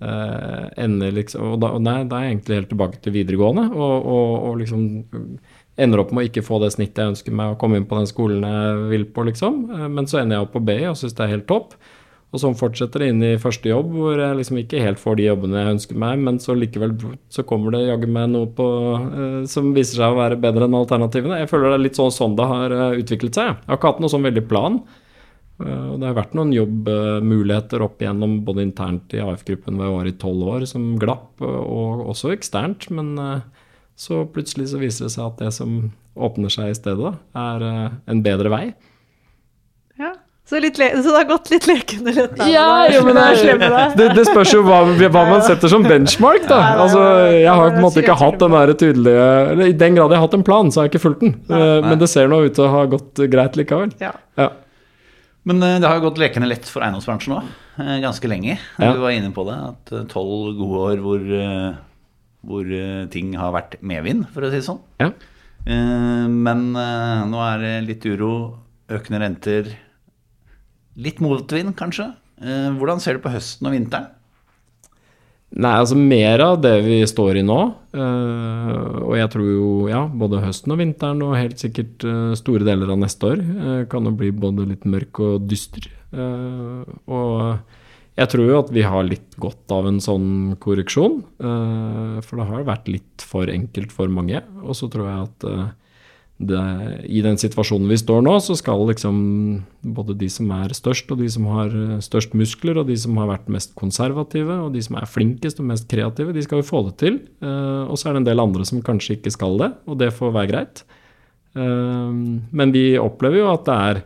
uh, 0.00 0.70
ender 0.80 1.12
liksom 1.18 1.52
Og 1.52 1.58
da, 1.60 1.74
og 1.76 1.84
da, 1.84 1.98
er 1.98 2.06
jeg 2.06 2.36
egentlig 2.36 2.60
helt 2.60 2.72
tilbake 2.72 3.02
til 3.04 3.16
videregående, 3.18 3.66
og, 3.76 3.96
og, 4.00 4.30
og, 4.48 4.56
liksom 4.62 4.86
ender 5.80 6.02
opp 6.02 6.12
med 6.12 6.24
å 6.24 6.28
ikke 6.28 6.44
få 6.44 6.60
det 6.62 6.72
snittet 6.74 7.00
jeg 7.00 7.12
ønsker 7.14 7.36
meg, 7.36 7.52
å 7.52 7.60
komme 7.60 7.76
inn 7.80 7.88
på 7.88 7.96
den 7.98 8.08
skolen 8.08 8.44
jeg 8.44 8.88
vil 8.90 9.06
på, 9.08 9.24
liksom. 9.24 9.62
men 9.92 10.08
så 10.08 10.20
ender 10.20 10.36
jeg 10.36 10.46
opp 10.46 10.52
på 10.56 10.64
BI 10.68 10.82
og 10.90 10.98
syns 11.00 11.16
det 11.16 11.24
er 11.24 11.32
helt 11.32 11.48
topp. 11.48 11.76
Og 12.32 12.40
sånn 12.40 12.54
fortsetter 12.56 13.02
det 13.02 13.10
inn 13.12 13.24
i 13.26 13.40
første 13.40 13.68
jobb, 13.68 13.90
hvor 13.92 14.16
jeg 14.16 14.36
liksom 14.38 14.58
ikke 14.62 14.80
helt 14.80 15.00
får 15.00 15.18
de 15.18 15.26
jobbene 15.26 15.58
jeg 15.60 15.72
ønsker 15.74 15.98
meg, 16.00 16.20
men 16.24 16.38
så 16.40 16.54
likevel 16.56 16.94
så 17.32 17.44
kommer 17.44 17.74
det 17.74 17.82
jaggu 17.84 18.06
meg 18.08 18.30
noe 18.32 18.48
på 18.56 18.68
uh, 18.96 19.42
som 19.52 19.74
viser 19.76 20.00
seg 20.00 20.14
å 20.14 20.16
være 20.16 20.38
bedre 20.40 20.64
enn 20.64 20.78
alternativene. 20.78 21.42
Jeg 21.42 21.50
føler 21.50 21.68
det 21.68 21.76
er 21.76 21.82
litt 21.84 22.00
sånn 22.00 22.14
sånn 22.14 22.36
det 22.38 22.46
har 22.48 22.72
uh, 22.72 22.96
utviklet 22.96 23.36
seg. 23.36 23.50
Jeg 23.52 23.68
har 23.68 23.80
ikke 23.80 23.90
hatt 23.90 24.00
noe 24.00 24.12
sånn 24.14 24.24
veldig 24.24 24.44
plan. 24.48 24.78
Uh, 25.60 25.90
det 26.00 26.08
har 26.08 26.16
vært 26.16 26.32
noen 26.38 26.54
jobbmuligheter 26.56 27.84
opp 27.84 28.00
igjennom 28.00 28.38
både 28.46 28.64
internt 28.64 29.12
i 29.12 29.20
AF-gruppen 29.20 29.76
hvor 29.76 29.90
jeg 29.90 29.96
var 29.98 30.08
i 30.08 30.14
tolv 30.24 30.48
år, 30.54 30.64
som 30.70 30.86
glapp, 31.02 31.34
og 31.44 32.06
også 32.14 32.32
eksternt. 32.32 32.88
Men 32.96 33.12
så 33.92 34.22
plutselig 34.32 34.70
så 34.72 34.80
viser 34.80 35.10
det 35.10 35.12
seg 35.18 35.28
at 35.28 35.44
det 35.44 35.52
som 35.52 35.82
åpner 36.16 36.52
seg 36.52 36.72
i 36.72 36.80
stedet, 36.80 37.12
er 37.36 37.68
en 38.08 38.24
bedre 38.24 38.56
vei. 38.56 38.64
Så, 40.52 40.58
så, 40.60 41.08
det 41.08 41.12
har 41.16 41.24
gått 41.24 41.46
litt 41.48 41.64
lekende 41.64 42.12
lett 42.12 42.34
der? 42.36 42.48
Ja, 42.52 42.84
jo, 42.92 43.06
men 43.06 43.16
det, 43.16 43.76
det, 43.96 44.08
det, 44.18 44.24
spørs 44.28 44.50
jo 44.52 44.58
hva, 44.66 44.82
hva, 44.84 45.22
man 45.30 45.40
setter 45.46 45.70
som 45.72 45.84
benchmark, 45.86 46.44
da. 46.50 46.58
Altså, 46.82 47.04
jeg 47.32 47.48
har 47.48 47.70
på 47.70 47.78
en 47.78 47.84
måte 47.86 48.02
ikke 48.02 48.16
hatt 48.20 48.36
den 48.42 48.52
der 48.52 48.72
tydelige 48.76 49.28
eller 49.54 49.70
I 49.70 49.76
den 49.80 49.96
grad 49.96 50.12
jeg 50.12 50.20
har 50.20 50.26
hatt 50.26 50.34
en 50.36 50.42
plan, 50.44 50.68
så 50.68 50.82
har 50.82 50.90
jeg 50.90 50.92
ikke 50.92 51.04
fulgt 51.06 51.22
den. 51.24 51.30
Nei. 51.48 51.60
Men 51.86 52.02
det 52.02 52.08
ser 52.12 52.28
nå 52.28 52.42
ut 52.44 52.52
til 52.58 52.66
å 52.66 52.72
ha 52.74 52.82
gått 52.92 53.22
greit 53.32 53.56
likevel. 53.56 53.94
Ja. 54.02 54.10
ja. 54.36 54.50
Men 55.48 55.64
det 55.64 55.86
har 55.86 55.96
jo 55.96 56.04
gått 56.04 56.20
lekende 56.20 56.50
lett 56.50 56.68
for 56.68 56.84
eiendomsbransjen 56.84 57.36
òg, 57.38 57.46
ganske 58.02 58.28
lenge. 58.28 58.58
Du 58.76 59.00
var 59.00 59.14
inne 59.16 59.32
på 59.32 59.46
det, 59.48 59.56
at 59.70 59.94
tolv 60.12 60.50
gode 60.58 60.82
år 60.82 61.00
hvor, 61.06 61.24
hvor 62.50 62.74
ting 63.14 63.32
har 63.40 63.56
vært 63.56 63.78
medvind, 63.80 64.28
for 64.34 64.44
å 64.44 64.52
si 64.52 64.60
det 64.60 64.68
sånn. 64.68 64.82
Ja. 65.00 65.08
Men 65.64 66.68
nå 66.76 67.40
er 67.46 67.64
det 67.64 67.72
litt 67.88 68.04
uro, 68.12 68.34
økende 68.92 69.22
renter 69.24 69.72
Litt 71.00 71.22
motvind, 71.24 71.72
kanskje. 71.78 72.10
Eh, 72.42 72.68
hvordan 72.76 73.00
ser 73.00 73.16
du 73.16 73.24
på 73.24 73.32
høsten 73.32 73.68
og 73.68 73.74
vinteren? 73.76 74.10
Nei, 75.52 75.72
altså 75.76 75.98
mer 76.00 76.40
av 76.40 76.54
det 76.64 76.78
vi 76.84 77.02
står 77.08 77.42
i 77.42 77.44
nå. 77.44 77.58
Eh, 77.92 78.70
og 79.04 79.12
jeg 79.18 79.28
tror 79.34 79.50
jo, 79.50 79.72
ja, 79.92 80.06
både 80.08 80.40
høsten 80.44 80.72
og 80.72 80.80
vinteren 80.80 81.20
og 81.24 81.36
helt 81.36 81.60
sikkert 81.60 82.06
eh, 82.08 82.32
store 82.40 82.64
deler 82.68 82.92
av 82.92 83.02
neste 83.02 83.34
år 83.34 83.44
kan 83.92 84.08
jo 84.08 84.14
bli 84.16 84.32
både 84.32 84.68
litt 84.72 84.88
mørk 84.88 85.20
og 85.24 85.46
dyster. 85.48 85.90
og 86.12 87.60
jeg 88.12 88.28
tror 88.28 88.48
jo 88.48 88.56
at 88.60 88.70
vi 88.72 88.82
har 88.84 89.04
litt 89.08 89.36
godt 89.40 89.72
av 89.72 89.86
en 89.88 90.00
sånn 90.00 90.56
korreksjon. 90.60 91.22
for 91.38 92.36
det 92.36 92.48
har 92.50 92.66
vært 92.68 92.88
litt 92.92 93.24
for 93.24 93.48
enkelt 93.48 93.92
for 93.92 94.12
mange. 94.12 94.42
Og 94.60 94.76
så 94.76 94.90
tror 94.92 95.08
jeg 95.08 95.22
at 95.24 95.46
det, 96.46 96.62
i 97.06 97.22
den 97.24 97.38
situasjonen 97.40 97.90
vi 97.90 97.98
står 98.00 98.22
nå, 98.24 98.34
så 98.42 98.56
skal 98.58 98.84
liksom 98.88 99.16
både 99.94 100.16
de 100.18 100.28
som 100.32 100.50
er 100.56 100.74
størst, 100.76 101.10
og 101.14 101.20
de 101.22 101.28
som 101.32 101.46
har 101.52 101.74
eh, 101.76 102.00
størst 102.04 102.36
muskler, 102.38 102.80
og 102.80 102.88
de 102.90 102.96
som 102.98 103.18
har 103.20 103.30
vært 103.30 103.50
mest 103.52 103.74
konservative, 103.78 104.58
og 104.66 104.72
de 104.74 104.82
som 104.84 104.98
er 105.00 105.10
flinkest 105.10 105.62
og 105.62 105.68
mest 105.70 105.88
kreative, 105.90 106.34
de 106.34 106.44
skal 106.44 106.62
jo 106.62 106.68
få 106.68 106.84
det 106.88 106.96
til. 107.02 107.20
Uh, 107.44 107.88
og 107.88 107.98
så 107.98 108.08
er 108.08 108.16
det 108.16 108.22
en 108.22 108.30
del 108.30 108.42
andre 108.42 108.66
som 108.68 108.82
kanskje 108.84 109.18
ikke 109.18 109.34
skal 109.34 109.58
det, 109.60 109.70
og 109.86 110.00
det 110.00 110.12
får 110.16 110.34
være 110.34 110.50
greit. 110.50 110.84
Uh, 111.56 112.10
men 112.50 112.74
vi 112.74 112.92
opplever 113.00 113.42
jo 113.42 113.52
at 113.52 113.68
det 113.68 113.78
er 113.92 114.02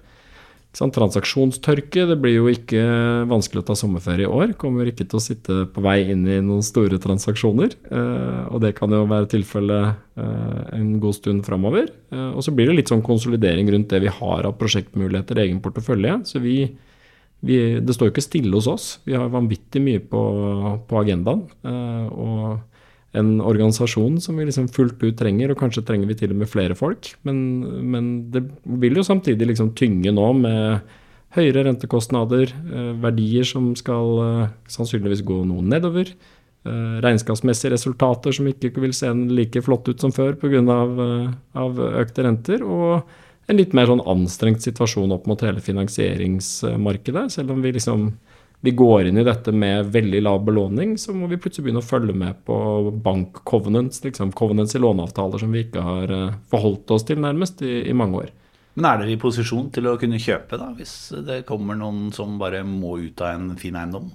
Sånn, 0.77 0.93
transaksjonstørke. 0.93 2.03
Det 2.11 2.17
blir 2.21 2.35
jo 2.35 2.51
ikke 2.53 2.83
vanskelig 3.31 3.63
å 3.63 3.67
ta 3.71 3.77
sommerferie 3.79 4.27
i 4.27 4.29
år. 4.29 4.53
Kommer 4.61 4.89
ikke 4.91 5.07
til 5.09 5.17
å 5.17 5.25
sitte 5.25 5.63
på 5.73 5.85
vei 5.85 6.03
inn 6.13 6.27
i 6.29 6.37
noen 6.45 6.65
store 6.67 6.99
transaksjoner. 7.01 7.79
Eh, 7.89 8.43
og 8.53 8.61
det 8.61 8.75
kan 8.77 8.93
jo 8.93 9.07
være 9.09 9.31
tilfellet 9.33 10.21
eh, 10.21 10.59
en 10.77 10.91
god 11.01 11.17
stund 11.17 11.47
framover. 11.49 11.89
Eh, 12.13 12.29
og 12.29 12.45
så 12.45 12.53
blir 12.53 12.69
det 12.69 12.77
litt 12.83 12.93
sånn 12.93 13.05
konsolidering 13.07 13.73
rundt 13.73 13.89
det 13.95 14.03
vi 14.05 14.13
har 14.19 14.51
av 14.51 14.59
prosjektmuligheter 14.61 15.41
i 15.41 15.47
egen 15.47 15.63
portefølje. 15.65 16.19
Så 16.29 16.45
vi, 16.45 16.59
vi, 17.41 17.59
det 17.81 17.97
står 17.97 18.11
jo 18.11 18.17
ikke 18.19 18.29
stille 18.29 18.53
hos 18.61 18.69
oss. 18.69 18.93
Vi 19.09 19.17
har 19.17 19.33
vanvittig 19.33 19.81
mye 19.81 20.05
på, 20.05 20.27
på 20.85 21.01
agendaen. 21.01 21.47
Eh, 21.65 22.07
og 22.13 22.76
en 23.17 23.41
organisasjon 23.41 24.21
som 24.23 24.37
vi 24.39 24.47
liksom 24.49 24.69
fullt 24.73 25.01
ut 25.03 25.17
trenger, 25.19 25.53
og 25.53 25.61
kanskje 25.61 25.85
trenger 25.87 26.11
vi 26.11 26.19
til 26.21 26.35
og 26.35 26.41
med 26.43 26.51
flere 26.53 26.77
folk. 26.79 27.13
Men, 27.27 27.39
men 27.93 28.13
det 28.35 28.45
vil 28.83 29.01
jo 29.01 29.07
samtidig 29.07 29.51
liksom 29.53 29.73
tynge 29.79 30.13
nå 30.15 30.31
med 30.39 30.95
høyere 31.37 31.67
rentekostnader, 31.67 32.53
eh, 32.53 32.93
verdier 33.03 33.47
som 33.49 33.75
skal 33.79 34.19
eh, 34.25 34.49
sannsynligvis 34.73 35.25
gå 35.27 35.43
noe 35.49 35.65
nedover. 35.65 36.13
Eh, 36.67 36.97
regnskapsmessige 37.05 37.75
resultater 37.75 38.35
som 38.35 38.49
ikke 38.51 38.81
vil 38.83 38.95
se 38.97 39.13
like 39.13 39.63
flott 39.63 39.89
ut 39.89 40.03
som 40.03 40.15
før 40.15 40.37
pga. 40.41 40.65
Av, 40.73 41.01
av 41.55 41.83
økte 42.03 42.27
renter. 42.27 42.65
Og 42.65 43.07
en 43.47 43.61
litt 43.61 43.77
mer 43.77 43.91
sånn 43.91 44.05
anstrengt 44.09 44.65
situasjon 44.65 45.13
opp 45.15 45.29
mot 45.31 45.43
hele 45.45 45.63
finansieringsmarkedet. 45.63 47.29
Selv 47.37 47.55
om 47.55 47.63
vi 47.63 47.77
liksom 47.77 48.11
vi 48.65 48.73
går 48.75 49.07
inn 49.07 49.21
i 49.21 49.25
dette 49.27 49.53
med 49.53 49.93
veldig 49.95 50.23
lav 50.25 50.41
belåning, 50.47 50.97
så 50.99 51.15
må 51.15 51.29
vi 51.31 51.39
plutselig 51.41 51.69
begynne 51.69 51.83
å 51.85 51.87
følge 51.87 52.15
med 52.17 52.41
på 52.49 52.57
bank-covenants, 53.05 54.03
liksom 54.07 54.33
covenants 54.37 54.75
i 54.75 54.83
låneavtaler 54.83 55.43
som 55.43 55.53
vi 55.55 55.67
ikke 55.67 55.85
har 55.85 56.13
eh, 56.15 56.37
forholdt 56.51 56.97
oss 56.97 57.07
til 57.07 57.21
nærmest 57.23 57.63
i, 57.63 57.83
i 57.87 57.97
mange 57.97 58.25
år. 58.25 58.33
Men 58.77 58.91
er 58.91 59.01
dere 59.01 59.15
i 59.15 59.21
posisjon 59.21 59.71
til 59.73 59.89
å 59.89 59.97
kunne 60.01 60.21
kjøpe, 60.21 60.59
da, 60.61 60.69
hvis 60.77 60.97
det 61.25 61.45
kommer 61.49 61.79
noen 61.79 62.11
som 62.17 62.37
bare 62.41 62.61
må 62.67 62.99
ut 63.01 63.23
av 63.25 63.37
en 63.37 63.55
fin 63.61 63.77
eiendom? 63.79 64.11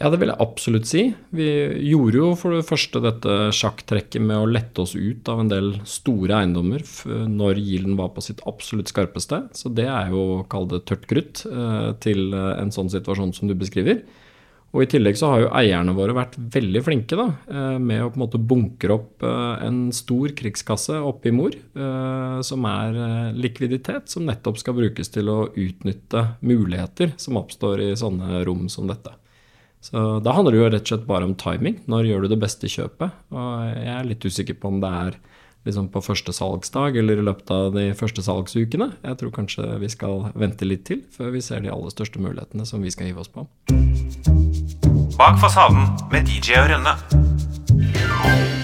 Ja, 0.00 0.08
det 0.08 0.22
vil 0.22 0.30
jeg 0.32 0.40
absolutt 0.40 0.88
si. 0.88 1.02
Vi 1.36 1.46
gjorde 1.90 2.16
jo 2.22 2.28
for 2.40 2.56
det 2.56 2.64
første 2.64 3.02
dette 3.04 3.34
sjakktrekket 3.52 4.24
med 4.24 4.38
å 4.40 4.48
lette 4.48 4.80
oss 4.80 4.94
ut 4.96 5.28
av 5.28 5.42
en 5.42 5.50
del 5.50 5.74
store 5.84 6.38
eiendommer 6.38 6.80
når 7.28 7.60
gilden 7.60 7.98
var 7.98 8.14
på 8.14 8.24
sitt 8.24 8.40
absolutt 8.48 8.88
skarpeste. 8.88 9.42
Så 9.52 9.68
det 9.76 9.90
er 9.92 10.08
jo 10.14 10.22
å 10.38 10.40
kalle 10.48 10.72
det 10.72 10.86
tørt 10.88 11.04
krutt 11.10 11.44
eh, 11.44 11.92
til 12.00 12.32
eh, 12.32 12.54
en 12.62 12.72
sånn 12.72 12.88
situasjon 12.88 13.36
som 13.36 13.52
du 13.52 13.54
beskriver. 13.60 14.00
Og 14.72 14.86
i 14.86 14.88
tillegg 14.88 15.20
så 15.20 15.34
har 15.34 15.44
jo 15.44 15.52
eierne 15.60 15.92
våre 15.98 16.16
vært 16.16 16.40
veldig 16.56 16.86
flinke 16.86 17.20
da, 17.20 17.28
eh, 17.52 17.76
med 17.76 18.00
å 18.00 18.08
på 18.08 18.22
en 18.22 18.24
måte 18.24 18.40
bunkre 18.40 18.96
opp 18.96 19.28
en 19.28 19.86
stor 19.92 20.32
krigskasse 20.32 20.96
oppi 20.96 21.34
mor, 21.34 21.60
som 22.46 22.64
er 22.70 23.34
likviditet, 23.36 24.08
som 24.08 24.24
nettopp 24.24 24.62
skal 24.62 24.80
brukes 24.80 25.12
til 25.12 25.28
å 25.28 25.42
utnytte 25.50 26.30
muligheter 26.40 27.18
som 27.20 27.36
oppstår 27.42 27.90
i 27.90 27.96
sånne 28.00 28.46
rom 28.48 28.70
som 28.72 28.88
dette. 28.88 29.12
Så 29.80 30.20
da 30.20 30.34
handler 30.36 30.52
det 30.52 30.60
jo 30.60 30.68
rett 30.68 30.84
og 30.84 30.92
slett 30.92 31.08
bare 31.08 31.26
om 31.28 31.34
timing. 31.40 31.80
Når 31.88 32.08
gjør 32.10 32.24
du 32.24 32.32
det 32.34 32.40
beste 32.42 32.68
kjøpet? 32.68 33.14
Og 33.32 33.50
jeg 33.72 33.92
er 33.94 34.08
litt 34.08 34.26
usikker 34.26 34.58
på 34.60 34.68
om 34.68 34.80
det 34.82 34.90
er 34.92 35.16
liksom 35.68 35.88
på 35.92 36.02
første 36.04 36.32
salgsdag 36.32 36.96
eller 37.00 37.20
i 37.20 37.24
løpet 37.24 37.50
av 37.52 37.72
de 37.76 37.90
første 37.96 38.24
salgsukene. 38.24 38.90
Jeg 39.04 39.20
tror 39.20 39.34
kanskje 39.40 39.66
vi 39.82 39.90
skal 39.92 40.30
vente 40.34 40.68
litt 40.68 40.86
til 40.88 41.02
før 41.16 41.34
vi 41.36 41.44
ser 41.44 41.64
de 41.64 41.72
aller 41.72 41.92
største 41.92 42.22
mulighetene 42.22 42.68
som 42.68 42.84
vi 42.84 42.92
skal 42.92 43.10
hive 43.10 43.24
oss 43.24 43.32
på. 43.32 43.46
Bak 45.20 45.40
fasaden 45.40 45.84
med 46.12 46.28
DJ 46.28 46.60
og 46.62 46.72
Rønne. 46.72 48.59